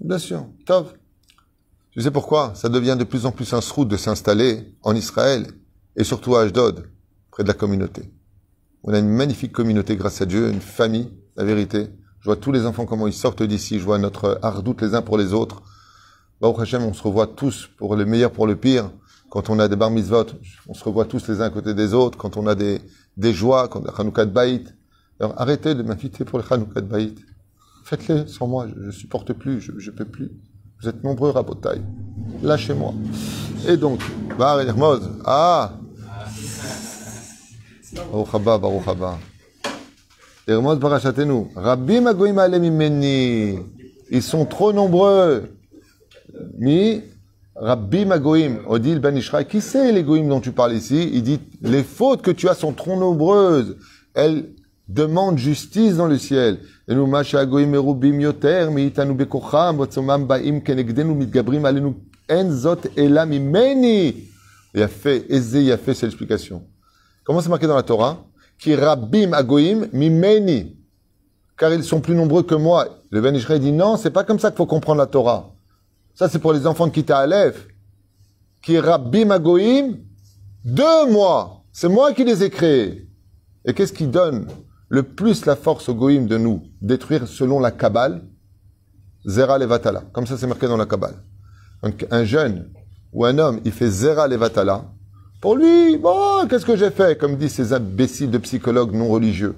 Bien 0.00 0.18
sûr. 0.18 0.46
Tov. 0.66 0.94
Tu 1.92 2.00
sais 2.00 2.10
pourquoi? 2.10 2.54
Ça 2.54 2.68
devient 2.68 2.96
de 2.98 3.04
plus 3.04 3.26
en 3.26 3.32
plus 3.32 3.52
un 3.54 3.60
de 3.84 3.96
s'installer 3.96 4.74
en 4.82 4.94
Israël 4.94 5.46
et 5.96 6.04
surtout 6.04 6.36
à 6.36 6.42
Ashdod, 6.42 6.88
près 7.30 7.42
de 7.42 7.48
la 7.48 7.54
communauté. 7.54 8.10
On 8.82 8.92
a 8.92 8.98
une 8.98 9.08
magnifique 9.08 9.52
communauté 9.52 9.96
grâce 9.96 10.20
à 10.20 10.26
Dieu, 10.26 10.50
une 10.50 10.60
famille, 10.60 11.10
la 11.36 11.44
vérité. 11.44 11.88
Je 12.20 12.24
vois 12.24 12.36
tous 12.36 12.50
les 12.50 12.66
enfants 12.66 12.86
comment 12.86 13.06
ils 13.06 13.12
sortent 13.12 13.42
d'ici, 13.42 13.78
je 13.78 13.84
vois 13.84 13.98
notre 13.98 14.38
hardoute 14.42 14.82
les 14.82 14.94
uns 14.94 15.02
pour 15.02 15.18
les 15.18 15.32
autres. 15.32 15.62
Baruch 16.40 16.60
Hashem, 16.60 16.82
on 16.82 16.94
se 16.94 17.02
revoit 17.02 17.26
tous 17.26 17.68
pour 17.76 17.94
le 17.94 18.04
meilleur, 18.04 18.32
pour 18.32 18.46
le 18.46 18.56
pire. 18.56 18.90
Quand 19.32 19.48
on 19.48 19.58
a 19.60 19.66
des 19.66 19.76
bar 19.76 19.90
mitzvot, 19.90 20.26
on 20.68 20.74
se 20.74 20.84
revoit 20.84 21.06
tous 21.06 21.26
les 21.26 21.40
uns 21.40 21.44
à 21.44 21.48
côté 21.48 21.72
des 21.72 21.94
autres. 21.94 22.18
Quand 22.18 22.36
on 22.36 22.46
a 22.46 22.54
des, 22.54 22.82
des 23.16 23.32
joies, 23.32 23.66
quand 23.66 23.80
on 23.80 23.86
a 23.86 23.98
Hanoukat 23.98 24.26
Baït. 24.26 24.74
Alors 25.18 25.40
arrêtez 25.40 25.74
de 25.74 25.82
m'inviter 25.82 26.26
pour 26.26 26.38
le 26.38 26.44
Hanoukat 26.50 26.82
Baït. 26.82 27.18
Faites-les 27.82 28.26
sans 28.26 28.46
moi, 28.46 28.66
je, 28.68 28.78
ne 28.78 28.90
supporte 28.90 29.32
plus, 29.32 29.62
je, 29.62 29.72
ne 29.72 29.96
peux 29.96 30.04
plus. 30.04 30.32
Vous 30.82 30.86
êtes 30.90 31.02
nombreux, 31.02 31.30
Rabotai. 31.30 31.80
Lâchez-moi. 32.42 32.92
Et 33.66 33.78
donc, 33.78 34.02
Bar 34.38 34.60
Ah 35.24 35.78
Baruch 37.94 38.34
haba, 38.34 38.58
Baruch 38.58 38.86
haba. 38.86 39.18
Hermod 40.46 40.78
parachatenu. 40.78 41.46
Rabbi 41.56 42.02
Magoim 42.02 42.48
Meni. 42.70 43.58
Ils 44.10 44.22
sont 44.22 44.44
trop 44.44 44.74
nombreux. 44.74 45.48
Mi 46.58 47.00
Rabbi 47.54 48.06
Magoim, 48.06 48.60
Odile 48.66 48.98
Ben 48.98 49.14
Ishraï, 49.14 49.46
qui 49.46 49.60
c'est 49.60 49.92
les 49.92 50.02
dont 50.02 50.40
tu 50.40 50.52
parles 50.52 50.72
ici? 50.74 51.10
Il 51.12 51.22
dit, 51.22 51.38
les 51.60 51.82
fautes 51.82 52.22
que 52.22 52.30
tu 52.30 52.48
as 52.48 52.54
sont 52.54 52.72
trop 52.72 52.98
nombreuses. 52.98 53.76
Elles 54.14 54.48
demandent 54.88 55.36
justice 55.38 55.96
dans 55.96 56.06
le 56.06 56.16
ciel. 56.18 56.60
Il 56.88 56.94
a 64.82 64.88
fait, 64.88 65.26
Eze, 65.28 65.54
il 65.54 65.72
a 65.72 65.76
fait, 65.76 65.94
c'est 65.94 66.06
l'explication. 66.06 66.62
Comment 67.24 67.40
c'est 67.40 67.50
marqué 67.50 67.66
dans 67.66 67.76
la 67.76 67.82
Torah? 67.82 68.24
Qui 68.58 68.74
Rabbim 68.74 69.32
Agoim 69.34 69.88
Mimeni. 69.92 70.76
Car 71.58 71.72
ils 71.74 71.84
sont 71.84 72.00
plus 72.00 72.14
nombreux 72.14 72.42
que 72.42 72.54
moi. 72.54 72.88
Le 73.10 73.20
Ben 73.20 73.34
Ishraï 73.34 73.60
dit, 73.60 73.72
non, 73.72 73.98
c'est 73.98 74.10
pas 74.10 74.24
comme 74.24 74.38
ça 74.38 74.50
qu'il 74.50 74.56
faut 74.56 74.66
comprendre 74.66 74.98
la 74.98 75.06
Torah. 75.06 75.50
Ça, 76.14 76.28
c'est 76.28 76.38
pour 76.38 76.52
les 76.52 76.66
enfants 76.66 76.86
de 76.86 76.92
Kita 76.92 77.18
Aleph. 77.18 77.66
Qui 78.62 78.78
Rabbi 78.78 79.24
Magoïm, 79.24 79.98
deux 80.64 81.10
mois. 81.10 81.64
C'est 81.72 81.88
moi 81.88 82.12
qui 82.12 82.24
les 82.24 82.42
ai 82.44 82.50
créés. 82.50 83.08
Et 83.64 83.74
qu'est-ce 83.74 83.92
qui 83.92 84.06
donne 84.06 84.46
le 84.88 85.02
plus 85.02 85.46
la 85.46 85.56
force 85.56 85.88
au 85.88 85.94
Goïm 85.94 86.26
de 86.26 86.36
nous 86.36 86.62
détruire 86.80 87.26
selon 87.26 87.58
la 87.58 87.70
Kabbale? 87.70 88.22
Zera 89.24 89.58
Levatala. 89.58 90.02
Comme 90.12 90.26
ça, 90.26 90.36
c'est 90.36 90.46
marqué 90.46 90.66
dans 90.66 90.76
la 90.76 90.86
Kabbale. 90.86 91.14
Donc, 91.82 92.06
un 92.10 92.24
jeune 92.24 92.68
ou 93.12 93.24
un 93.24 93.38
homme, 93.38 93.60
il 93.64 93.72
fait 93.72 93.88
Zera 93.88 94.28
Levatala. 94.28 94.84
Pour 95.40 95.56
lui, 95.56 95.96
bon, 95.96 96.46
qu'est-ce 96.48 96.66
que 96.66 96.76
j'ai 96.76 96.90
fait? 96.90 97.18
Comme 97.18 97.36
disent 97.36 97.54
ces 97.54 97.72
imbéciles 97.72 98.30
de 98.30 98.38
psychologues 98.38 98.94
non 98.94 99.08
religieux. 99.08 99.56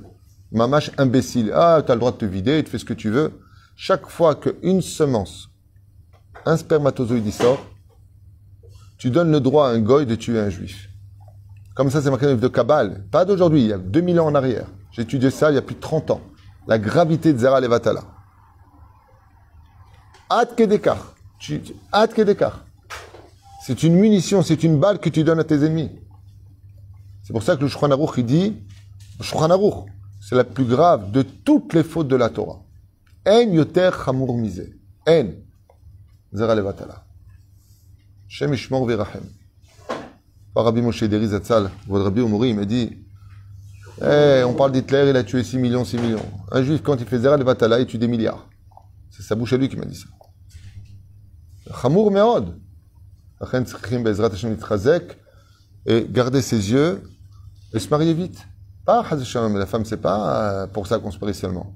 Mamache 0.53 0.91
imbécile. 0.99 1.51
Ah, 1.55 1.83
tu 1.85 1.91
as 1.91 1.95
le 1.95 2.01
droit 2.01 2.13
de 2.13 2.17
te 2.17 2.25
vider, 2.25 2.63
tu 2.63 2.71
fais 2.71 2.79
ce 2.79 2.85
que 2.85 2.95
tu 2.95 3.11
veux. 3.11 3.33
Chaque 3.77 4.09
fois 4.09 4.35
qu'une 4.35 4.81
semence 4.81 5.51
un 6.47 6.57
spermatozoïde 6.57 7.31
sort, 7.33 7.65
tu 8.99 9.11
donnes 9.11 9.31
le 9.31 9.41
droit 9.41 9.69
à 9.69 9.71
un 9.73 9.81
goy 9.81 10.07
de 10.07 10.15
tuer 10.15 10.41
un 10.41 10.51
juif. 10.51 10.89
Comme 11.75 11.91
ça, 11.91 12.01
c'est 12.01 12.11
marqué 12.11 12.27
dans 12.27 12.37
de 12.37 12.49
Kabbal. 12.49 13.05
Pas 13.11 13.25
d'aujourd'hui, 13.25 13.63
il 13.63 13.67
y 13.69 13.73
a 13.73 13.79
2000 13.79 14.21
ans 14.21 14.27
en 14.27 14.35
arrière. 14.35 14.67
J'ai 14.93 15.03
étudié 15.03 15.31
ça 15.31 15.51
il 15.51 15.55
y 15.55 15.59
a 15.59 15.63
plus 15.63 15.75
de 15.75 15.81
30 15.81 16.13
ans. 16.13 16.21
La 16.67 16.79
gravité 16.79 17.33
de 17.33 17.39
Zera 17.39 17.61
Levatala. 17.61 18.03
Kedekar. 20.57 21.15
Kedekar. 22.15 22.65
C'est 23.67 23.83
une 23.83 23.97
munition, 23.97 24.43
c'est 24.43 24.63
une 24.63 24.79
balle 24.79 24.99
que 24.99 25.09
tu 25.09 25.25
donnes 25.25 25.41
à 25.41 25.45
tes 25.45 25.57
ennemis. 25.65 25.91
C'est 27.23 27.33
pour 27.33 27.43
ça 27.43 27.57
que 27.57 27.63
le 27.63 27.69
Shulchan 27.69 27.91
Aruch, 27.91 28.19
il 28.19 28.27
dit, 28.27 28.57
le 29.19 29.25
c'est 30.21 30.35
la 30.35 30.45
plus 30.45 30.65
grave 30.65 31.11
de 31.11 31.23
toutes 31.23 31.73
les 31.75 31.83
fautes 31.83 32.09
de 32.09 32.17
la 32.17 32.29
Torah. 32.29 32.61
En 33.27 33.41
yoter 33.41 33.91
chamur 34.05 34.31
En. 35.09 35.44
Zera 36.35 36.55
Levatala. 36.55 37.05
Shem 38.29 38.53
Ishmor 38.53 38.87
Virachem. 38.87 39.25
Par 40.55 40.65
Rabbi 40.65 40.83
Moshe 40.83 41.05
Deri 41.05 41.29
Zatzal, 41.29 41.71
votre 41.87 42.05
Rabbi 42.05 42.21
Omourim, 42.21 42.61
il 42.61 42.67
dit 42.67 43.05
eh, 44.03 44.43
on 44.45 44.55
parle 44.55 44.73
d'Hitler, 44.73 45.07
il 45.11 45.17
a 45.17 45.23
tué 45.23 45.45
6 45.45 45.59
millions, 45.59 45.85
6 45.85 45.99
millions. 45.99 46.27
Un 46.51 46.63
juif, 46.63 46.83
quand 46.83 46.97
il 46.97 47.07
fait 47.07 47.19
Zera 47.19 47.37
Levatala, 47.37 47.79
il 47.79 47.87
tue 47.87 47.99
des 47.99 48.09
milliards. 48.09 48.49
C'est 49.11 49.23
sa 49.23 49.37
bouche 49.37 49.53
à 49.53 49.57
lui 49.57 49.69
qui 49.69 49.77
m'a 49.77 49.85
dit 49.85 49.95
ça. 49.95 50.09
Chamour 51.81 52.11
Meod. 52.11 52.61
Et 55.87 56.07
garder 56.11 56.43
ses 56.43 56.73
yeux 56.73 57.03
et 57.73 57.79
se 57.79 57.89
marier 57.89 58.15
vite. 58.15 58.47
Pas 58.85 59.07
la 59.11 59.67
femme, 59.67 59.85
c'est 59.85 59.97
pas 59.97 60.63
euh, 60.63 60.67
pour 60.67 60.87
ça 60.87 60.99
qu'on 60.99 61.11
se 61.11 61.19
marie 61.19 61.35
seulement. 61.35 61.75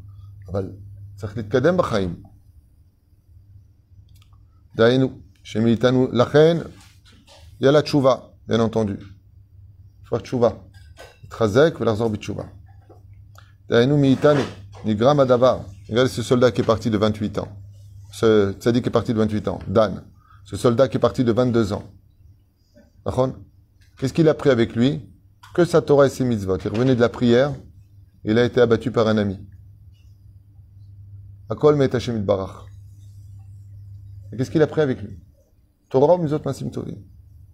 Daïnou, 4.79 5.21
Shemilitanu 5.43 6.07
Lachen, 6.13 6.63
il 7.59 7.65
y 7.65 7.69
a 7.69 7.73
la 7.73 7.83
tchouva, 7.83 8.31
bien 8.47 8.61
entendu. 8.61 8.97
Soit 10.07 10.21
tchouva. 10.21 10.57
Trazek, 11.29 11.81
Velazor 11.81 12.09
Bitchouva. 12.09 12.47
Daïnou 13.69 13.97
Militanu, 13.97 14.41
Nigram 14.85 15.19
Adavar. 15.19 15.65
Regardez 15.89 16.09
ce 16.09 16.23
soldat 16.23 16.53
qui 16.53 16.61
est 16.61 16.65
parti 16.65 16.91
de 16.91 16.97
28 16.97 17.39
ans. 17.39 17.49
Ce 18.13 18.53
tzaddik 18.53 18.85
qui 18.85 18.89
est 18.89 18.93
parti 18.93 19.13
de 19.13 19.19
28 19.19 19.49
ans, 19.49 19.59
Dan. 19.67 20.05
Ce 20.45 20.57
soldat 20.57 20.87
qui 20.87 20.97
est 20.97 21.01
parti 21.01 21.25
de 21.25 21.33
22 21.33 21.73
ans. 21.73 21.83
Qu'est-ce 23.99 24.13
qu'il 24.13 24.29
a 24.29 24.35
pris 24.35 24.51
avec 24.51 24.77
lui? 24.77 25.11
Que 25.55 25.65
sa 25.65 25.83
Torah 25.83 26.07
et 26.07 26.09
ses 26.09 26.25
mitzvot. 26.25 26.57
Il 26.59 26.69
revenait 26.69 26.95
de 26.95 27.01
la 27.01 27.09
prière, 27.09 27.53
il 28.23 28.39
a 28.39 28.45
été 28.45 28.61
abattu 28.61 28.93
par 28.93 29.09
un 29.09 29.19
ami. 29.19 29.41
Akol 31.51 31.75
Metashemit 31.75 32.21
Barach. 32.21 32.68
Et 34.33 34.37
qu'est-ce 34.37 34.51
qu'il 34.51 34.63
a 34.63 34.67
pris 34.67 34.81
avec 34.81 35.01
lui? 35.03 35.19
Torah 35.89 36.19
mitzvot 36.19 36.41
masim 36.45 36.71
tovim. 36.71 36.99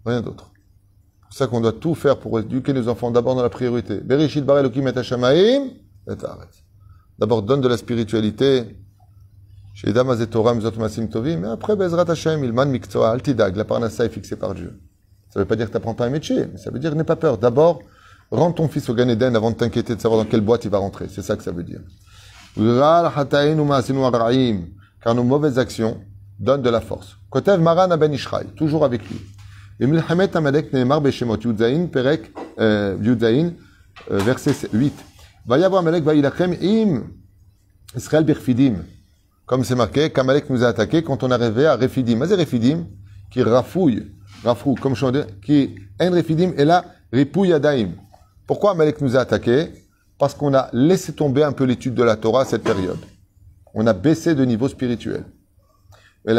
Rien 0.05 0.21
d'autre. 0.21 0.51
C'est 0.53 1.27
pour 1.27 1.33
ça 1.33 1.47
qu'on 1.47 1.61
doit 1.61 1.73
tout 1.73 1.95
faire 1.95 2.19
pour 2.19 2.39
éduquer 2.39 2.73
nos 2.73 2.87
enfants 2.87 3.11
d'abord 3.11 3.35
dans 3.35 3.43
la 3.43 3.49
priorité. 3.49 3.99
Bereshit 4.01 4.45
bar 4.45 4.59
Elokim 4.59 4.87
et 4.87 4.97
Hashamaim 4.97 5.69
et 6.07 6.15
D'abord, 7.17 7.43
donne 7.43 7.61
de 7.61 7.67
la 7.67 7.77
spiritualité. 7.77 8.77
Chez 9.73 9.91
Damazet 9.91 10.27
Torah, 10.27 10.53
Mzot 10.53 10.71
Masim 10.77 11.07
Tovim. 11.07 11.39
Mais 11.39 11.47
après, 11.47 11.75
Bezrat 11.75 12.09
Hashem, 12.09 12.43
Ilman 12.43 12.69
Miktoa, 12.69 13.11
Altidag, 13.11 13.55
la 13.55 13.65
parnassa 13.65 14.05
est 14.05 14.09
fixée 14.09 14.35
par 14.35 14.53
Dieu. 14.53 14.79
Ça 15.29 15.39
ne 15.39 15.43
veut 15.43 15.47
pas 15.47 15.55
dire 15.55 15.65
que 15.65 15.71
tu 15.71 15.75
n'apprends 15.75 15.95
pas 15.95 16.05
un 16.05 16.09
métier, 16.09 16.45
mais 16.51 16.57
ça 16.57 16.71
veut 16.71 16.79
dire 16.79 16.95
n'aie 16.95 17.03
pas 17.03 17.17
peur. 17.17 17.37
D'abord, 17.37 17.81
rends 18.31 18.53
ton 18.53 18.69
fils 18.69 18.87
au 18.89 18.93
Gan 18.93 19.09
Eden 19.09 19.35
avant 19.35 19.51
de 19.51 19.57
t'inquiéter 19.57 19.95
de 19.95 19.99
savoir 19.99 20.23
dans 20.23 20.29
quelle 20.29 20.41
boîte 20.41 20.63
il 20.63 20.71
va 20.71 20.77
rentrer. 20.77 21.07
C'est 21.09 21.21
ça 21.21 21.35
que 21.35 21.43
ça 21.43 21.51
veut 21.51 21.63
dire. 21.63 21.81
Car 25.03 25.13
nos 25.13 25.23
mauvaises 25.23 25.59
actions 25.59 25.99
donnent 26.39 26.61
de 26.61 26.69
la 26.69 26.81
force. 26.81 27.17
Kotev 27.29 27.61
Maran 27.61 27.95
Ben 27.97 28.13
Ishraï, 28.13 28.45
toujours 28.55 28.85
avec 28.85 29.07
lui. 29.09 29.21
Emilhamet 29.79 30.35
Amalek 30.35 30.71
Neemar 30.73 31.01
Beshemot, 31.01 31.37
Yudzaïn, 31.37 31.87
Perek, 31.87 32.31
euh, 32.59 32.97
Yudzaïn, 33.01 33.53
euh, 34.11 34.17
verset 34.19 34.55
8. 34.71 34.93
Vayavo 35.45 35.77
Amalek 35.77 36.03
Vailachem 36.03 36.55
Im 36.61 37.03
Israël 37.95 38.23
Birfidim. 38.23 38.77
Comme 39.45 39.63
c'est 39.63 39.75
marqué, 39.75 40.09
qu'Amalek 40.09 40.49
nous 40.49 40.63
a 40.63 40.67
attaqué 40.67 41.03
quand 41.03 41.23
on 41.23 41.29
arrivait 41.29 41.67
à 41.67 41.75
Refidim. 41.75 42.15
Mais 42.15 42.33
Refidim 42.33 42.85
qui 43.29 43.43
rafouille, 43.43 44.11
rafou, 44.43 44.75
comme 44.75 44.95
je 44.95 45.11
dis, 45.11 45.19
qui 45.43 45.75
un 45.99 46.09
Refidim 46.09 46.53
et 46.57 46.65
là, 46.65 46.85
Ripouille 47.13 47.53
Adaim. 47.53 47.89
Pourquoi 48.47 48.71
Amalek 48.71 49.01
nous 49.01 49.15
a 49.15 49.19
attaqué? 49.19 49.69
Parce 50.17 50.33
qu'on 50.33 50.53
a 50.53 50.69
laissé 50.73 51.13
tomber 51.13 51.43
un 51.43 51.51
peu 51.51 51.65
l'étude 51.65 51.93
de 51.93 52.03
la 52.03 52.15
Torah 52.15 52.41
à 52.41 52.45
cette 52.45 52.63
période. 52.63 52.97
On 53.73 53.85
a 53.85 53.93
baissé 53.93 54.33
de 54.33 54.45
niveau 54.45 54.67
spirituel. 54.67 55.25
Et 56.27 56.31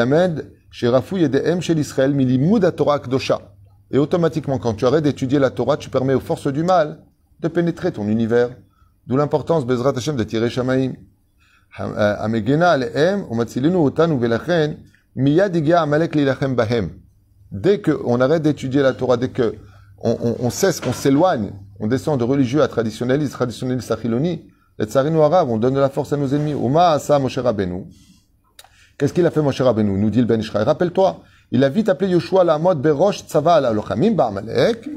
automatiquement, 3.98 4.58
quand 4.58 4.74
tu 4.74 4.84
arrêtes 4.84 5.04
d'étudier 5.04 5.38
la 5.38 5.50
Torah, 5.50 5.76
tu 5.76 5.90
permets 5.90 6.14
aux 6.14 6.20
forces 6.20 6.48
du 6.48 6.64
mal 6.64 6.98
de 7.40 7.48
pénétrer 7.48 7.92
ton 7.92 8.08
univers. 8.08 8.50
D'où 9.06 9.16
l'importance, 9.16 9.64
Bezrat 9.64 9.92
Hashem, 9.96 10.16
de 10.16 10.24
tirer 10.24 10.50
Shamaim. 10.50 10.94
Dès 17.52 17.80
qu'on 17.80 18.20
arrête 18.20 18.42
d'étudier 18.42 18.82
la 18.82 18.92
Torah, 18.92 19.16
dès 19.16 19.28
qu'on 19.28 19.52
on, 20.02 20.36
on 20.40 20.50
cesse, 20.50 20.80
qu'on 20.80 20.92
s'éloigne, 20.92 21.52
on 21.78 21.86
descend 21.86 22.18
de 22.18 22.24
religieux 22.24 22.62
à 22.62 22.68
traditionnaliste, 22.68 23.34
traditionnaliste 23.34 23.92
à 23.92 23.96
chiloni, 23.96 24.50
les 24.78 24.86
tsarinu 24.86 25.20
arabes, 25.20 25.48
on 25.48 25.58
donne 25.58 25.74
de 25.74 25.80
la 25.80 25.90
force 25.90 26.12
à 26.12 26.16
nos 26.16 26.28
ennemis. 26.28 26.54
Oma 26.54 26.90
asa 26.90 27.20
Qu'est-ce 28.98 29.12
qu'il 29.12 29.26
a 29.26 29.30
fait 29.30 29.42
Moshe 29.42 29.60
Rabbeinu? 29.60 29.98
Nous 29.98 30.08
dit 30.08 30.20
le 30.20 30.24
Ben 30.24 30.40
Ishraï. 30.40 30.64
Rappelle-toi, 30.64 31.20
il 31.52 31.62
a 31.64 31.68
vite 31.68 31.90
appelé 31.90 32.12
Yoshua 32.12 32.44
la 32.44 32.58
mode 32.58 32.80
Berosh 32.80 33.24
Tzava 33.26 33.56
ala 33.56 33.72
Lochamim 33.72 34.12
Ba'amalek. 34.12 34.88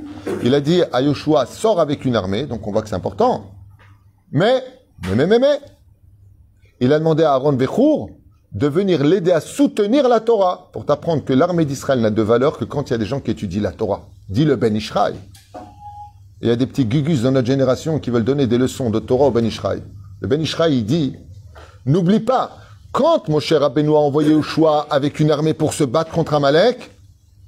Il 0.41 0.55
a 0.55 0.61
dit 0.61 0.81
à 0.93 1.01
Yoshua, 1.01 1.45
sors 1.45 1.81
avec 1.81 2.05
une 2.05 2.15
armée, 2.15 2.45
donc 2.45 2.65
on 2.65 2.71
voit 2.71 2.81
que 2.81 2.87
c'est 2.87 2.95
important. 2.95 3.51
Mais, 4.31 4.63
mais, 5.03 5.15
mais, 5.15 5.27
mais, 5.27 5.39
mais, 5.39 5.59
il 6.79 6.93
a 6.93 6.99
demandé 6.99 7.23
à 7.23 7.33
Aaron 7.33 7.53
Bechour 7.53 8.11
de 8.53 8.67
venir 8.67 9.03
l'aider 9.03 9.31
à 9.31 9.41
soutenir 9.41 10.07
la 10.07 10.21
Torah 10.21 10.69
pour 10.71 10.85
t'apprendre 10.85 11.25
que 11.25 11.33
l'armée 11.33 11.65
d'Israël 11.65 11.99
n'a 11.99 12.09
de 12.09 12.21
valeur 12.21 12.57
que 12.57 12.63
quand 12.63 12.89
il 12.89 12.91
y 12.91 12.95
a 12.95 12.97
des 12.97 13.05
gens 13.05 13.19
qui 13.19 13.31
étudient 13.31 13.61
la 13.61 13.73
Torah. 13.73 14.07
Dit 14.29 14.45
le 14.45 14.55
Ben 14.55 14.73
Ishraï. 14.75 15.15
Il 16.41 16.47
y 16.47 16.51
a 16.51 16.55
des 16.55 16.67
petits 16.67 16.85
gugus 16.85 17.23
dans 17.23 17.31
notre 17.31 17.47
génération 17.47 17.99
qui 17.99 18.11
veulent 18.11 18.23
donner 18.23 18.47
des 18.47 18.57
leçons 18.57 18.89
de 18.89 18.99
Torah 18.99 19.25
au 19.25 19.31
Ben 19.31 19.45
Ishraï. 19.45 19.83
Le 20.21 20.27
Ben 20.27 20.41
Ishraï, 20.41 20.77
il 20.77 20.85
dit, 20.85 21.17
n'oublie 21.85 22.21
pas, 22.21 22.57
quand 22.91 23.27
mon 23.29 23.39
cher 23.39 23.61
Rabbeinu 23.61 23.91
a 23.91 23.99
envoyé 23.99 24.41
choix 24.41 24.87
avec 24.89 25.19
une 25.19 25.31
armée 25.31 25.53
pour 25.53 25.73
se 25.73 25.83
battre 25.83 26.11
contre 26.11 26.33
Amalek, 26.33 26.91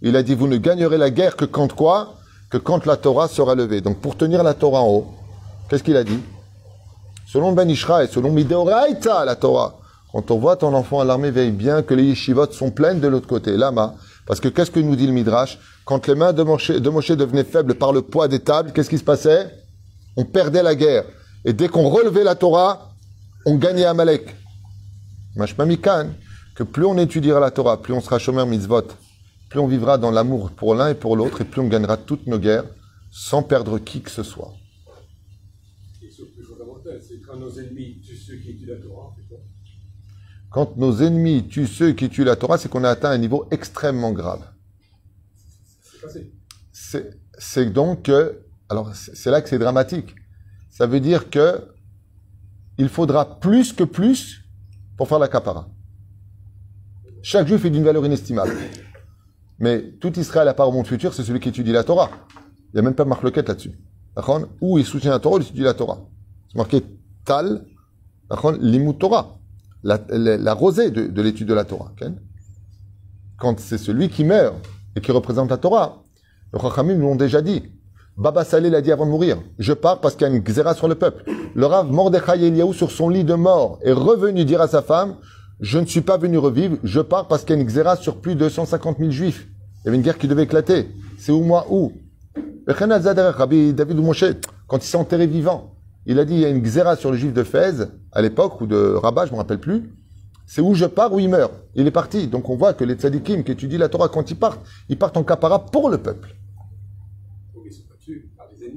il 0.01 0.15
a 0.15 0.23
dit, 0.23 0.35
vous 0.35 0.47
ne 0.47 0.57
gagnerez 0.57 0.97
la 0.97 1.09
guerre 1.09 1.35
que 1.35 1.45
quand 1.45 1.73
quoi? 1.73 2.15
Que 2.49 2.57
quand 2.57 2.85
la 2.85 2.97
Torah 2.97 3.27
sera 3.27 3.55
levée. 3.55 3.81
Donc 3.81 3.99
pour 3.99 4.17
tenir 4.17 4.43
la 4.43 4.53
Torah 4.53 4.81
en 4.81 4.87
haut, 4.87 5.07
qu'est-ce 5.69 5.83
qu'il 5.83 5.97
a 5.97 6.03
dit? 6.03 6.19
Selon 7.27 7.53
Ben 7.53 7.69
Ishraï, 7.69 8.07
selon 8.07 8.31
Mideoraita, 8.31 9.25
la 9.25 9.35
Torah, 9.35 9.75
quand 10.11 10.29
on 10.31 10.37
voit 10.37 10.57
ton 10.57 10.73
enfant 10.73 10.99
à 10.99 11.05
l'armée, 11.05 11.31
veille 11.31 11.51
bien 11.51 11.81
que 11.81 11.93
les 11.93 12.03
yeshivot 12.03 12.51
sont 12.51 12.71
pleines 12.71 12.99
de 12.99 13.07
l'autre 13.07 13.27
côté, 13.27 13.55
lama. 13.55 13.95
Parce 14.27 14.41
que 14.41 14.49
qu'est-ce 14.49 14.71
que 14.71 14.79
nous 14.79 14.95
dit 14.95 15.07
le 15.07 15.13
Midrash? 15.13 15.57
Quand 15.85 16.05
les 16.07 16.15
mains 16.15 16.33
de 16.33 16.43
Moshe, 16.43 16.71
de 16.71 16.89
Moshe 16.89 17.11
devenaient 17.11 17.45
faibles 17.45 17.75
par 17.75 17.93
le 17.93 18.01
poids 18.01 18.27
des 18.27 18.39
tables, 18.39 18.73
qu'est-ce 18.73 18.89
qui 18.89 18.97
se 18.97 19.03
passait? 19.03 19.49
On 20.17 20.25
perdait 20.25 20.63
la 20.63 20.75
guerre. 20.75 21.05
Et 21.45 21.53
dès 21.53 21.69
qu'on 21.69 21.89
relevait 21.89 22.25
la 22.25 22.35
Torah, 22.35 22.91
on 23.45 23.55
gagnait 23.55 23.85
Amalek. 23.85 24.35
Mashmamikan, 25.35 26.13
que 26.55 26.63
plus 26.63 26.85
on 26.85 26.97
étudiera 26.97 27.39
la 27.39 27.51
Torah, 27.51 27.81
plus 27.81 27.93
on 27.93 28.01
sera 28.01 28.19
chômeur 28.19 28.45
mitzvot, 28.45 28.87
plus 29.49 29.59
on 29.59 29.67
vivra 29.67 29.97
dans 29.97 30.11
l'amour 30.11 30.51
pour 30.51 30.75
l'un 30.75 30.89
et 30.89 30.95
pour 30.95 31.15
l'autre, 31.15 31.41
et 31.41 31.45
plus 31.45 31.61
on 31.61 31.67
gagnera 31.67 31.97
toutes 31.97 32.27
nos 32.27 32.39
guerres 32.39 32.65
sans 33.11 33.43
perdre 33.43 33.79
qui 33.79 34.01
que 34.01 34.11
ce 34.11 34.23
soit. 34.23 34.53
quand 37.31 37.37
nos 37.37 37.59
ennemis 37.59 38.01
tuent 38.01 38.17
ceux 38.17 38.35
qui 38.35 38.49
étudient 38.49 38.75
la 38.75 38.81
Torah, 38.81 39.13
c'est 39.15 39.27
quoi? 39.27 39.37
Quand 40.49 40.75
nos 40.77 41.01
ennemis 41.01 41.47
tuent 41.47 41.67
ceux 41.67 41.93
qui 41.93 42.09
tuent 42.09 42.25
la 42.25 42.35
Torah, 42.35 42.57
c'est 42.57 42.67
qu'on 42.67 42.83
a 42.83 42.89
atteint 42.89 43.09
un 43.09 43.17
niveau 43.17 43.47
extrêmement 43.51 44.11
grave. 44.11 44.43
C'est 46.73 47.71
donc 47.71 48.03
que, 48.03 48.41
alors 48.67 48.93
c'est 48.93 49.31
là 49.31 49.41
que 49.41 49.47
c'est 49.47 49.59
dramatique. 49.59 50.13
Ça 50.69 50.87
veut 50.87 50.99
dire 50.99 51.29
que 51.29 51.61
il 52.77 52.89
faudra 52.89 53.39
plus 53.39 53.71
que 53.71 53.83
plus 53.83 54.40
pour 54.97 55.07
faire 55.07 55.19
la 55.19 55.27
capara. 55.27 55.67
Chaque 57.23 57.47
juif 57.47 57.63
est 57.65 57.69
d'une 57.69 57.83
valeur 57.83 58.05
inestimable. 58.05 58.51
Mais 59.59 59.91
tout 59.99 60.17
Israël 60.19 60.47
à 60.47 60.53
part 60.53 60.67
au 60.69 60.71
monde 60.71 60.87
futur, 60.87 61.13
c'est 61.13 61.23
celui 61.23 61.39
qui 61.39 61.49
étudie 61.49 61.71
la 61.71 61.83
Torah. 61.83 62.09
Il 62.73 62.75
n'y 62.75 62.79
a 62.79 62.83
même 62.83 62.95
pas 62.95 63.05
marloquette 63.05 63.47
là-dessus. 63.47 63.73
Ou 64.59 64.79
il 64.79 64.85
soutient 64.85 65.11
la 65.11 65.19
Torah, 65.19 65.37
il 65.37 65.43
étudie 65.43 65.61
la 65.61 65.73
Torah. 65.73 65.99
C'est 66.49 66.57
marqué 66.57 66.83
Tal, 67.25 67.65
Limut 68.59 68.97
Torah. 68.97 69.37
La, 69.83 69.99
la- 70.09 70.53
rosée 70.53 70.91
de, 70.91 71.07
de 71.07 71.21
l'étude 71.21 71.47
de 71.47 71.53
la 71.53 71.65
Torah. 71.65 71.91
Quand 73.37 73.59
c'est 73.59 73.77
celui 73.77 74.09
qui 74.09 74.23
meurt 74.23 74.55
et 74.95 75.01
qui 75.01 75.11
représente 75.11 75.49
la 75.49 75.57
Torah, 75.57 76.03
les 76.53 76.59
Chachamim 76.59 76.95
nous 76.95 77.07
l'ont 77.07 77.15
déjà 77.15 77.41
dit. 77.41 77.63
Baba 78.17 78.43
Salé 78.43 78.69
l'a 78.69 78.81
dit 78.81 78.91
avant 78.91 79.05
de 79.05 79.11
mourir. 79.11 79.37
Je 79.57 79.73
pars 79.73 79.99
parce 80.01 80.15
qu'il 80.15 80.27
y 80.27 80.31
a 80.31 80.33
une 80.33 80.43
xéra 80.43 80.73
sur 80.73 80.87
le 80.87 80.95
peuple. 80.95 81.23
Le 81.55 81.65
Rav 81.65 81.91
Mordechai 81.91 82.45
Eliaou, 82.45 82.73
sur 82.73 82.91
son 82.91 83.09
lit 83.09 83.23
de 83.23 83.33
mort, 83.33 83.79
est 83.83 83.93
revenu 83.93 84.45
dire 84.45 84.61
à 84.61 84.67
sa 84.67 84.81
femme, 84.81 85.15
je 85.59 85.79
ne 85.79 85.85
suis 85.85 86.01
pas 86.01 86.17
venu 86.17 86.37
revivre, 86.37 86.77
je 86.83 87.01
pars 87.01 87.27
parce 87.27 87.43
qu'il 87.43 87.55
y 87.55 87.59
a 87.59 87.61
une 87.61 87.67
xéra 87.67 87.95
sur 87.95 88.17
plus 88.17 88.35
de 88.35 88.49
150 88.49 88.97
000 88.99 89.11
juifs. 89.11 89.47
Il 89.81 89.85
y 89.85 89.87
avait 89.89 89.97
une 89.97 90.03
guerre 90.03 90.17
qui 90.17 90.27
devait 90.27 90.43
éclater. 90.43 90.89
C'est 91.17 91.31
où? 91.31 91.43
Moi 91.43 91.65
où 91.69 91.93
David 92.67 93.99
quand 94.67 94.77
il 94.77 94.83
s'est 94.83 94.97
enterré 94.97 95.27
vivant, 95.27 95.75
il 96.05 96.19
a 96.19 96.25
dit, 96.25 96.35
il 96.35 96.39
y 96.39 96.45
a 96.45 96.49
une 96.49 96.61
xéra 96.61 96.95
sur 96.95 97.11
les 97.11 97.17
juifs 97.17 97.33
de 97.33 97.43
Fès, 97.43 97.87
à 98.11 98.21
l'époque, 98.21 98.61
ou 98.61 98.67
de 98.67 98.93
Rabat, 98.93 99.25
je 99.27 99.31
me 99.31 99.37
rappelle 99.37 99.59
plus. 99.59 99.91
C'est 100.45 100.61
où 100.61 100.73
je 100.73 100.85
pars, 100.85 101.13
où 101.13 101.19
il 101.19 101.29
meurt? 101.29 101.53
Il 101.75 101.87
est 101.87 101.91
parti. 101.91 102.27
Donc 102.27 102.49
on 102.49 102.55
voit 102.55 102.73
que 102.73 102.83
les 102.83 102.95
tzadikim 102.95 103.43
qui 103.43 103.51
étudient 103.51 103.79
la 103.79 103.89
Torah, 103.89 104.09
quand 104.09 104.29
ils 104.31 104.35
partent, 104.35 104.61
ils 104.89 104.97
partent 104.97 105.17
en 105.17 105.23
capara 105.23 105.65
pour 105.65 105.89
le 105.89 105.97
peuple. 105.97 106.35
Donc 107.53 107.63
ils 107.65 107.73
sont 107.73 107.83
pas 107.83 107.95
tués 107.99 108.25
par 108.35 108.47
les 108.59 108.67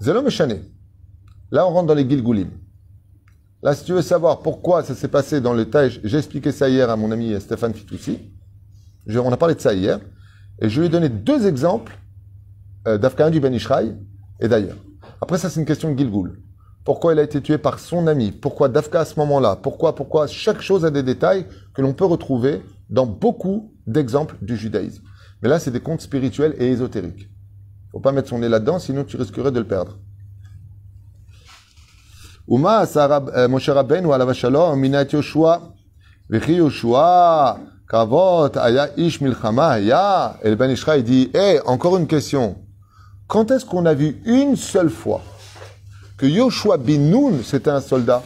Zélo 0.00 0.22
Meshane. 0.22 0.60
Là, 1.50 1.66
on 1.66 1.70
rentre 1.70 1.86
dans 1.86 1.94
les 1.94 2.08
Gilgoulim. 2.08 2.50
Là, 3.62 3.74
si 3.74 3.84
tu 3.84 3.92
veux 3.92 4.02
savoir 4.02 4.40
pourquoi 4.40 4.82
ça 4.82 4.94
s'est 4.94 5.08
passé 5.08 5.40
dans 5.40 5.54
le 5.54 5.64
Taïch, 5.68 6.00
j'ai 6.04 6.18
expliqué 6.18 6.52
ça 6.52 6.68
hier 6.68 6.90
à 6.90 6.96
mon 6.96 7.10
ami 7.10 7.38
Stéphane 7.40 7.72
Fitoussi. 7.74 8.18
Je- 9.06 9.18
on 9.18 9.32
a 9.32 9.36
parlé 9.36 9.54
de 9.54 9.60
ça 9.60 9.72
hier. 9.72 10.00
Et 10.60 10.68
je 10.68 10.80
lui 10.80 10.86
ai 10.86 10.90
donné 10.90 11.08
deux 11.08 11.46
exemples 11.46 11.98
euh, 12.86 12.98
d'Afghan 12.98 13.30
du 13.30 13.40
Ben 13.40 13.52
Ishraï 13.54 13.96
et 14.40 14.48
d'ailleurs. 14.48 14.76
Après, 15.20 15.38
ça, 15.38 15.48
c'est 15.50 15.60
une 15.60 15.66
question 15.66 15.92
de 15.92 15.98
Gilgoul. 15.98 16.40
Pourquoi 16.84 17.14
il 17.14 17.18
a 17.18 17.22
été 17.22 17.40
tué 17.40 17.58
par 17.58 17.78
son 17.80 18.06
ami? 18.06 18.30
Pourquoi 18.30 18.68
Dafka 18.68 19.00
à 19.00 19.04
ce 19.04 19.18
moment-là? 19.18 19.56
Pourquoi 19.56 19.94
Pourquoi 19.94 20.26
Chaque 20.28 20.60
chose 20.60 20.84
a 20.84 20.90
des 20.90 21.02
détails 21.02 21.46
que 21.74 21.82
l'on 21.82 21.94
peut 21.94 22.04
retrouver 22.04 22.62
dans 22.90 23.06
beaucoup 23.06 23.72
d'exemples 23.86 24.36
du 24.40 24.56
judaïsme? 24.56 25.02
Mais 25.42 25.48
là, 25.48 25.58
c'est 25.58 25.72
des 25.72 25.80
contes 25.80 26.00
spirituels 26.00 26.54
et 26.58 26.68
ésotériques. 26.68 27.28
Faut 27.92 28.00
pas 28.00 28.12
mettre 28.12 28.28
son 28.28 28.38
nez 28.38 28.48
là-dedans, 28.48 28.78
sinon 28.78 29.04
tu 29.04 29.16
risquerais 29.16 29.52
de 29.52 29.58
le 29.58 29.66
perdre. 29.66 29.96
Uma 32.48 32.84
euh, 32.84 33.48
Moshe 33.48 33.68
Rabbeinu 33.68 34.12
alav 34.12 34.32
shalom 34.32 34.78
minat 34.78 35.06
Yoshua 35.12 35.72
v'chi 36.30 36.54
Yoshua 36.54 37.58
kavot 37.88 38.56
aya 38.56 38.88
ish 38.96 39.20
milchama 39.20 39.70
aya 39.70 40.36
et 40.44 40.50
le 40.50 40.54
Ben 40.54 40.70
Ishra 40.70 41.00
dit 41.00 41.28
eh 41.34 41.58
encore 41.66 41.96
une 41.96 42.06
question 42.06 42.56
quand 43.26 43.50
est-ce 43.50 43.64
qu'on 43.64 43.84
a 43.84 43.94
vu 43.94 44.22
une 44.26 44.54
seule 44.54 44.90
fois 44.90 45.22
que 46.16 46.26
Yoshua 46.26 46.76
bin 46.76 46.98
Nun 46.98 47.42
c'était 47.42 47.70
un 47.70 47.80
soldat 47.80 48.22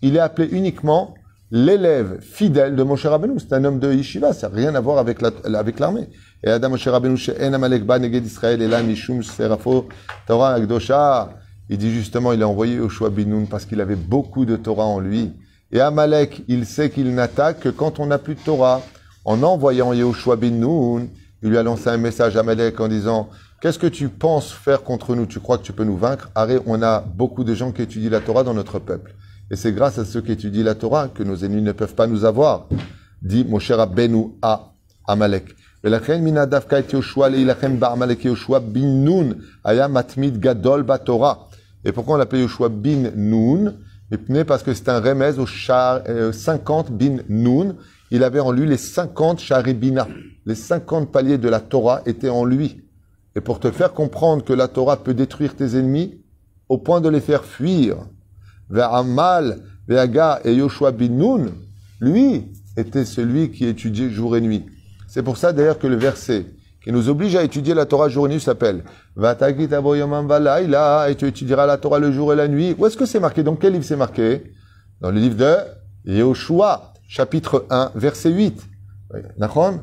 il 0.00 0.16
est 0.16 0.20
appelé 0.20 0.48
uniquement 0.50 1.14
l'élève 1.50 2.20
fidèle 2.20 2.74
de 2.76 2.82
Moshe 2.82 3.06
Rabbeinu 3.06 3.38
c'est 3.38 3.52
un 3.52 3.64
homme 3.64 3.78
de 3.78 3.92
yeshiva 3.92 4.32
ça 4.32 4.48
n'a 4.48 4.54
rien 4.56 4.74
à 4.74 4.80
voir 4.80 4.98
avec 4.98 5.20
la- 5.20 5.30
avec 5.58 5.78
l'armée 5.78 6.08
et 6.42 6.48
Adam 6.50 6.70
Moshe 6.70 6.88
Rabbeinu 6.88 7.16
she'en 7.16 7.52
amalek 7.52 7.84
ba 7.84 7.98
neged 7.98 8.24
Israël 8.26 8.60
et 8.62 8.68
là 8.68 8.80
serafo 9.22 9.88
Torah 10.26 10.54
akdosha 10.54 11.30
il 11.70 11.78
dit 11.78 11.90
justement, 11.90 12.32
il 12.32 12.42
a 12.42 12.48
envoyé 12.48 12.74
Yoshua 12.76 13.08
bin 13.08 13.24
Nun 13.24 13.46
parce 13.46 13.64
qu'il 13.64 13.80
avait 13.80 13.96
beaucoup 13.96 14.44
de 14.44 14.56
Torah 14.56 14.84
en 14.84 15.00
lui. 15.00 15.32
Et 15.72 15.80
Amalek, 15.80 16.42
il 16.46 16.66
sait 16.66 16.90
qu'il 16.90 17.14
n'attaque 17.14 17.60
que 17.60 17.70
quand 17.70 18.00
on 18.00 18.06
n'a 18.06 18.18
plus 18.18 18.34
de 18.34 18.40
Torah. 18.40 18.82
En 19.24 19.42
envoyant 19.42 19.94
Yoshua 19.94 20.36
bin 20.36 20.50
Nun, 20.50 21.08
il 21.42 21.48
lui 21.48 21.56
a 21.56 21.62
lancé 21.62 21.88
un 21.88 21.96
message 21.96 22.36
à 22.36 22.40
Amalek 22.40 22.78
en 22.80 22.88
disant 22.88 23.30
Qu'est-ce 23.62 23.78
que 23.78 23.86
tu 23.86 24.10
penses 24.10 24.52
faire 24.52 24.82
contre 24.82 25.14
nous? 25.14 25.24
Tu 25.24 25.40
crois 25.40 25.56
que 25.56 25.62
tu 25.62 25.72
peux 25.72 25.84
nous 25.84 25.96
vaincre? 25.96 26.28
Arrête, 26.34 26.60
on 26.66 26.82
a 26.82 27.00
beaucoup 27.00 27.44
de 27.44 27.54
gens 27.54 27.72
qui 27.72 27.80
étudient 27.80 28.10
la 28.10 28.20
Torah 28.20 28.42
dans 28.44 28.52
notre 28.52 28.78
peuple. 28.78 29.14
Et 29.51 29.55
c'est 29.55 29.73
grâce 29.73 29.97
à 29.97 30.05
ceux 30.05 30.21
qui 30.21 30.31
étudient 30.31 30.63
la 30.63 30.75
Torah 30.75 31.07
que 31.07 31.23
nos 31.23 31.37
ennemis 31.37 31.61
ne 31.61 31.71
peuvent 31.71 31.95
pas 31.95 32.07
nous 32.07 32.25
avoir. 32.25 32.67
Dit 33.21 33.45
Moshe 33.45 33.71
Rabbeinu 33.71 34.35
à 34.41 34.73
Amalek. 35.07 35.55
ולכן 35.83 36.23
מן 36.23 36.37
הדווקא 36.37 36.79
את 36.79 36.93
יהושע 36.93 37.27
להילחם 37.27 37.79
בעמלק 37.79 38.25
יהושע 38.25 38.59
בן 38.59 39.05
נון 39.05 39.33
היה 39.65 39.87
מתמיד 39.87 40.41
גדול 40.41 40.81
בתורה. 40.81 41.33
Et 41.85 41.91
pourquoi 41.91 42.15
on 42.15 42.17
l'appelait 42.17 42.41
Yoshua 42.41 42.69
bin 42.69 43.11
Nun 43.15 43.75
Mais 44.27 44.43
Parce 44.43 44.63
que 44.63 44.73
c'est 44.73 44.89
un 44.89 44.99
remèze 44.99 45.39
au 45.39 45.45
char, 45.45 46.01
euh, 46.09 46.31
50 46.31 46.91
bin 46.91 47.17
Nun. 47.29 47.75
Il 48.11 48.23
avait 48.23 48.39
en 48.39 48.51
lui 48.51 48.67
les 48.67 48.77
50 48.77 49.39
charibina. 49.39 50.07
Les 50.45 50.55
50 50.55 51.11
paliers 51.11 51.37
de 51.37 51.47
la 51.47 51.59
Torah 51.59 52.01
étaient 52.05 52.29
en 52.29 52.43
lui. 52.43 52.81
Et 53.35 53.41
pour 53.41 53.59
te 53.59 53.71
faire 53.71 53.93
comprendre 53.93 54.43
que 54.43 54.51
la 54.51 54.67
Torah 54.67 54.97
peut 54.97 55.13
détruire 55.13 55.55
tes 55.55 55.77
ennemis, 55.77 56.21
au 56.67 56.79
point 56.79 57.01
de 57.01 57.07
les 57.07 57.21
faire 57.21 57.45
fuir, 57.45 57.97
vers 58.70 58.94
Amal, 58.94 59.60
Veaga 59.88 60.40
et 60.44 60.54
Yoshua 60.54 60.92
bin 60.92 61.08
Nun, 61.08 61.46
lui 62.00 62.46
était 62.76 63.04
celui 63.04 63.50
qui 63.50 63.66
étudiait 63.66 64.10
jour 64.10 64.36
et 64.36 64.40
nuit. 64.40 64.64
C'est 65.06 65.22
pour 65.22 65.36
ça 65.36 65.52
d'ailleurs 65.52 65.78
que 65.78 65.86
le 65.86 65.96
verset 65.96 66.46
qui 66.82 66.92
nous 66.92 67.08
oblige 67.08 67.34
à 67.36 67.42
étudier 67.42 67.72
la 67.72 67.86
Torah 67.86 68.08
jour 68.08 68.26
et 68.26 68.30
nuit 68.30 68.40
s'appelle 68.40 68.84
Vatagit 69.16 69.68
valaila 69.68 71.08
et 71.08 71.14
tu 71.14 71.26
étudieras 71.26 71.66
la 71.66 71.78
Torah 71.78 71.98
le 71.98 72.12
jour 72.12 72.32
et 72.32 72.36
la 72.36 72.48
nuit. 72.48 72.74
Où 72.78 72.86
est-ce 72.86 72.96
que 72.96 73.06
c'est 73.06 73.20
marqué? 73.20 73.42
Dans 73.42 73.56
quel 73.56 73.72
livre 73.72 73.84
c'est 73.84 73.96
marqué? 73.96 74.52
Dans 75.00 75.10
le 75.10 75.18
livre 75.18 75.36
de 75.36 75.54
Yehoshua, 76.04 76.92
chapitre 77.08 77.66
1, 77.70 77.92
verset 77.94 78.30
8. 78.30 78.60
Oui, 79.12 79.20
Nachon? 79.38 79.80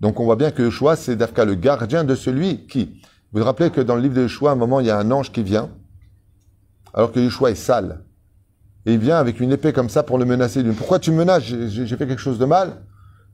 Donc 0.00 0.20
on 0.20 0.24
voit 0.24 0.36
bien 0.36 0.50
que 0.50 0.62
Yehoshua, 0.62 0.96
c'est 0.96 1.16
Dafka, 1.16 1.44
le 1.44 1.54
gardien 1.54 2.04
de 2.04 2.14
celui 2.14 2.66
qui. 2.66 3.00
Vous 3.32 3.40
vous 3.40 3.44
rappelez 3.44 3.70
que 3.70 3.80
dans 3.80 3.96
le 3.96 4.02
livre 4.02 4.14
de 4.14 4.20
Yehoshua, 4.20 4.50
à 4.50 4.52
un 4.52 4.56
moment, 4.56 4.80
il 4.80 4.86
y 4.86 4.90
a 4.90 4.98
un 4.98 5.10
ange 5.10 5.32
qui 5.32 5.42
vient, 5.42 5.70
alors 6.94 7.12
que 7.12 7.20
Yehoshua 7.20 7.50
est 7.50 7.54
sale. 7.54 8.04
Et 8.86 8.94
il 8.94 8.98
vient 8.98 9.18
avec 9.18 9.40
une 9.40 9.52
épée 9.52 9.72
comme 9.72 9.88
ça 9.88 10.02
pour 10.02 10.18
le 10.18 10.24
menacer. 10.24 10.60
Il 10.60 10.70
dit, 10.70 10.76
Pourquoi 10.76 10.98
tu 10.98 11.10
me 11.10 11.18
menaces? 11.18 11.44
J'ai 11.44 11.86
fait 11.86 12.06
quelque 12.06 12.20
chose 12.20 12.38
de 12.38 12.46
mal 12.46 12.82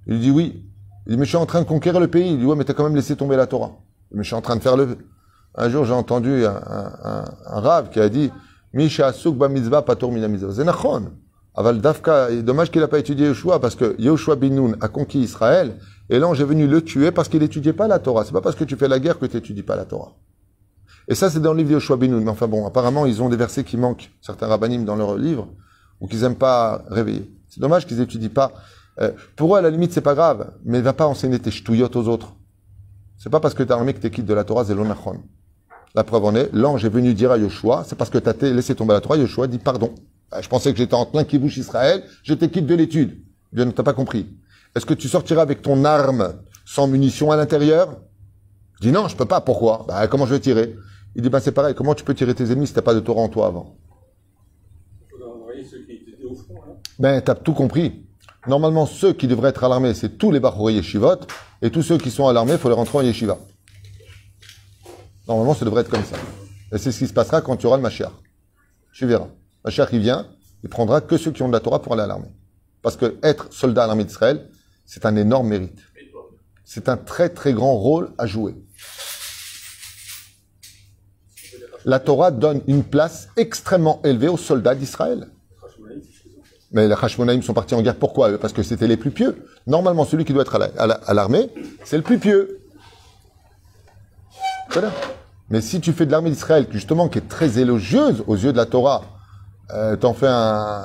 Il 0.06 0.20
dit 0.20 0.30
oui. 0.30 0.64
Il 1.06 1.12
dit, 1.12 1.18
mais 1.18 1.24
je 1.24 1.30
suis 1.30 1.38
en 1.38 1.46
train 1.46 1.60
de 1.60 1.66
conquérir 1.66 2.00
le 2.00 2.08
pays. 2.08 2.32
Il 2.32 2.38
dit, 2.38 2.44
ouais, 2.44 2.56
mais 2.56 2.64
t'as 2.64 2.74
quand 2.74 2.84
même 2.84 2.96
laissé 2.96 3.14
tomber 3.14 3.36
la 3.36 3.46
Torah. 3.46 3.72
Mais 4.12 4.22
je 4.22 4.28
suis 4.28 4.34
en 4.34 4.42
train 4.42 4.56
de 4.56 4.62
faire 4.62 4.76
le... 4.76 4.98
Un 5.54 5.70
jour, 5.70 5.84
j'ai 5.84 5.92
entendu 5.92 6.44
un, 6.44 6.50
un, 6.50 7.60
rave 7.60 7.90
qui 7.90 8.00
a 8.00 8.08
dit, 8.08 8.30
Misha 8.74 9.06
asuk 9.06 9.36
mitzvah 9.48 9.82
patur 9.82 10.10
mina 10.10 10.28
mitzvah. 10.28 10.62
Aval 11.54 11.80
Dafka, 11.80 12.30
dommage 12.42 12.70
qu'il 12.70 12.82
n'a 12.82 12.88
pas 12.88 12.98
étudié 12.98 13.28
Yoshua, 13.28 13.58
parce 13.60 13.74
que 13.74 13.96
Yoshua 13.98 14.36
bin 14.36 14.50
Nun 14.50 14.72
a 14.82 14.88
conquis 14.88 15.20
Israël, 15.20 15.78
et 16.10 16.18
l'ange 16.18 16.40
est 16.40 16.44
venu 16.44 16.66
le 16.66 16.82
tuer 16.82 17.10
parce 17.10 17.28
qu'il 17.28 17.40
n'étudiait 17.40 17.72
pas 17.72 17.88
la 17.88 17.98
Torah. 17.98 18.24
C'est 18.24 18.32
pas 18.32 18.42
parce 18.42 18.56
que 18.56 18.64
tu 18.64 18.76
fais 18.76 18.88
la 18.88 18.98
guerre 19.00 19.18
que 19.18 19.24
tu 19.24 19.36
n'étudies 19.36 19.62
pas 19.62 19.74
la 19.74 19.86
Torah. 19.86 20.12
Et 21.08 21.14
ça, 21.14 21.30
c'est 21.30 21.40
dans 21.40 21.52
le 21.52 21.58
livre 21.58 21.70
de 21.70 21.74
Yoshua 21.74 21.96
bin 21.96 22.08
Nun. 22.08 22.20
Mais 22.20 22.30
enfin 22.30 22.48
bon, 22.48 22.66
apparemment, 22.66 23.06
ils 23.06 23.22
ont 23.22 23.28
des 23.28 23.36
versets 23.36 23.64
qui 23.64 23.76
manquent, 23.76 24.10
certains 24.20 24.46
rabbinim 24.46 24.84
dans 24.84 24.96
leur 24.96 25.16
livre, 25.16 25.48
ou 26.00 26.08
qu'ils 26.08 26.24
aiment 26.24 26.36
pas 26.36 26.84
réveiller. 26.88 27.30
C'est 27.48 27.60
dommage 27.60 27.86
qu'ils 27.86 28.00
étudient 28.00 28.28
pas. 28.28 28.52
Euh, 29.00 29.12
pour 29.36 29.54
eux, 29.54 29.58
à 29.58 29.62
la 29.62 29.70
limite, 29.70 29.92
c'est 29.92 30.00
pas 30.00 30.14
grave, 30.14 30.52
mais 30.64 30.80
va 30.80 30.92
pas 30.92 31.06
enseigner 31.06 31.38
tes 31.38 31.50
ch'touillottes 31.50 31.96
aux 31.96 32.08
autres. 32.08 32.34
C'est 33.18 33.30
pas 33.30 33.40
parce 33.40 33.54
que 33.54 33.62
t'as 33.62 33.74
armé 33.74 33.94
que 33.94 34.00
t'es 34.00 34.10
quitte 34.10 34.26
de 34.26 34.34
la 34.34 34.44
Torah, 34.44 34.64
c'est 34.64 34.74
l'onachon. 34.74 35.22
La 35.94 36.04
preuve 36.04 36.24
en 36.24 36.34
est, 36.34 36.50
l'ange 36.52 36.84
est 36.84 36.90
venu 36.90 37.14
dire 37.14 37.30
à 37.30 37.38
Yoshua, 37.38 37.84
c'est 37.86 37.96
parce 37.96 38.10
que 38.10 38.18
t'as 38.18 38.34
laissé 38.50 38.74
tomber 38.74 38.92
la 38.92 39.00
Torah, 39.00 39.16
Yoshua 39.16 39.46
dit 39.46 39.58
pardon. 39.58 39.94
Ah, 40.30 40.42
Je 40.42 40.48
pensais 40.48 40.72
que 40.72 40.78
j'étais 40.78 40.94
en 40.94 41.06
plein 41.06 41.24
kibouche 41.24 41.56
Israël, 41.56 42.04
je 42.22 42.34
t'ai 42.34 42.50
quitte 42.50 42.66
de 42.66 42.74
l'étude. 42.74 43.22
Bien, 43.52 43.64
ne 43.64 43.70
t'as 43.70 43.82
pas 43.82 43.94
compris. 43.94 44.26
Est-ce 44.74 44.84
que 44.84 44.92
tu 44.92 45.08
sortiras 45.08 45.42
avec 45.42 45.62
ton 45.62 45.84
arme 45.84 46.34
sans 46.66 46.86
munition 46.86 47.30
à 47.30 47.36
l'intérieur? 47.36 47.96
Dit 48.82 48.92
non, 48.92 49.08
je 49.08 49.16
peux 49.16 49.24
pas. 49.24 49.40
Pourquoi? 49.40 49.86
Bah, 49.88 50.06
comment 50.08 50.26
je 50.26 50.34
vais 50.34 50.40
tirer? 50.40 50.76
Il 51.16 51.22
dit, 51.22 51.30
bah, 51.30 51.40
c'est 51.40 51.52
pareil. 51.52 51.74
Comment 51.74 51.94
tu 51.94 52.04
peux 52.04 52.14
tirer 52.14 52.34
tes 52.34 52.52
ennemis 52.52 52.66
si 52.66 52.74
t'as 52.74 52.82
pas 52.82 52.92
de 52.92 53.00
Torah 53.00 53.22
en 53.22 53.30
toi 53.30 53.46
avant? 53.46 53.74
Il 55.00 55.10
faudra 55.10 55.34
envoyer 55.34 55.64
ceux 55.64 55.78
qui 55.78 55.92
étaient 55.92 56.24
au 56.24 56.34
front, 56.34 56.60
là. 56.66 56.74
Ben, 56.98 57.22
t'as 57.22 57.34
tout 57.34 57.54
compris. 57.54 58.06
Normalement, 58.46 58.84
ceux 58.84 59.14
qui 59.14 59.26
devraient 59.26 59.48
être 59.48 59.64
à 59.64 59.68
l'armée, 59.70 59.94
c'est 59.94 60.18
tous 60.18 60.30
les 60.30 60.40
Bachouri 60.40 60.74
Yeshivot, 60.74 61.20
et 61.62 61.70
tous 61.70 61.82
ceux 61.82 61.96
qui 61.96 62.10
sont 62.10 62.28
à 62.28 62.34
l'armée, 62.34 62.52
il 62.52 62.58
faut 62.58 62.68
les 62.68 62.74
rentrer 62.74 62.98
en 62.98 63.00
Yeshiva. 63.00 63.38
Normalement, 65.26 65.54
ça 65.54 65.64
devrait 65.64 65.80
être 65.80 65.90
comme 65.90 66.04
ça. 66.04 66.16
Et 66.70 66.76
c'est 66.76 66.92
ce 66.92 66.98
qui 66.98 67.06
se 67.06 67.14
passera 67.14 67.40
quand 67.40 67.56
tu 67.56 67.66
auras 67.66 67.78
le 67.78 67.82
Mashiach. 67.82 68.12
Tu 68.92 69.06
verras. 69.06 69.28
Mashiach, 69.64 69.88
il 69.92 70.00
vient, 70.00 70.28
il 70.62 70.68
prendra 70.68 71.00
que 71.00 71.16
ceux 71.16 71.32
qui 71.32 71.42
ont 71.42 71.48
de 71.48 71.54
la 71.54 71.60
Torah 71.60 71.80
pour 71.80 71.94
aller 71.94 72.02
à 72.02 72.06
l'armée. 72.06 72.30
Parce 72.82 72.96
que 72.96 73.16
être 73.22 73.50
soldat 73.54 73.84
à 73.84 73.86
l'armée 73.86 74.04
d'Israël, 74.04 74.50
c'est 74.84 75.06
un 75.06 75.16
énorme 75.16 75.48
mérite. 75.48 75.80
C'est 76.62 76.90
un 76.90 76.98
très 76.98 77.30
très 77.30 77.54
grand 77.54 77.74
rôle 77.74 78.12
à 78.18 78.26
jouer. 78.26 78.54
La 81.86 82.00
Torah 82.00 82.30
donne 82.32 82.60
une 82.66 82.82
place 82.82 83.28
extrêmement 83.36 84.00
élevée 84.04 84.28
aux 84.28 84.36
soldats 84.36 84.74
d'Israël. 84.74 85.28
Mais 86.72 86.88
les 86.88 86.94
Hashmonaïm 87.00 87.42
sont 87.42 87.54
partis 87.54 87.74
en 87.76 87.80
guerre. 87.80 87.94
Pourquoi? 87.96 88.36
Parce 88.38 88.52
que 88.52 88.62
c'était 88.64 88.88
les 88.88 88.96
plus 88.96 89.12
pieux. 89.12 89.46
Normalement, 89.68 90.04
celui 90.04 90.24
qui 90.24 90.32
doit 90.32 90.42
être 90.42 90.56
à 90.56 90.58
la- 90.58 90.70
à 90.76 90.86
la- 90.88 91.00
à 91.06 91.14
l'armée, 91.14 91.48
c'est 91.84 91.96
le 91.96 92.02
plus 92.02 92.18
pieux. 92.18 92.58
Voilà. 94.72 94.90
Mais 95.48 95.60
si 95.60 95.80
tu 95.80 95.92
fais 95.92 96.06
de 96.06 96.10
l'armée 96.10 96.30
d'Israël, 96.30 96.66
justement, 96.72 97.08
qui 97.08 97.18
est 97.18 97.28
très 97.28 97.58
élogieuse 97.60 98.24
aux 98.26 98.34
yeux 98.36 98.52
de 98.52 98.56
la 98.56 98.66
Torah, 98.66 99.04
euh, 99.72 99.94
t'en 99.96 100.12
fais 100.12 100.26
un, 100.28 100.82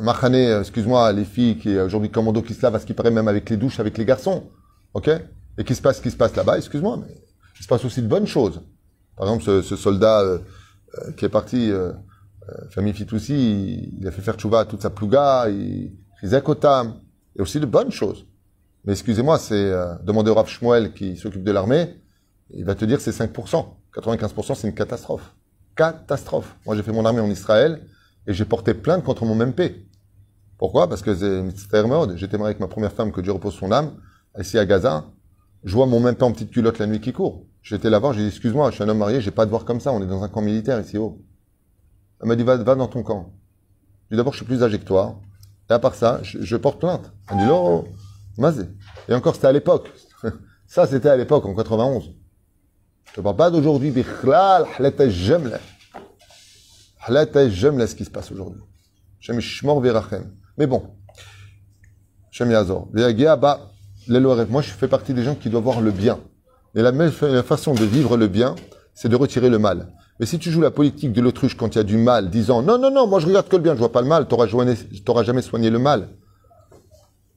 machané, 0.00 0.46
euh, 0.52 0.60
excuse-moi, 0.60 1.12
les 1.12 1.24
filles 1.24 1.58
qui 1.58 1.72
est 1.72 1.80
aujourd'hui 1.80 2.10
commando 2.10 2.42
qui 2.42 2.54
se 2.54 2.62
lave 2.62 2.76
à 2.76 2.78
ce 2.78 2.86
qui 2.86 2.94
paraît 2.94 3.10
même 3.10 3.26
avec 3.28 3.50
les 3.50 3.56
douches, 3.56 3.80
avec 3.80 3.98
les 3.98 4.04
garçons. 4.04 4.44
OK? 4.94 5.10
Et 5.58 5.64
qui 5.64 5.74
se 5.74 5.82
passe 5.82 6.00
qui 6.00 6.12
se 6.12 6.16
passe 6.16 6.34
là-bas, 6.36 6.58
excuse-moi, 6.58 6.96
mais 7.00 7.12
il 7.58 7.62
se 7.64 7.68
passe 7.68 7.84
aussi 7.84 8.00
de 8.02 8.06
bonnes 8.06 8.26
choses. 8.28 8.60
Par 9.16 9.26
exemple, 9.26 9.44
ce, 9.44 9.62
ce 9.62 9.76
soldat 9.76 10.20
euh, 10.20 10.38
euh, 10.98 11.12
qui 11.12 11.24
est 11.24 11.30
parti, 11.30 11.70
euh, 11.70 11.92
euh, 12.48 12.68
famille 12.70 12.92
Fitoussi, 12.92 13.34
il, 13.34 14.00
il 14.00 14.06
a 14.06 14.10
fait 14.10 14.22
faire 14.22 14.34
tchouva 14.34 14.60
à 14.60 14.64
toute 14.64 14.82
sa 14.82 14.90
plouga, 14.90 15.48
il 15.48 15.92
faisait 16.20 16.42
kotam. 16.42 16.94
Il 17.34 17.38
y 17.38 17.40
a 17.40 17.42
aussi 17.42 17.60
de 17.60 17.66
bonnes 17.66 17.90
choses. 17.90 18.26
Mais 18.84 18.92
excusez-moi, 18.92 19.38
c'est 19.38 19.54
euh, 19.54 19.94
demander 20.02 20.30
au 20.30 20.34
Rav 20.34 20.48
Shmuel 20.48 20.92
qui 20.92 21.16
s'occupe 21.16 21.42
de 21.42 21.52
l'armée, 21.52 22.00
il 22.50 22.64
va 22.64 22.74
te 22.74 22.84
dire 22.84 23.00
c'est 23.00 23.12
5%. 23.12 23.66
95% 23.96 24.54
c'est 24.54 24.68
une 24.68 24.74
catastrophe. 24.74 25.34
Catastrophe. 25.76 26.56
Moi 26.66 26.76
j'ai 26.76 26.82
fait 26.82 26.92
mon 26.92 27.04
armée 27.04 27.20
en 27.20 27.30
Israël 27.30 27.86
et 28.26 28.34
j'ai 28.34 28.44
porté 28.44 28.74
plainte 28.74 29.04
contre 29.04 29.24
mon 29.24 29.34
MP. 29.34 29.86
Pourquoi? 30.58 30.88
Parce 30.88 31.02
que. 31.02 31.14
J'étais 31.14 31.82
marié 32.38 32.44
avec 32.44 32.60
ma 32.60 32.68
première 32.68 32.92
femme, 32.92 33.10
que 33.10 33.20
Dieu 33.20 33.32
repose 33.32 33.54
son 33.54 33.72
âme, 33.72 33.94
ici 34.38 34.58
à 34.58 34.66
Gaza. 34.66 35.06
Je 35.64 35.74
vois 35.74 35.86
mon 35.86 36.00
MP 36.00 36.22
en 36.22 36.32
petite 36.32 36.50
culotte 36.50 36.78
la 36.78 36.86
nuit 36.86 37.00
qui 37.00 37.12
court. 37.12 37.46
J'étais 37.64 37.88
là-bas, 37.88 38.12
j'ai 38.12 38.20
dit 38.20 38.28
excuse-moi, 38.28 38.70
je 38.70 38.74
suis 38.74 38.84
un 38.84 38.88
homme 38.90 38.98
marié, 38.98 39.22
j'ai 39.22 39.30
pas 39.30 39.46
de 39.46 39.50
voir 39.50 39.64
comme 39.64 39.80
ça, 39.80 39.90
on 39.90 40.02
est 40.02 40.06
dans 40.06 40.22
un 40.22 40.28
camp 40.28 40.42
militaire 40.42 40.78
ici 40.80 40.98
haut. 40.98 41.18
Elle 42.20 42.28
m'a 42.28 42.36
dit 42.36 42.42
va, 42.42 42.58
va 42.58 42.74
dans 42.74 42.88
ton 42.88 43.02
camp. 43.02 43.32
Je 44.04 44.14
dis 44.14 44.16
d'abord 44.18 44.34
je 44.34 44.38
suis 44.38 44.46
plus 44.46 44.62
âgé 44.62 44.78
que 44.78 44.84
toi. 44.84 45.18
Et 45.70 45.72
à 45.72 45.78
part 45.78 45.94
ça, 45.94 46.20
je, 46.22 46.42
je 46.42 46.56
porte 46.56 46.78
plainte. 46.78 47.10
Elle 47.30 47.38
dit 47.38 47.48
oh, 47.50 47.86
mazé. 48.36 48.66
Et 49.08 49.14
encore 49.14 49.34
c'était 49.34 49.46
à 49.46 49.52
l'époque. 49.52 49.90
Ça 50.66 50.86
c'était 50.86 51.08
à 51.08 51.16
l'époque 51.16 51.46
en 51.46 51.54
91. 51.54 52.12
Je 53.16 53.20
parle 53.20 53.36
pas 53.36 53.50
d'aujourd'hui, 53.50 53.90
bichlal, 53.90 54.66
halata 54.76 55.08
jemla. 55.08 55.58
Halata 57.00 57.48
jemla, 57.48 57.86
ce 57.86 57.94
qui 57.94 58.04
se 58.04 58.10
passe 58.10 58.30
aujourd'hui. 58.30 58.62
Shem 59.20 59.40
shmor 59.40 59.80
verachem. 59.80 60.34
Mais 60.58 60.66
bon. 60.66 60.90
Shem 62.30 62.50
yazor. 62.50 62.88
Moi, 62.92 64.62
je 64.62 64.70
fais 64.70 64.88
partie 64.88 65.14
des 65.14 65.22
gens 65.22 65.34
qui 65.34 65.48
doivent 65.48 65.62
voir 65.62 65.80
le 65.80 65.92
bien. 65.92 66.18
Et 66.74 66.82
la 66.82 66.90
la 66.90 67.42
façon 67.42 67.74
de 67.74 67.84
vivre 67.84 68.16
le 68.16 68.26
bien, 68.26 68.54
c'est 68.94 69.08
de 69.08 69.16
retirer 69.16 69.48
le 69.48 69.58
mal. 69.58 69.88
Mais 70.20 70.26
si 70.26 70.38
tu 70.38 70.50
joues 70.50 70.60
la 70.60 70.70
politique 70.70 71.12
de 71.12 71.20
l'autruche 71.20 71.56
quand 71.56 71.74
il 71.74 71.78
y 71.78 71.80
a 71.80 71.84
du 71.84 71.96
mal, 71.96 72.30
disant 72.30 72.62
non, 72.62 72.78
non, 72.78 72.90
non, 72.90 73.06
moi 73.06 73.18
je 73.18 73.26
regarde 73.26 73.48
que 73.48 73.56
le 73.56 73.62
bien, 73.62 73.74
je 73.74 73.80
vois 73.80 73.90
pas 73.90 74.02
le 74.02 74.06
mal, 74.06 74.26
t'auras 74.26 74.46
t'auras 75.04 75.22
jamais 75.24 75.42
soigné 75.42 75.70
le 75.70 75.78
mal. 75.78 76.08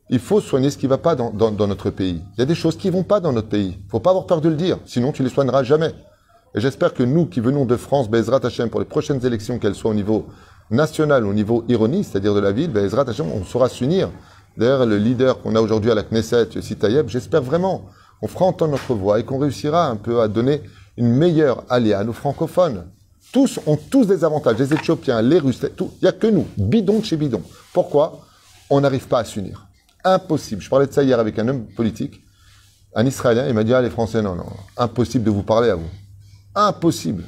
il 0.10 0.20
faut 0.20 0.40
soigner 0.40 0.70
ce 0.70 0.78
qui 0.78 0.88
va 0.88 0.98
pas 0.98 1.16
dans, 1.16 1.32
notre 1.68 1.90
pays. 1.90 2.22
Il 2.36 2.40
y 2.40 2.44
a 2.44 2.46
des 2.46 2.56
choses 2.56 2.78
qui 2.78 2.90
vont 2.90 3.04
pas 3.04 3.20
dans 3.20 3.34
notre 3.34 3.50
pays. 3.50 3.78
Faut 3.90 4.00
pas 4.00 4.12
avoir 4.12 4.28
peur 4.28 4.42
de 4.42 4.50
le 4.50 4.56
dire, 4.56 4.78
sinon 4.86 5.12
tu 5.12 5.24
les 5.24 5.30
soigneras 5.30 5.64
jamais. 5.64 5.94
Et 6.56 6.62
j'espère 6.62 6.94
que 6.94 7.04
nous 7.04 7.26
qui 7.26 7.40
venons 7.40 7.66
de 7.66 7.76
France, 7.76 8.10
Bezrat 8.10 8.40
Hashem, 8.44 8.70
pour 8.70 8.80
les 8.80 8.86
prochaines 8.86 9.26
élections, 9.26 9.60
qu'elles 9.60 9.76
soient 9.76 9.92
au 9.92 9.96
niveau 9.96 10.28
national 10.70 11.26
au 11.26 11.34
niveau 11.34 11.64
ironie, 11.68 12.04
c'est-à-dire 12.04 12.34
de 12.34 12.40
la 12.40 12.52
ville, 12.52 12.72
Bezrat 12.72 13.10
Hashem, 13.10 13.28
on 13.32 13.44
saura 13.44 13.70
s'unir. 13.70 14.10
D'ailleurs, 14.58 14.86
le 14.86 14.98
leader 14.98 15.42
qu'on 15.42 15.56
a 15.56 15.62
aujourd'hui 15.62 15.92
à 15.92 15.96
la 15.96 16.04
Knesset, 16.04 16.50
Yossi 16.56 16.76
Tayeb, 16.76 17.08
j'espère 17.10 17.42
vraiment 17.42 17.86
qu'on 18.20 18.28
fera 18.28 18.46
entendre 18.46 18.72
notre 18.72 18.94
voix 18.94 19.20
et 19.20 19.24
qu'on 19.24 19.38
réussira 19.38 19.88
un 19.88 19.96
peu 19.96 20.22
à 20.22 20.28
donner 20.28 20.62
une 20.98 21.10
meilleure 21.10 21.64
alliée 21.70 21.94
à 21.94 22.04
nos 22.04 22.14
francophones. 22.14 22.86
Tous 23.32 23.60
ont 23.68 23.78
tous 23.78 24.06
des 24.08 24.24
avantages, 24.24 24.58
les 24.58 24.74
Éthiopiens, 24.74 25.22
les 25.22 25.40
Russes, 25.40 25.66
tout. 25.76 25.92
Il 26.02 26.06
n'y 26.06 26.10
a 26.10 26.14
que 26.14 26.28
nous, 26.28 26.48
bidon 26.58 27.04
chez 27.04 27.18
bidon. 27.18 27.42
Pourquoi? 27.74 28.22
On 28.70 28.82
n'arrive 28.82 29.08
pas 29.08 29.20
à 29.20 29.26
s'unir. 29.26 29.68
Impossible. 30.04 30.62
Je 30.62 30.70
parlais 30.70 30.88
de 30.88 30.94
ça 30.94 31.04
hier 31.04 31.20
avec 31.20 31.38
un 31.38 31.48
homme 31.48 31.66
politique, 31.76 32.22
un 32.96 33.06
Israélien, 33.06 33.48
il 33.48 33.54
m'a 33.54 33.64
dit, 33.64 33.74
ah, 33.74 33.82
les 33.82 33.90
Français, 33.90 34.22
non, 34.22 34.36
non, 34.36 34.46
impossible 34.78 35.24
de 35.24 35.30
vous 35.30 35.44
parler 35.44 35.70
à 35.70 35.76
vous. 35.76 35.90
Impossible. 36.56 37.26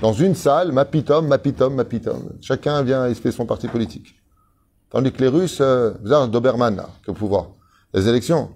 Dans 0.00 0.12
une 0.12 0.34
salle, 0.34 0.72
ma 0.72 0.84
pitom, 0.84 1.26
ma 1.26 1.36
pitom, 1.36 1.74
ma 1.74 1.84
pitom. 1.84 2.32
Chacun 2.40 2.82
vient 2.82 3.06
et 3.06 3.14
se 3.14 3.20
fait 3.20 3.32
son 3.32 3.44
parti 3.44 3.68
politique. 3.68 4.14
Tandis 4.88 5.12
que 5.12 5.20
les 5.20 5.28
Russes, 5.28 5.58
euh, 5.60 5.92
vous 6.02 6.12
avez 6.12 6.24
un 6.24 6.28
Doberman, 6.28 6.74
là, 6.74 6.88
qui 7.02 7.08
est 7.08 7.10
au 7.10 7.14
pouvoir. 7.14 7.48
Les 7.92 8.08
élections, 8.08 8.50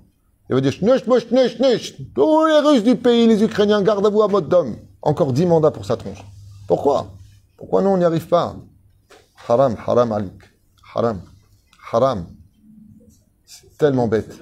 il 0.48 0.54
va 0.54 0.60
dire, 0.60 0.72
schnush, 0.72 1.06
mosh, 1.06 1.26
schnush, 1.28 1.56
schnush. 1.56 1.94
Tous 2.14 2.46
les 2.46 2.58
Russes 2.58 2.84
du 2.84 2.96
pays, 2.96 3.26
les 3.26 3.42
Ukrainiens, 3.42 3.82
gardez 3.82 4.10
vous 4.10 4.22
à 4.22 4.28
mode 4.28 4.48
d'homme. 4.48 4.76
Encore 5.00 5.32
dix 5.32 5.46
mandats 5.46 5.70
pour 5.70 5.84
sa 5.84 5.96
tronche. 5.96 6.24
Pourquoi? 6.66 7.12
Pourquoi 7.56 7.82
nous, 7.82 7.90
on 7.90 7.96
n'y 7.96 8.04
arrive 8.04 8.26
pas? 8.28 8.56
Haram, 9.48 9.76
haram, 9.86 10.12
alik. 10.12 10.32
Haram. 10.94 11.20
Haram. 11.92 12.26
C'est 13.46 13.76
tellement 13.78 14.08
bête. 14.08 14.38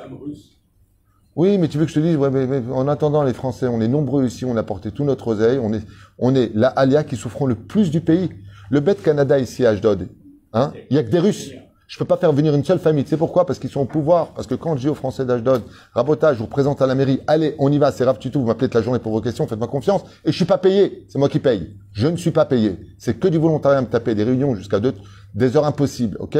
Oui, 1.34 1.56
mais 1.56 1.68
tu 1.68 1.78
veux 1.78 1.84
que 1.84 1.90
je 1.90 1.94
te 1.94 2.00
dise, 2.00 2.16
ouais, 2.16 2.30
mais, 2.30 2.46
mais 2.46 2.62
en 2.72 2.88
attendant, 2.88 3.22
les 3.22 3.32
Français, 3.32 3.66
on 3.66 3.80
est 3.80 3.88
nombreux 3.88 4.26
ici, 4.26 4.44
on 4.44 4.56
a 4.56 4.62
porté 4.62 4.90
tout 4.90 5.04
notre 5.04 5.28
oseille, 5.28 5.58
on 5.58 5.72
est, 5.72 5.82
on 6.18 6.34
est 6.34 6.50
la 6.54 6.68
alia 6.68 7.04
qui 7.04 7.16
souffront 7.16 7.46
le 7.46 7.54
plus 7.54 7.90
du 7.90 8.00
pays. 8.00 8.28
Le 8.70 8.80
bête 8.80 9.02
Canada 9.02 9.38
ici 9.38 9.64
à 9.64 9.70
Ashdod, 9.70 10.08
hein, 10.52 10.72
il 10.90 10.96
y 10.96 10.98
a 10.98 11.04
que 11.04 11.10
des 11.10 11.18
Russes. 11.18 11.50
Je 11.92 11.98
peux 11.98 12.06
pas 12.06 12.16
faire 12.16 12.32
venir 12.32 12.54
une 12.54 12.64
seule 12.64 12.78
famille. 12.78 13.04
Tu 13.04 13.10
sais 13.10 13.18
pourquoi? 13.18 13.44
Parce 13.44 13.58
qu'ils 13.58 13.68
sont 13.68 13.80
au 13.80 13.84
pouvoir. 13.84 14.28
Parce 14.28 14.46
que 14.46 14.54
quand 14.54 14.76
je 14.76 14.80
dis 14.80 14.88
aux 14.88 14.94
Français 14.94 15.26
d'Ashdod, 15.26 15.62
rabotage, 15.92 16.36
je 16.36 16.40
vous 16.40 16.46
présente 16.46 16.80
à 16.80 16.86
la 16.86 16.94
mairie, 16.94 17.20
allez, 17.26 17.54
on 17.58 17.70
y 17.70 17.76
va, 17.76 17.92
c'est 17.92 18.02
Rav 18.02 18.16
vous 18.32 18.46
m'appelez 18.46 18.68
toute 18.68 18.76
la 18.76 18.80
journée 18.80 18.98
pour 18.98 19.12
vos 19.12 19.20
questions, 19.20 19.46
faites-moi 19.46 19.68
confiance, 19.68 20.02
et 20.24 20.32
je 20.32 20.36
suis 20.36 20.46
pas 20.46 20.56
payé, 20.56 21.04
c'est 21.10 21.18
moi 21.18 21.28
qui 21.28 21.38
paye. 21.38 21.76
Je 21.92 22.08
ne 22.08 22.16
suis 22.16 22.30
pas 22.30 22.46
payé. 22.46 22.78
C'est 22.96 23.20
que 23.20 23.28
du 23.28 23.36
volontariat 23.36 23.78
à 23.78 23.82
me 23.82 23.88
taper, 23.88 24.14
des 24.14 24.24
réunions 24.24 24.54
jusqu'à 24.54 24.80
des 24.80 25.56
heures 25.58 25.66
impossibles, 25.66 26.16
ok? 26.18 26.38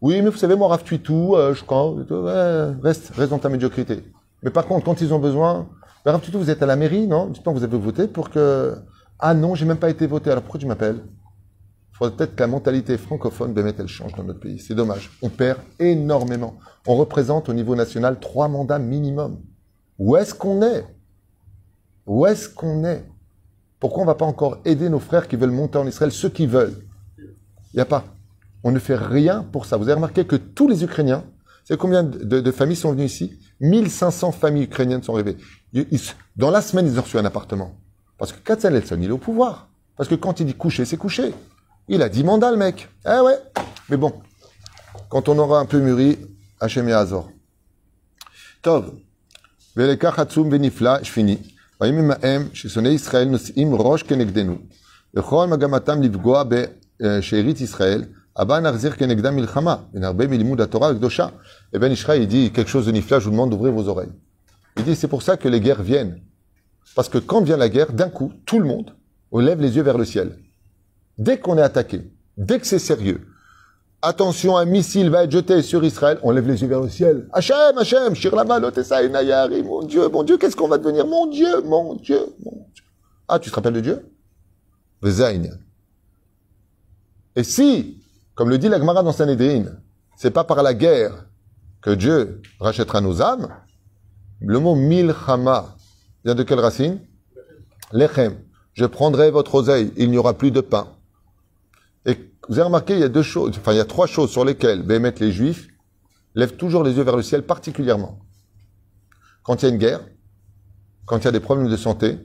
Oui, 0.00 0.22
mais 0.22 0.30
vous 0.30 0.38
savez, 0.38 0.56
moi, 0.56 0.68
Rav 0.68 0.84
Tuitou, 0.84 1.36
euh, 1.36 1.52
je 1.52 1.62
crois, 1.62 1.90
ouais, 1.92 2.74
reste, 2.82 3.12
reste 3.14 3.28
dans 3.28 3.38
ta 3.38 3.50
médiocrité. 3.50 4.04
Mais 4.42 4.50
par 4.50 4.66
contre, 4.66 4.86
quand 4.86 5.02
ils 5.02 5.12
ont 5.12 5.18
besoin, 5.18 5.68
Tuitou, 6.22 6.38
vous 6.38 6.48
êtes 6.48 6.62
à 6.62 6.66
la 6.66 6.76
mairie, 6.76 7.06
non? 7.06 7.26
Dites-moi, 7.26 7.54
vous 7.54 7.62
avez 7.62 7.76
voté 7.76 8.08
pour 8.08 8.30
que... 8.30 8.74
Ah 9.18 9.34
non, 9.34 9.54
j'ai 9.54 9.66
même 9.66 9.76
pas 9.76 9.90
été 9.90 10.06
voté, 10.06 10.30
alors 10.30 10.44
pourquoi 10.44 10.60
tu 10.60 10.66
m'appelles? 10.66 11.02
Il 11.92 11.96
faudrait 11.96 12.16
peut-être 12.16 12.34
que 12.36 12.40
la 12.42 12.46
mentalité 12.46 12.96
francophone, 12.98 13.52
ben, 13.52 13.72
elle 13.78 13.86
change 13.86 14.14
dans 14.14 14.24
notre 14.24 14.40
pays. 14.40 14.58
C'est 14.58 14.74
dommage. 14.74 15.10
On 15.22 15.28
perd 15.28 15.58
énormément. 15.78 16.58
On 16.86 16.96
représente 16.96 17.48
au 17.48 17.52
niveau 17.54 17.74
national 17.76 18.18
trois 18.18 18.48
mandats 18.48 18.78
minimum. 18.78 19.40
Où 19.98 20.16
est-ce 20.16 20.34
qu'on 20.34 20.62
est? 20.62 20.84
Où 22.06 22.26
est-ce 22.26 22.48
qu'on 22.48 22.84
est? 22.84 23.04
Pourquoi 23.78 24.02
on 24.02 24.06
va 24.06 24.14
pas 24.14 24.24
encore 24.24 24.58
aider 24.64 24.88
nos 24.88 24.98
frères 25.00 25.28
qui 25.28 25.36
veulent 25.36 25.50
monter 25.50 25.78
en 25.78 25.86
Israël, 25.86 26.10
ceux 26.12 26.28
qui 26.30 26.46
veulent? 26.46 26.74
Il 27.18 27.76
n'y 27.76 27.80
a 27.80 27.84
pas. 27.86 28.04
On 28.64 28.70
ne 28.70 28.78
fait 28.78 28.96
rien 28.96 29.42
pour 29.52 29.66
ça. 29.66 29.76
Vous 29.76 29.84
avez 29.84 29.94
remarqué 29.94 30.24
que 30.24 30.36
tous 30.36 30.68
les 30.68 30.82
Ukrainiens, 30.84 31.24
c'est 31.64 31.76
combien 31.76 32.02
de, 32.04 32.18
de- 32.24 32.40
de 32.40 32.50
familles 32.50 32.76
sont 32.76 32.92
venues 32.92 33.04
ici? 33.04 33.38
1500 33.60 34.32
familles 34.32 34.64
ukrainiennes 34.64 35.02
sont 35.02 35.14
arrivées. 35.14 35.36
Dans 36.36 36.50
la 36.50 36.62
semaine, 36.62 36.86
ils 36.86 36.98
ont 36.98 37.02
reçu 37.02 37.18
un 37.18 37.24
appartement. 37.24 37.74
Parce 38.18 38.32
que 38.32 38.40
Katsanelson, 38.40 38.98
il 39.00 39.08
est 39.08 39.12
au 39.12 39.18
pouvoir. 39.18 39.68
Parce 39.96 40.08
que 40.08 40.14
quand 40.14 40.40
il 40.40 40.46
dit 40.46 40.54
coucher, 40.54 40.84
c'est 40.84 40.96
coucher. 40.96 41.32
Il 41.87 42.01
a 42.01 42.09
10 42.09 42.23
mandats, 42.23 42.51
le 42.51 42.57
mec. 42.57 42.89
Eh 43.05 43.19
ouais. 43.19 43.37
Mais 43.89 43.97
bon, 43.97 44.13
quand 45.09 45.29
on 45.29 45.37
aura 45.37 45.59
un 45.59 45.65
peu 45.65 45.79
mûri, 45.79 46.17
Hachem 46.59 46.87
et 46.89 46.93
Azor. 46.93 47.29
Tov. 48.61 48.91
ולקח 49.77 50.19
עצום 50.19 50.49
ונפלא, 50.51 51.03
שפיני, 51.03 51.37
בימים 51.81 52.11
ההם 52.11 52.47
ששונאי 52.53 52.91
ישראל 52.91 53.27
נושאים 53.27 53.75
ראש 53.75 54.03
כנגדנו, 54.03 54.57
וכל 55.13 55.47
מגמתם 55.47 56.01
לפגוע 56.01 56.43
בשארית 56.43 57.61
ישראל, 57.61 58.03
הבא 58.37 58.59
נחזיר 58.59 58.91
כנגדם 58.91 59.35
מלחמה, 59.35 59.75
ונרבה 59.93 60.27
מלימוד 60.27 60.61
התורה 60.61 60.89
הקדושה. 60.89 61.27
Et 61.75 61.79
Ben 61.79 61.91
Ishraï, 61.91 62.21
il 62.21 62.27
dit 62.27 62.51
quelque 62.51 62.69
chose 62.69 62.85
de 62.85 62.91
nifla, 62.91 63.19
je 63.19 63.25
vous 63.25 63.31
demande 63.31 63.51
d'ouvrir 63.51 63.73
vos 63.73 63.87
oreilles. 63.87 64.13
Il 64.77 64.83
dit, 64.83 64.95
c'est 64.95 65.07
pour 65.07 65.21
ça 65.21 65.37
que 65.37 65.47
les 65.47 65.59
guerres 65.59 65.83
viennent. 65.83 66.21
Parce 66.95 67.09
que 67.09 67.17
quand 67.17 67.41
vient 67.41 67.57
la 67.57 67.69
guerre, 67.69 67.91
d'un 67.91 68.09
coup, 68.09 68.31
tout 68.45 68.59
le 68.59 68.65
monde, 68.65 68.95
on 69.31 69.39
lève 69.39 69.61
les 69.61 69.75
yeux 69.75 69.83
vers 69.83 69.97
le 69.97 70.05
ciel. 70.05 70.37
Dès 71.22 71.38
qu'on 71.38 71.56
est 71.56 71.62
attaqué, 71.62 72.00
dès 72.36 72.58
que 72.58 72.66
c'est 72.66 72.80
sérieux, 72.80 73.20
attention, 74.02 74.56
un 74.56 74.64
missile 74.64 75.08
va 75.08 75.22
être 75.22 75.30
jeté 75.30 75.62
sur 75.62 75.84
Israël, 75.84 76.18
on 76.24 76.32
lève 76.32 76.48
les 76.48 76.60
yeux 76.60 76.66
vers 76.66 76.80
le 76.80 76.88
ciel. 76.88 77.28
Hachem, 77.32 77.78
Hachem, 77.78 78.12
Shirlama, 78.16 78.58
Lotessa, 78.58 79.04
Inayari, 79.04 79.62
mon 79.62 79.84
Dieu, 79.84 80.08
mon 80.08 80.24
Dieu, 80.24 80.36
qu'est-ce 80.36 80.56
qu'on 80.56 80.66
va 80.66 80.78
devenir? 80.78 81.06
Mon 81.06 81.28
Dieu, 81.28 81.62
mon 81.62 81.94
Dieu, 81.94 82.18
mon 82.44 82.66
Dieu. 82.74 82.84
Ah, 83.28 83.38
tu 83.38 83.50
te 83.50 83.54
rappelles 83.54 83.74
de 83.74 83.80
Dieu? 83.80 84.12
Et 87.36 87.44
si, 87.44 88.02
comme 88.34 88.48
le 88.48 88.58
dit 88.58 88.68
la 88.68 88.80
Gemara 88.80 89.04
dans 89.04 89.12
Sanhedrin, 89.12 89.66
c'est 90.16 90.32
pas 90.32 90.42
par 90.42 90.60
la 90.64 90.74
guerre 90.74 91.26
que 91.82 91.90
Dieu 91.90 92.42
rachètera 92.58 93.00
nos 93.00 93.22
âmes, 93.22 93.48
le 94.40 94.58
mot 94.58 94.74
milchama 94.74 95.76
vient 96.24 96.34
de 96.34 96.42
quelle 96.42 96.58
racine? 96.58 96.98
Lechem. 97.92 98.34
Je 98.72 98.86
prendrai 98.86 99.30
votre 99.30 99.54
oseille, 99.54 99.92
il 99.96 100.10
n'y 100.10 100.18
aura 100.18 100.34
plus 100.34 100.50
de 100.50 100.60
pain. 100.60 100.88
Et 102.06 102.16
vous 102.48 102.54
avez 102.54 102.64
remarqué, 102.64 102.94
il 102.94 103.00
y 103.00 103.04
a 103.04 103.08
deux 103.08 103.22
choses, 103.22 103.56
enfin, 103.58 103.72
il 103.72 103.76
y 103.76 103.80
a 103.80 103.84
trois 103.84 104.06
choses 104.06 104.30
sur 104.30 104.44
lesquelles 104.44 104.82
Béhémet, 104.82 105.14
les 105.20 105.32
Juifs, 105.32 105.68
lèvent 106.34 106.56
toujours 106.56 106.82
les 106.82 106.92
yeux 106.92 107.02
vers 107.02 107.16
le 107.16 107.22
ciel, 107.22 107.42
particulièrement. 107.44 108.18
Quand 109.42 109.62
il 109.62 109.66
y 109.66 109.68
a 109.68 109.72
une 109.72 109.78
guerre, 109.78 110.00
quand 111.04 111.18
il 111.18 111.24
y 111.24 111.28
a 111.28 111.32
des 111.32 111.40
problèmes 111.40 111.68
de 111.68 111.76
santé, 111.76 112.18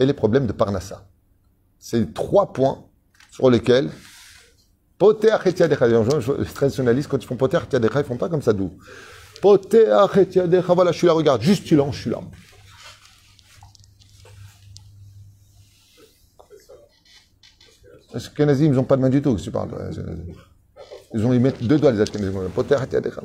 et 0.00 0.06
les 0.06 0.14
problèmes 0.14 0.46
de 0.46 0.52
Parnassa. 0.52 1.06
C'est 1.78 2.12
trois 2.14 2.52
points 2.52 2.84
sur 3.30 3.50
lesquels 3.50 3.90
Poter 4.98 5.36
Chetiadecha. 5.44 5.86
Les 5.86 6.44
traditionnalistes, 6.46 7.08
quand 7.08 7.22
ils 7.22 7.26
font 7.26 7.36
Poter 7.36 7.58
Chetiadecha, 7.60 8.00
ils 8.00 8.06
font 8.06 8.16
pas 8.16 8.28
comme 8.28 8.42
ça 8.42 8.52
d'où. 8.52 8.72
Poter 9.40 9.94
Chetiadecha. 10.12 10.74
Voilà, 10.74 10.92
je 10.92 10.98
suis 10.98 11.06
là, 11.06 11.12
regarde, 11.12 11.42
juste 11.42 11.64
tu 11.64 11.76
là, 11.76 11.84
je 11.92 12.00
suis 12.00 12.10
là. 12.10 12.20
Les 18.13 18.17
Ashkenazim, 18.17 18.65
ils 18.65 18.71
n'ont 18.71 18.83
pas 18.83 18.97
de 18.97 19.01
main 19.01 19.09
du 19.09 19.21
tout, 19.21 19.35
que 19.35 19.41
tu 19.41 19.51
parles. 19.51 19.71
ouais, 19.73 19.89
c'est- 19.93 20.01
Ils 21.13 21.25
ont, 21.25 21.33
ils 21.33 21.39
mettent 21.39 21.63
deux 21.63 21.77
doigts, 21.79 21.91
les 21.91 22.01
Ashkenazim. 22.01 22.49
Poter 22.53 22.77
Chetiadecha. 22.81 23.21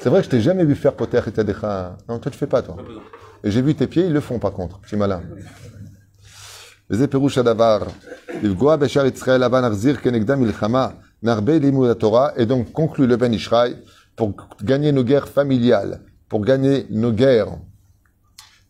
C'est 0.00 0.08
vrai 0.10 0.20
que 0.20 0.26
je 0.26 0.30
t'ai 0.30 0.40
jamais 0.40 0.64
vu 0.64 0.74
faire 0.74 0.94
Poter 0.94 1.20
Chetiadecha. 1.24 1.96
Non, 2.08 2.18
toi, 2.18 2.30
tu 2.30 2.38
fais 2.38 2.46
pas, 2.46 2.62
toi. 2.62 2.76
Et 3.44 3.50
j'ai 3.50 3.62
vu 3.62 3.74
tes 3.74 3.86
pieds, 3.86 4.06
ils 4.06 4.12
le 4.12 4.20
font, 4.20 4.38
par 4.38 4.52
contre. 4.52 4.78
Petit 4.80 4.96
malin. 4.96 5.22
וזה 6.90 7.06
פירוש 7.08 7.38
הדבר. 7.38 7.78
לפגוע 8.42 8.76
בשאר 8.76 9.06
ישראל 9.06 9.42
הבא 9.42 9.60
נחזיר 9.60 9.96
כנגדם 9.96 10.40
מלחמה, 10.40 10.88
נרבה 11.22 11.58
לימוד 11.58 11.90
התורה, 11.90 12.28
et 12.36 12.46
donc 12.46 12.72
conclut 12.72 13.06
le 13.08 13.16
Ben 13.16 13.32
Ishraï, 13.34 13.76
pour 14.16 14.34
gagner 14.62 14.92
nos 14.92 15.02
guerres 15.02 15.28
familiales, 15.28 16.00
pour 16.28 16.42
gagner 16.44 16.86
nos 16.90 17.10
guerres 17.12 17.56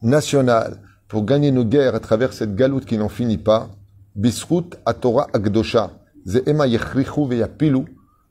nationales, 0.02 0.78
pour 1.08 1.24
gagner 1.26 1.50
nos 1.52 1.64
guerres 1.64 1.94
à 1.94 2.00
travers 2.00 2.32
cette 2.32 2.54
galoute 2.54 2.86
qui 2.86 2.96
n'en 2.96 3.10
finit 3.10 3.38
pas, 3.38 3.68
bisrut 4.15 4.75
à 4.85 4.93
Torah 4.93 5.27
akdosha, 5.33 5.91
ze'ema 6.25 6.67
yechrichu 6.67 7.27
veyapilu, 7.27 7.85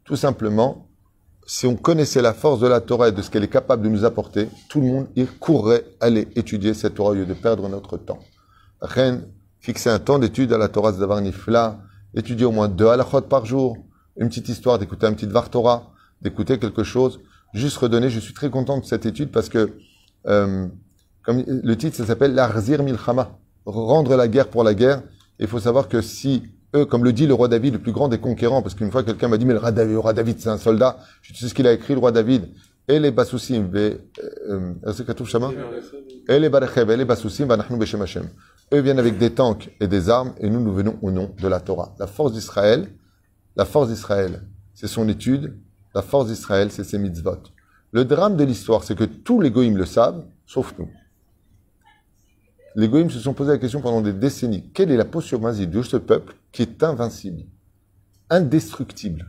tout 0.05 0.17
simplement, 0.17 0.87
si 1.47 1.67
on 1.67 1.77
connaissait 1.77 2.23
la 2.23 2.33
force 2.33 2.61
de 2.61 2.67
la 2.67 2.81
Torah 2.81 3.09
et 3.09 3.13
de 3.13 3.23
ce 3.23 3.31
qu'elle 3.31 3.45
est 3.45 3.49
capable 3.49 3.83
de 3.83 3.89
nous 3.89 4.05
apporter, 4.05 4.49
tout 4.69 4.81
le 4.81 4.87
monde 4.87 5.07
y 5.17 5.25
courrait 5.27 5.85
aller 6.01 6.29
étudier 6.37 6.75
cette 6.75 6.95
Torah 6.95 7.11
au 7.11 7.15
lieu 7.15 7.27
de 7.27 7.35
perdre 7.35 7.69
notre 7.69 7.97
temps. 7.97 8.21
Reine, 8.81 9.25
fixer 9.59 9.91
un 9.91 9.99
temps 9.99 10.19
d'étude 10.19 10.53
à 10.53 10.59
la 10.59 10.69
Torah 10.69 10.93
d'Avar 10.93 11.21
Nifla, 11.21 11.81
étudier 12.15 12.47
au 12.47 12.53
moins 12.53 12.69
deux 12.69 12.89
halachot 12.89 13.23
par 13.23 13.47
jour, 13.47 13.77
une 14.17 14.29
petite 14.29 14.49
histoire, 14.49 14.79
d'écouter 14.79 15.07
un 15.07 15.13
petit 15.13 15.27
Dvar 15.27 15.51
Torah, 15.51 15.91
d'écouter 16.23 16.59
quelque 16.59 16.85
chose, 16.85 17.21
juste 17.55 17.77
redonner. 17.79 18.11
Je 18.11 18.21
suis 18.21 18.35
très 18.35 18.51
content 18.51 18.79
de 18.79 18.85
cette 18.85 19.07
étude 19.07 19.31
parce 19.31 19.49
que, 19.49 19.73
euh, 20.27 20.67
comme 21.23 21.43
le 21.47 21.77
titre, 21.77 21.97
ça 21.97 22.07
s'appelle 22.07 22.35
l'Arzir 22.35 22.83
Milchama, 22.83 23.39
rendre 23.65 24.17
la 24.17 24.29
guerre 24.29 24.49
pour 24.49 24.65
la 24.65 24.75
guerre. 24.75 25.03
Il 25.41 25.49
faut 25.49 25.59
savoir 25.59 25.89
que 25.89 26.01
si 26.01 26.45
eux, 26.77 26.85
comme 26.85 27.03
le 27.03 27.13
dit 27.13 27.27
le 27.27 27.35
roi 27.35 27.49
David, 27.49 27.75
le 27.75 27.81
plus 27.81 27.93
grand 27.93 28.09
des 28.09 28.19
conquérants, 28.19 28.63
parce 28.63 28.75
qu'une 28.75 28.93
fois 28.93 29.03
quelqu'un 29.03 29.27
m'a 29.27 29.39
dit, 29.39 29.47
mais 29.47 29.55
le 29.55 29.99
roi 29.99 30.13
David, 30.13 30.39
c'est 30.39 30.51
un 30.51 30.59
soldat. 30.59 30.99
Je 31.23 31.35
sais 31.35 31.49
ce 31.49 31.55
qu'il 31.55 31.67
a 31.67 31.73
écrit, 31.73 31.95
le 31.95 32.01
roi 32.01 32.13
David. 32.13 32.49
Et 32.87 33.01
les 33.01 33.11
Basousim? 33.11 33.71
Et 36.29 36.39
les 36.39 36.49
Barechev, 36.49 36.93
et 36.93 36.97
les 36.97 37.05
Basousim. 37.05 37.49
Eux 38.73 38.81
viennent 38.81 38.99
avec 38.99 39.19
des 39.19 39.31
tanks 39.31 39.71
et 39.81 39.89
des 39.89 40.09
armes, 40.09 40.35
et 40.39 40.49
nous, 40.49 40.61
nous 40.61 40.73
venons 40.73 40.99
au 41.03 41.11
nom 41.11 41.35
de 41.41 41.49
la 41.49 41.59
Torah. 41.61 41.95
La 41.99 42.07
force 42.07 42.33
d'Israël, 42.33 42.89
la 43.57 43.65
force 43.65 43.89
d'Israël, 43.89 44.43
c'est 44.75 44.87
son 44.87 45.09
étude, 45.09 45.57
La 45.95 46.03
force 46.03 46.29
d'Israël, 46.29 46.71
c'est 46.71 46.85
ses 46.85 46.99
mitzvot. 46.99 47.43
Le 47.93 48.05
drame 48.05 48.37
de 48.37 48.45
l'histoire, 48.45 48.85
c'est 48.85 48.95
que 48.95 49.05
tous 49.05 49.41
les 49.41 49.51
goïms 49.51 49.77
le 49.77 49.87
savent, 49.87 50.25
sauf 50.47 50.73
nous. 50.79 50.89
Les 52.77 52.89
goïms 52.89 53.11
se 53.11 53.19
sont 53.19 53.35
posé 53.35 53.51
la 53.51 53.59
question 53.59 53.81
pendant 53.81 54.01
des 54.01 54.13
décennies. 54.13 54.71
Quelle 54.73 54.91
est 54.91 54.97
la 54.97 55.05
posture 55.05 55.41
de 55.41 55.83
ce 55.83 55.97
peuple 55.97 56.37
qui 56.53 56.63
est 56.63 56.83
invincible, 56.83 57.45
indestructible? 58.29 59.29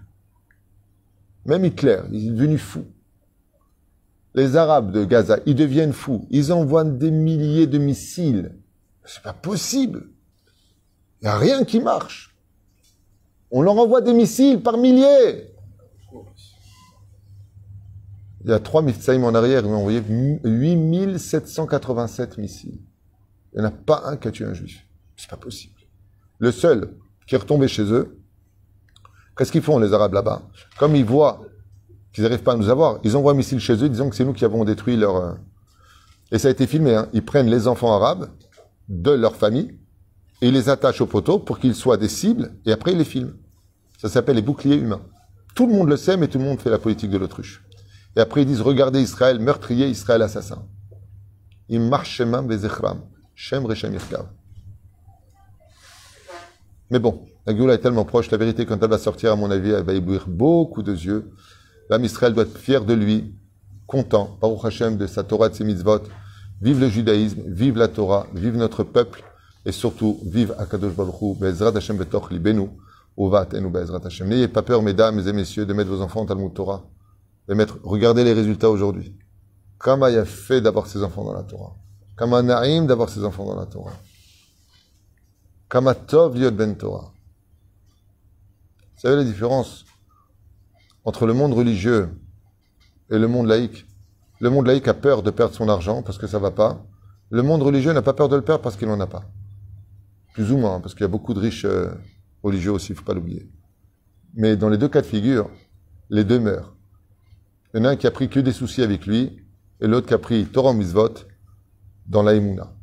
Même 1.45 1.65
Hitler, 1.65 2.01
il 2.11 2.27
est 2.27 2.31
devenu 2.31 2.57
fou. 2.57 2.85
Les 4.35 4.55
Arabes 4.55 4.91
de 4.91 5.03
Gaza, 5.03 5.39
ils 5.45 5.55
deviennent 5.55 5.91
fous. 5.91 6.25
Ils 6.29 6.53
envoient 6.53 6.83
des 6.83 7.11
milliers 7.11 7.67
de 7.67 7.77
missiles. 7.77 8.55
C'est 9.03 9.23
pas 9.23 9.33
possible. 9.33 10.07
Il 11.21 11.25
n'y 11.25 11.29
a 11.29 11.37
rien 11.37 11.65
qui 11.65 11.79
marche. 11.79 12.35
On 13.49 13.61
leur 13.61 13.77
envoie 13.77 14.01
des 14.01 14.13
missiles 14.13 14.61
par 14.61 14.77
milliers. 14.77 15.51
Il 18.43 18.49
y 18.49 18.53
a 18.53 18.59
trois 18.59 18.81
missiles 18.81 19.23
en 19.23 19.35
arrière, 19.35 19.61
ils 19.63 19.67
ont 19.67 19.75
envoyé 19.75 20.01
8787 20.43 22.37
missiles. 22.37 22.79
Il 23.53 23.59
n'y 23.59 23.65
en 23.65 23.69
a 23.69 23.71
pas 23.71 24.03
un 24.05 24.17
qui 24.17 24.27
a 24.27 24.31
tué 24.31 24.45
un 24.45 24.53
juif. 24.53 24.85
C'est 25.17 25.29
pas 25.29 25.37
possible. 25.37 25.75
Le 26.39 26.51
seul 26.51 26.93
qui 27.27 27.35
est 27.35 27.37
retombé 27.37 27.67
chez 27.67 27.83
eux, 27.83 28.17
qu'est-ce 29.37 29.51
qu'ils 29.51 29.61
font 29.61 29.79
les 29.79 29.93
Arabes 29.93 30.13
là-bas? 30.13 30.41
Comme 30.77 30.95
ils 30.95 31.05
voient 31.05 31.41
qu'ils 32.13 32.23
n'arrivent 32.23 32.43
pas 32.43 32.53
à 32.53 32.57
nous 32.57 32.69
avoir, 32.69 32.99
ils 33.03 33.15
envoient 33.15 33.31
un 33.31 33.35
missile 33.35 33.59
chez 33.59 33.73
eux 33.83 33.89
disant 33.89 34.09
que 34.09 34.15
c'est 34.15 34.25
nous 34.25 34.33
qui 34.33 34.45
avons 34.45 34.63
détruit 34.63 34.97
leur... 34.97 35.15
Euh, 35.15 35.33
et 36.31 36.39
ça 36.39 36.47
a 36.47 36.51
été 36.51 36.65
filmé, 36.65 36.95
hein. 36.95 37.09
ils 37.13 37.23
prennent 37.23 37.49
les 37.49 37.67
enfants 37.67 37.93
arabes 37.93 38.29
de 38.87 39.11
leur 39.11 39.35
famille 39.35 39.77
et 40.41 40.47
ils 40.47 40.53
les 40.53 40.69
attachent 40.69 41.01
au 41.01 41.05
poteau 41.05 41.39
pour 41.39 41.59
qu'ils 41.59 41.75
soient 41.75 41.97
des 41.97 42.07
cibles 42.07 42.53
et 42.65 42.71
après 42.71 42.93
ils 42.93 42.97
les 42.97 43.05
filment. 43.05 43.33
Ça 43.97 44.09
s'appelle 44.09 44.37
les 44.37 44.41
boucliers 44.41 44.77
humains. 44.77 45.01
Tout 45.53 45.67
le 45.67 45.73
monde 45.73 45.89
le 45.89 45.97
sait, 45.97 46.17
mais 46.17 46.27
tout 46.27 46.39
le 46.39 46.45
monde 46.45 46.59
fait 46.59 46.69
la 46.69 46.79
politique 46.79 47.11
de 47.11 47.17
l'autruche. 47.17 47.63
Et 48.15 48.19
après, 48.19 48.41
ils 48.41 48.47
disent, 48.47 48.61
regardez 48.61 49.01
Israël 49.01 49.39
meurtrier, 49.39 49.87
Israël 49.87 50.21
assassin. 50.21 50.65
Im 51.69 51.87
marchemam 51.89 52.47
vezechram. 52.47 53.01
Shem 53.35 53.65
Mais 56.89 56.99
bon, 56.99 57.25
la 57.45 57.55
Géoula 57.55 57.73
est 57.73 57.79
tellement 57.79 58.05
proche. 58.05 58.29
La 58.31 58.37
vérité, 58.37 58.65
quand 58.65 58.81
elle 58.81 58.89
va 58.89 58.97
sortir, 58.97 59.31
à 59.31 59.35
mon 59.35 59.49
avis, 59.49 59.71
elle 59.71 59.83
va 59.83 59.93
éblouir 59.93 60.27
beaucoup 60.27 60.83
de 60.83 60.93
yeux. 60.93 61.31
L'âme 61.89 62.03
Israël 62.03 62.33
doit 62.33 62.43
être 62.43 62.57
fier 62.57 62.85
de 62.85 62.93
lui, 62.93 63.33
content, 63.87 64.37
Baruch 64.41 64.65
Hashem, 64.65 64.97
de 64.97 65.07
sa 65.07 65.23
Torah, 65.23 65.49
de 65.49 65.55
ses 65.55 65.63
mitzvot. 65.63 66.03
Vive 66.61 66.79
le 66.79 66.89
judaïsme, 66.89 67.41
vive 67.47 67.77
la 67.77 67.87
Torah, 67.87 68.27
vive 68.33 68.55
notre 68.55 68.83
peuple, 68.83 69.23
et 69.65 69.71
surtout, 69.71 70.19
vive 70.23 70.53
Akadosh 70.57 70.93
Baruch 70.93 71.21
Hu, 71.21 71.35
Be'ezrat 71.35 71.75
Hashem 71.75 71.97
Betoch 71.97 72.31
Libenu, 72.31 72.69
Uvat 73.17 73.49
Enu 73.53 73.69
Be'ezrat 73.69 74.01
Hashem. 74.05 74.27
N'ayez 74.27 74.47
pas 74.47 74.61
peur, 74.61 74.81
mesdames 74.81 75.19
et 75.27 75.33
messieurs, 75.33 75.65
de 75.65 75.73
mettre 75.73 75.89
vos 75.89 76.01
enfants 76.01 76.21
en 76.21 76.25
Talmud 76.25 76.53
Torah 76.53 76.83
mettre, 77.55 77.79
regardez 77.83 78.23
les 78.23 78.33
résultats 78.33 78.69
aujourd'hui. 78.69 79.15
Il 79.85 79.89
a 79.89 80.25
fait 80.25 80.61
d'avoir 80.61 80.87
ses 80.87 81.03
enfants 81.03 81.23
dans 81.23 81.33
la 81.33 81.43
Torah. 81.43 81.75
Comme 82.21 82.35
un 82.35 82.43
naïm 82.43 82.85
d'avoir 82.85 83.09
ses 83.09 83.25
enfants 83.25 83.45
dans 83.45 83.55
la 83.55 83.65
Torah. 83.65 83.97
Comme 85.67 85.91
tov 86.05 86.37
liot 86.37 86.51
ben 86.51 86.77
Torah. 86.77 87.11
Vous 88.93 89.01
savez 89.01 89.15
la 89.15 89.23
différence 89.23 89.85
entre 91.03 91.25
le 91.25 91.33
monde 91.33 91.53
religieux 91.53 92.11
et 93.09 93.17
le 93.17 93.27
monde 93.27 93.47
laïque? 93.47 93.87
Le 94.39 94.51
monde 94.51 94.67
laïque 94.67 94.87
a 94.87 94.93
peur 94.93 95.23
de 95.23 95.31
perdre 95.31 95.55
son 95.55 95.67
argent 95.67 96.03
parce 96.03 96.19
que 96.19 96.27
ça 96.27 96.37
va 96.37 96.51
pas. 96.51 96.85
Le 97.31 97.41
monde 97.41 97.63
religieux 97.63 97.91
n'a 97.91 98.03
pas 98.03 98.13
peur 98.13 98.29
de 98.29 98.35
le 98.35 98.43
perdre 98.43 98.61
parce 98.61 98.77
qu'il 98.77 98.87
n'en 98.87 98.99
a 98.99 99.07
pas. 99.07 99.23
Plus 100.35 100.51
ou 100.51 100.57
moins, 100.57 100.79
parce 100.79 100.93
qu'il 100.93 101.01
y 101.01 101.05
a 101.05 101.07
beaucoup 101.07 101.33
de 101.33 101.39
riches 101.39 101.65
euh, 101.65 101.89
religieux 102.43 102.71
aussi, 102.71 102.91
il 102.91 102.95
faut 102.95 103.03
pas 103.03 103.15
l'oublier. 103.15 103.49
Mais 104.35 104.55
dans 104.55 104.69
les 104.69 104.77
deux 104.77 104.89
cas 104.89 105.01
de 105.01 105.07
figure, 105.07 105.49
les 106.11 106.23
deux 106.23 106.39
meurent. 106.39 106.75
Il 107.73 107.79
y 107.79 107.81
en 107.81 107.85
a 107.85 107.89
un 107.89 107.95
qui 107.95 108.05
a 108.05 108.11
pris 108.11 108.29
que 108.29 108.39
des 108.39 108.53
soucis 108.53 108.83
avec 108.83 109.07
lui, 109.07 109.43
et 109.79 109.87
l'autre 109.87 110.05
qui 110.05 110.13
a 110.13 110.19
pris 110.19 110.45
Torah 110.45 110.73
Mizvot 110.73 111.30
dans 112.07 112.23
la 112.23 112.33
Emouna. 112.33 112.73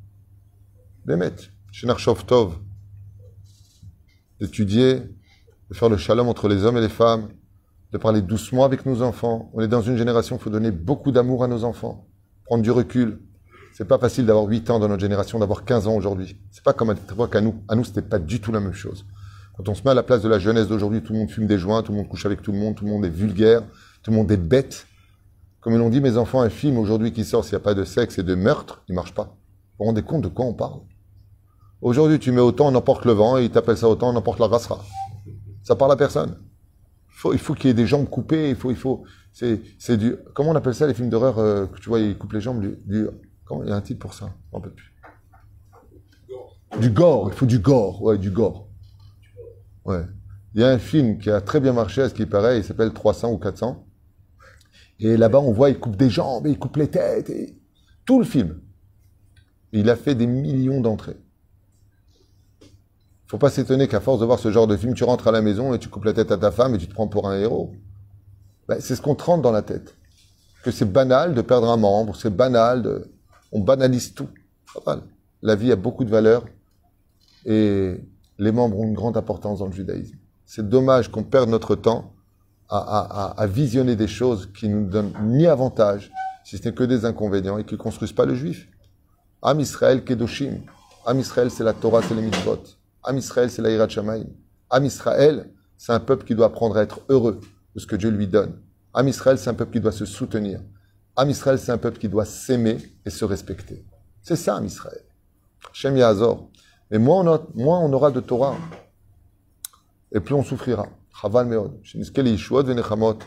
Bémet, 1.04 1.34
Shenarshov 1.72 2.24
Tov, 2.26 2.58
d'étudier, 4.40 5.02
de 5.70 5.74
faire 5.74 5.88
le 5.88 5.96
shalom 5.96 6.28
entre 6.28 6.48
les 6.48 6.64
hommes 6.64 6.76
et 6.76 6.80
les 6.80 6.88
femmes, 6.88 7.28
de 7.92 7.98
parler 7.98 8.22
doucement 8.22 8.64
avec 8.64 8.86
nos 8.86 9.02
enfants. 9.02 9.50
On 9.54 9.60
est 9.60 9.68
dans 9.68 9.82
une 9.82 9.96
génération, 9.96 10.36
il 10.36 10.42
faut 10.42 10.50
donner 10.50 10.70
beaucoup 10.70 11.12
d'amour 11.12 11.44
à 11.44 11.48
nos 11.48 11.64
enfants, 11.64 12.06
prendre 12.44 12.62
du 12.62 12.70
recul. 12.70 13.20
C'est 13.72 13.86
pas 13.86 13.98
facile 13.98 14.26
d'avoir 14.26 14.46
8 14.46 14.70
ans 14.70 14.78
dans 14.78 14.88
notre 14.88 15.00
génération, 15.00 15.38
d'avoir 15.38 15.64
15 15.64 15.86
ans 15.86 15.94
aujourd'hui. 15.94 16.40
C'est 16.50 16.64
pas 16.64 16.72
comme 16.72 16.90
à 16.90 16.94
l'époque 16.94 17.36
à 17.36 17.40
nous. 17.40 17.62
À 17.68 17.76
nous, 17.76 17.84
c'était 17.84 18.02
pas 18.02 18.18
du 18.18 18.40
tout 18.40 18.50
la 18.50 18.60
même 18.60 18.72
chose. 18.72 19.06
Quand 19.56 19.68
on 19.68 19.74
se 19.74 19.82
met 19.82 19.90
à 19.90 19.94
la 19.94 20.02
place 20.02 20.22
de 20.22 20.28
la 20.28 20.38
jeunesse 20.38 20.68
d'aujourd'hui, 20.68 21.02
tout 21.02 21.12
le 21.12 21.20
monde 21.20 21.30
fume 21.30 21.46
des 21.46 21.58
joints, 21.58 21.82
tout 21.82 21.92
le 21.92 21.98
monde 21.98 22.08
couche 22.08 22.26
avec 22.26 22.42
tout 22.42 22.52
le 22.52 22.58
monde, 22.58 22.74
tout 22.74 22.84
le 22.84 22.90
monde 22.90 23.04
est 23.04 23.10
vulgaire, 23.10 23.62
tout 24.02 24.10
le 24.10 24.16
monde 24.16 24.30
est 24.30 24.36
bête. 24.36 24.86
Comme 25.60 25.76
l'ont 25.76 25.90
dit 25.90 26.00
mes 26.00 26.16
enfants, 26.16 26.40
un 26.40 26.50
film 26.50 26.78
aujourd'hui 26.78 27.12
qui 27.12 27.24
sort 27.24 27.44
s'il 27.44 27.54
n'y 27.54 27.62
a 27.62 27.64
pas 27.64 27.74
de 27.74 27.84
sexe 27.84 28.18
et 28.18 28.22
de 28.22 28.34
meurtre, 28.34 28.82
il 28.88 28.94
marche 28.94 29.14
pas. 29.14 29.24
Vous 29.24 29.84
vous 29.84 29.84
rendez 29.86 30.02
compte 30.02 30.22
de 30.22 30.28
quoi 30.28 30.44
on 30.44 30.54
parle? 30.54 30.80
Aujourd'hui, 31.80 32.18
tu 32.18 32.32
mets 32.32 32.40
autant, 32.40 32.68
on 32.68 32.74
emporte 32.74 33.04
le 33.04 33.12
vent, 33.12 33.38
et 33.38 33.44
ils 33.44 33.50
t'appellent 33.50 33.76
ça 33.76 33.88
autant, 33.88 34.10
on 34.10 34.16
emporte 34.16 34.40
la 34.40 34.46
rassera. 34.46 34.84
Ça 35.62 35.76
parle 35.76 35.92
à 35.92 35.96
personne. 35.96 36.36
Il 37.08 37.20
faut, 37.20 37.32
il 37.32 37.38
faut 37.38 37.54
qu'il 37.54 37.66
y 37.66 37.70
ait 37.70 37.74
des 37.74 37.86
jambes 37.86 38.08
coupées, 38.08 38.50
il 38.50 38.56
faut, 38.56 38.70
il 38.70 38.76
faut, 38.76 39.04
c'est, 39.32 39.96
du, 39.96 40.16
comment 40.34 40.50
on 40.50 40.56
appelle 40.56 40.74
ça 40.74 40.86
les 40.86 40.94
films 40.94 41.10
d'horreur 41.10 41.38
euh, 41.38 41.66
que 41.66 41.78
tu 41.80 41.88
vois, 41.88 42.00
ils 42.00 42.16
coupent 42.16 42.32
les 42.32 42.40
jambes, 42.40 42.60
du, 42.60 43.08
comment, 43.44 43.62
il 43.64 43.68
y 43.68 43.72
a 43.72 43.76
un 43.76 43.80
titre 43.80 44.00
pour 44.00 44.14
ça, 44.14 44.30
on 44.52 44.60
peut 44.60 44.70
plus. 44.70 44.94
Du 46.80 46.90
gore, 46.90 47.30
il 47.32 47.34
faut 47.34 47.46
du 47.46 47.58
gore, 47.58 48.02
ouais, 48.02 48.18
du 48.18 48.30
gore. 48.30 48.68
Ouais. 49.84 50.04
Il 50.54 50.60
y 50.60 50.64
a 50.64 50.68
un 50.68 50.78
film 50.78 51.18
qui 51.18 51.30
a 51.30 51.40
très 51.40 51.60
bien 51.60 51.72
marché, 51.72 52.02
à 52.02 52.08
ce 52.08 52.14
qui 52.14 52.26
paraît, 52.26 52.58
il 52.58 52.64
s'appelle 52.64 52.92
300 52.92 53.32
ou 53.32 53.38
400. 53.38 53.87
Et 55.00 55.16
là-bas, 55.16 55.38
on 55.38 55.52
voit, 55.52 55.70
il 55.70 55.78
coupe 55.78 55.96
des 55.96 56.10
jambes, 56.10 56.46
il 56.46 56.58
coupe 56.58 56.76
les 56.76 56.88
têtes, 56.88 57.30
et 57.30 57.56
tout 58.04 58.18
le 58.18 58.24
film. 58.24 58.60
Il 59.72 59.88
a 59.90 59.96
fait 59.96 60.14
des 60.14 60.26
millions 60.26 60.80
d'entrées. 60.80 61.16
Faut 63.26 63.38
pas 63.38 63.50
s'étonner 63.50 63.88
qu'à 63.88 64.00
force 64.00 64.20
de 64.20 64.24
voir 64.24 64.38
ce 64.38 64.50
genre 64.50 64.66
de 64.66 64.76
film, 64.76 64.94
tu 64.94 65.04
rentres 65.04 65.28
à 65.28 65.32
la 65.32 65.42
maison 65.42 65.74
et 65.74 65.78
tu 65.78 65.88
coupes 65.88 66.06
la 66.06 66.14
tête 66.14 66.32
à 66.32 66.38
ta 66.38 66.50
femme 66.50 66.74
et 66.74 66.78
tu 66.78 66.88
te 66.88 66.94
prends 66.94 67.08
pour 67.08 67.28
un 67.28 67.38
héros. 67.38 67.72
Ben, 68.66 68.80
c'est 68.80 68.96
ce 68.96 69.02
qu'on 69.02 69.14
te 69.14 69.22
rentre 69.22 69.42
dans 69.42 69.52
la 69.52 69.62
tête. 69.62 69.96
Que 70.62 70.70
c'est 70.70 70.90
banal 70.90 71.34
de 71.34 71.42
perdre 71.42 71.68
un 71.68 71.76
membre, 71.76 72.16
c'est 72.16 72.34
banal 72.34 72.82
de... 72.82 73.12
On 73.52 73.60
banalise 73.60 74.14
tout. 74.14 74.28
La 75.42 75.54
vie 75.54 75.70
a 75.70 75.76
beaucoup 75.76 76.04
de 76.04 76.10
valeur 76.10 76.46
et 77.44 78.00
les 78.38 78.52
membres 78.52 78.78
ont 78.78 78.84
une 78.84 78.94
grande 78.94 79.16
importance 79.16 79.58
dans 79.58 79.66
le 79.66 79.72
judaïsme. 79.72 80.16
C'est 80.46 80.66
dommage 80.66 81.10
qu'on 81.10 81.22
perde 81.22 81.50
notre 81.50 81.74
temps 81.74 82.14
à, 82.70 83.46
visionner 83.46 83.96
des 83.96 84.08
choses 84.08 84.50
qui 84.52 84.68
nous 84.68 84.86
donnent 84.86 85.12
ni 85.22 85.46
avantage, 85.46 86.10
si 86.44 86.58
ce 86.58 86.64
n'est 86.64 86.74
que 86.74 86.84
des 86.84 87.04
inconvénients, 87.04 87.58
et 87.58 87.64
qui 87.64 87.74
ne 87.74 87.78
construisent 87.78 88.12
pas 88.12 88.26
le 88.26 88.34
juif. 88.34 88.68
Am 89.42 89.60
Israël 89.60 90.04
Kedoshim. 90.04 90.60
Am 91.06 91.18
Israël, 91.18 91.50
c'est 91.50 91.64
la 91.64 91.72
Torah, 91.72 92.02
c'est 92.02 92.14
les 92.14 92.22
mitzvot. 92.22 92.62
Am 93.04 93.16
Israël, 93.16 93.50
c'est 93.50 93.62
la 93.62 93.70
Hirat. 93.70 93.88
Am 94.70 94.84
Israël, 94.84 95.50
c'est 95.76 95.92
un 95.92 96.00
peuple 96.00 96.24
qui 96.24 96.34
doit 96.34 96.46
apprendre 96.46 96.76
à 96.76 96.82
être 96.82 97.00
heureux 97.08 97.40
de 97.74 97.80
ce 97.80 97.86
que 97.86 97.96
Dieu 97.96 98.10
lui 98.10 98.26
donne. 98.26 98.60
Am 98.92 99.08
Israël, 99.08 99.38
c'est 99.38 99.48
un 99.50 99.54
peuple 99.54 99.72
qui 99.72 99.80
doit 99.80 99.92
se 99.92 100.04
soutenir. 100.04 100.60
Am 101.16 101.30
Israël, 101.30 101.58
c'est 101.58 101.72
un 101.72 101.78
peuple 101.78 101.98
qui 101.98 102.08
doit 102.08 102.24
s'aimer 102.24 102.78
et 103.06 103.10
se 103.10 103.24
respecter. 103.24 103.84
C'est 104.22 104.36
ça, 104.36 104.56
Am 104.56 104.64
Israël. 104.64 105.02
Shem 105.72 105.96
Yazor. 105.96 106.50
Et 106.90 106.98
moins 106.98 107.40
on 107.54 107.92
aura 107.92 108.10
de 108.10 108.20
Torah, 108.20 108.56
et 110.10 110.20
plus 110.20 110.34
on 110.34 110.42
souffrira 110.42 110.88
חבל 111.17 111.43
מאוד, 111.43 111.71
שנזכה 111.83 112.21
לישועות 112.21 112.65
ונחמות, 112.67 113.23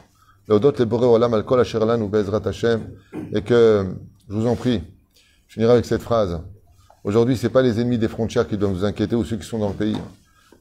להודות 0.48 0.80
לבורא 0.80 1.06
עולם 1.06 1.34
על 1.34 1.42
כל 1.42 1.60
אשר 1.60 1.84
לנו 1.84 2.08
בעזרת 2.08 2.46
השם, 2.46 2.78
et 3.32 3.40
que, 3.48 3.84
je 4.28 4.34
vous 4.34 4.46
en 4.46 4.56
prie, 4.56 4.80
je 5.48 5.54
finirai 5.54 5.72
avec 5.72 5.84
cette 5.84 6.02
phrase. 6.02 6.40
Aujourd'hui, 7.04 7.36
ce 7.36 7.46
n'est 7.46 7.52
pas 7.52 7.62
les 7.62 7.80
ennemis 7.80 7.98
des 7.98 8.08
frontières 8.08 8.48
qui 8.48 8.56
doivent 8.56 8.72
nous 8.72 8.84
inquiéter 8.84 9.14
ou 9.14 9.24
ceux 9.24 9.36
qui 9.36 9.46
sont 9.46 9.58
dans 9.58 9.68
le 9.68 9.74
pays. 9.74 9.96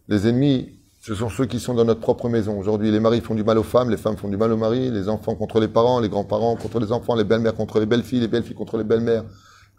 Les 0.08 0.28
ennemis, 0.28 0.78
ce 1.01 1.16
sont 1.16 1.30
ceux 1.30 1.45
qui 1.45 1.60
sont 1.60 1.74
dans 1.74 1.86
notre 1.86 2.01
propre 2.01 2.30
maison. 2.30 2.58
Aujourd'hui, 2.60 2.91
les 2.91 2.99
maris 2.99 3.22
font 3.22 3.36
du 3.36 3.43
mal 3.43 3.58
aux 3.58 3.64
femmes, 3.64 3.89
les 3.89 3.97
femmes 3.97 4.18
font 4.18 4.28
du 4.28 4.38
mal 4.38 4.51
aux 4.51 4.58
maris, 4.58 4.91
les 4.91 5.10
enfants 5.10 5.36
contre 5.36 5.60
les 5.60 5.68
parents, 5.68 5.99
les 5.99 6.10
grands-parents 6.10 6.56
contre 6.56 6.80
les 6.80 6.91
enfants, 6.91 7.16
les 7.16 7.24
belles-mères 7.24 7.56
contre 7.56 7.80
les 7.80 7.88
belles-filles, 7.88 8.20
les 8.20 8.28
belles-filles 8.28 8.56
contre 8.56 8.78
les 8.78 8.84
belles-mères, 8.84 9.24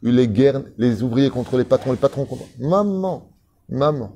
les 0.03 0.29
guerres, 0.29 0.63
les 0.77 1.03
ouvriers 1.03 1.31
contre 1.31 1.57
les 1.57 1.65
patrons, 1.65 1.93
les 1.93 1.97
patrons 1.97 2.25
contre... 2.25 2.45
Maman, 2.59 3.29
maman. 3.69 4.13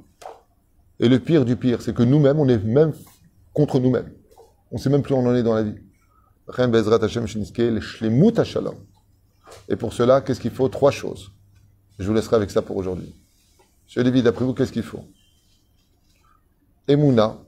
Et 0.99 1.09
le 1.09 1.19
pire 1.19 1.45
du 1.45 1.57
pire, 1.57 1.83
c'est 1.83 1.95
que 1.95 2.03
nous-mêmes, 2.03 2.39
on 2.39 2.49
est 2.49 2.63
même 2.63 2.93
contre 3.56 3.80
nous-mêmes. 3.80 4.14
On 4.70 4.76
ne 4.76 4.80
sait 4.80 4.92
même 4.92 5.02
plus 5.02 5.16
où 5.16 5.18
on 5.18 5.26
en 5.26 5.34
est 5.34 5.42
dans 5.42 5.56
la 5.56 5.64
vie. 5.64 5.80
Et 9.70 9.76
pour 9.76 9.94
cela, 9.94 10.22
qu'est-ce 10.22 10.40
qu'il 10.40 10.52
faut? 10.52 10.70
Trois 10.70 10.92
choses. 10.92 11.32
Je 11.98 12.06
vous 12.06 12.14
laisserai 12.14 12.36
avec 12.36 12.52
ça 12.52 12.62
pour 12.62 12.76
aujourd'hui. 12.76 13.16
Monsieur 13.86 14.04
Lévi, 14.04 14.22
d'après 14.22 14.46
vous, 14.46 14.54
qu'est-ce 14.54 14.74
qu'il 14.74 14.84
faut? 14.84 15.06
Emouna, 16.88 17.40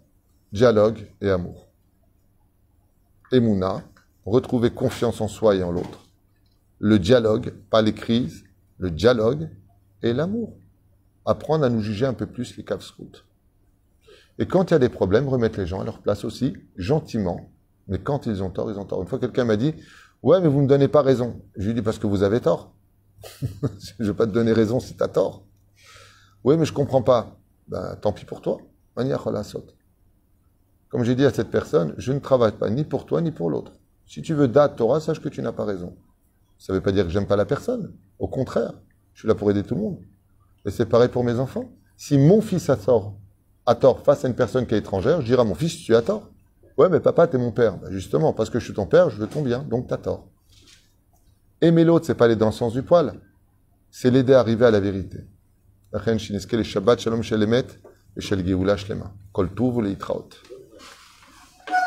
dialogue 0.51 1.05
et 1.21 1.29
amour. 1.29 1.67
Emouna, 3.31 3.83
retrouver 4.25 4.71
confiance 4.71 5.19
en 5.21 5.27
soi 5.27 5.55
et 5.55 5.63
en 5.63 5.71
l'autre. 5.71 6.05
Le 6.79 6.97
dialogue, 6.97 7.53
pas 7.69 7.81
les 7.81 7.93
crises, 7.93 8.45
le 8.77 8.89
dialogue 8.89 9.49
et 10.01 10.13
l'amour. 10.13 10.57
Apprendre 11.25 11.65
à 11.65 11.69
nous 11.69 11.81
juger 11.81 12.05
un 12.05 12.13
peu 12.13 12.25
plus 12.25 12.55
les 12.55 12.63
caves 12.63 12.81
Et 14.39 14.45
quand 14.45 14.69
il 14.69 14.73
y 14.73 14.75
a 14.75 14.79
des 14.79 14.89
problèmes, 14.89 15.27
remettre 15.27 15.59
les 15.59 15.65
gens 15.65 15.81
à 15.81 15.83
leur 15.83 15.99
place 15.99 16.23
aussi, 16.23 16.53
gentiment, 16.75 17.51
Mais 17.87 17.99
quand 17.99 18.25
ils 18.25 18.43
ont 18.43 18.49
tort, 18.49 18.69
ils 18.71 18.77
ont 18.77 18.85
tort. 18.85 19.01
Une 19.01 19.07
fois, 19.07 19.19
quelqu'un 19.19 19.45
m'a 19.45 19.57
dit 19.57 19.73
Ouais, 20.21 20.39
mais 20.41 20.47
vous 20.47 20.57
ne 20.57 20.63
me 20.63 20.67
donnez 20.67 20.87
pas 20.87 21.01
raison. 21.01 21.41
Je 21.55 21.67
lui 21.67 21.73
dit 21.73 21.81
Parce 21.81 21.99
que 21.99 22.07
vous 22.07 22.23
avez 22.23 22.41
tort. 22.41 22.73
je 23.41 23.93
ne 23.99 24.07
vais 24.07 24.13
pas 24.13 24.27
te 24.27 24.31
donner 24.31 24.51
raison 24.51 24.79
si 24.79 24.95
tu 24.95 25.03
as 25.03 25.07
tort. 25.07 25.45
Oui, 26.43 26.57
mais 26.57 26.65
je 26.65 26.73
comprends 26.73 27.01
pas. 27.01 27.37
Ben, 27.67 27.97
tant 28.01 28.13
pis 28.13 28.25
pour 28.25 28.41
toi. 28.41 28.59
Comme 30.89 31.03
j'ai 31.03 31.15
dit 31.15 31.25
à 31.25 31.31
cette 31.31 31.49
personne, 31.51 31.93
je 31.97 32.11
ne 32.11 32.19
travaille 32.19 32.53
pas 32.53 32.69
ni 32.69 32.83
pour 32.83 33.05
toi 33.05 33.21
ni 33.21 33.31
pour 33.31 33.49
l'autre. 33.49 33.73
Si 34.05 34.21
tu 34.21 34.33
veux 34.33 34.47
date 34.47 34.77
Torah, 34.77 34.99
sache 34.99 35.21
que 35.21 35.29
tu 35.29 35.41
n'as 35.41 35.51
pas 35.51 35.65
raison. 35.65 35.95
Ça 36.57 36.73
ne 36.73 36.77
veut 36.77 36.83
pas 36.83 36.91
dire 36.91 37.03
que 37.03 37.09
j'aime 37.09 37.27
pas 37.27 37.35
la 37.35 37.45
personne. 37.45 37.93
Au 38.19 38.27
contraire, 38.27 38.73
je 39.13 39.19
suis 39.19 39.27
là 39.27 39.35
pour 39.35 39.51
aider 39.51 39.63
tout 39.63 39.75
le 39.75 39.81
monde. 39.81 39.99
Et 40.65 40.71
c'est 40.71 40.85
pareil 40.85 41.09
pour 41.09 41.23
mes 41.23 41.39
enfants. 41.39 41.71
Si 41.97 42.17
mon 42.17 42.41
fils 42.41 42.69
a 42.69 42.77
tort, 42.77 43.17
à 43.67 43.75
tort 43.75 44.01
face 44.01 44.25
à 44.25 44.27
une 44.29 44.33
personne 44.33 44.65
qui 44.65 44.73
est 44.73 44.79
étrangère, 44.79 45.21
je 45.21 45.27
dirais 45.27 45.41
à 45.41 45.45
mon 45.45 45.53
fils, 45.53 45.77
tu 45.77 45.95
as 45.95 46.01
tort. 46.01 46.31
Ouais, 46.77 46.89
mais 46.89 46.99
papa, 46.99 47.27
t'es 47.27 47.37
mon 47.37 47.51
père. 47.51 47.77
Ben 47.77 47.91
justement, 47.91 48.33
parce 48.33 48.49
que 48.49 48.59
je 48.59 48.65
suis 48.65 48.73
ton 48.73 48.85
père, 48.85 49.09
je 49.09 49.17
veux 49.17 49.27
ton 49.27 49.41
bien, 49.41 49.59
donc 49.59 49.87
t'as 49.87 49.97
tort. 49.97 50.27
Aimer 51.59 51.83
l'autre, 51.83 52.05
c'est 52.05 52.15
pas 52.15 52.25
aller 52.25 52.35
dans 52.35 52.47
le 52.47 52.51
sens 52.53 52.73
du 52.73 52.81
poil, 52.81 53.19
c'est 53.91 54.09
l'aider 54.09 54.33
à 54.33 54.39
arriver 54.39 54.65
à 54.65 54.71
la 54.71 54.79
vérité. 54.79 55.19
Shabbat, 56.63 56.99
Shalom, 56.99 57.23
Shelemet, 57.23 57.65
et 58.15 58.21
Shel 58.21 58.45
Geoula, 58.45 58.77
Shlema. 58.77 59.11
Kol 59.31 59.53
Tuv, 59.53 59.81
Leitraot. 59.81 60.29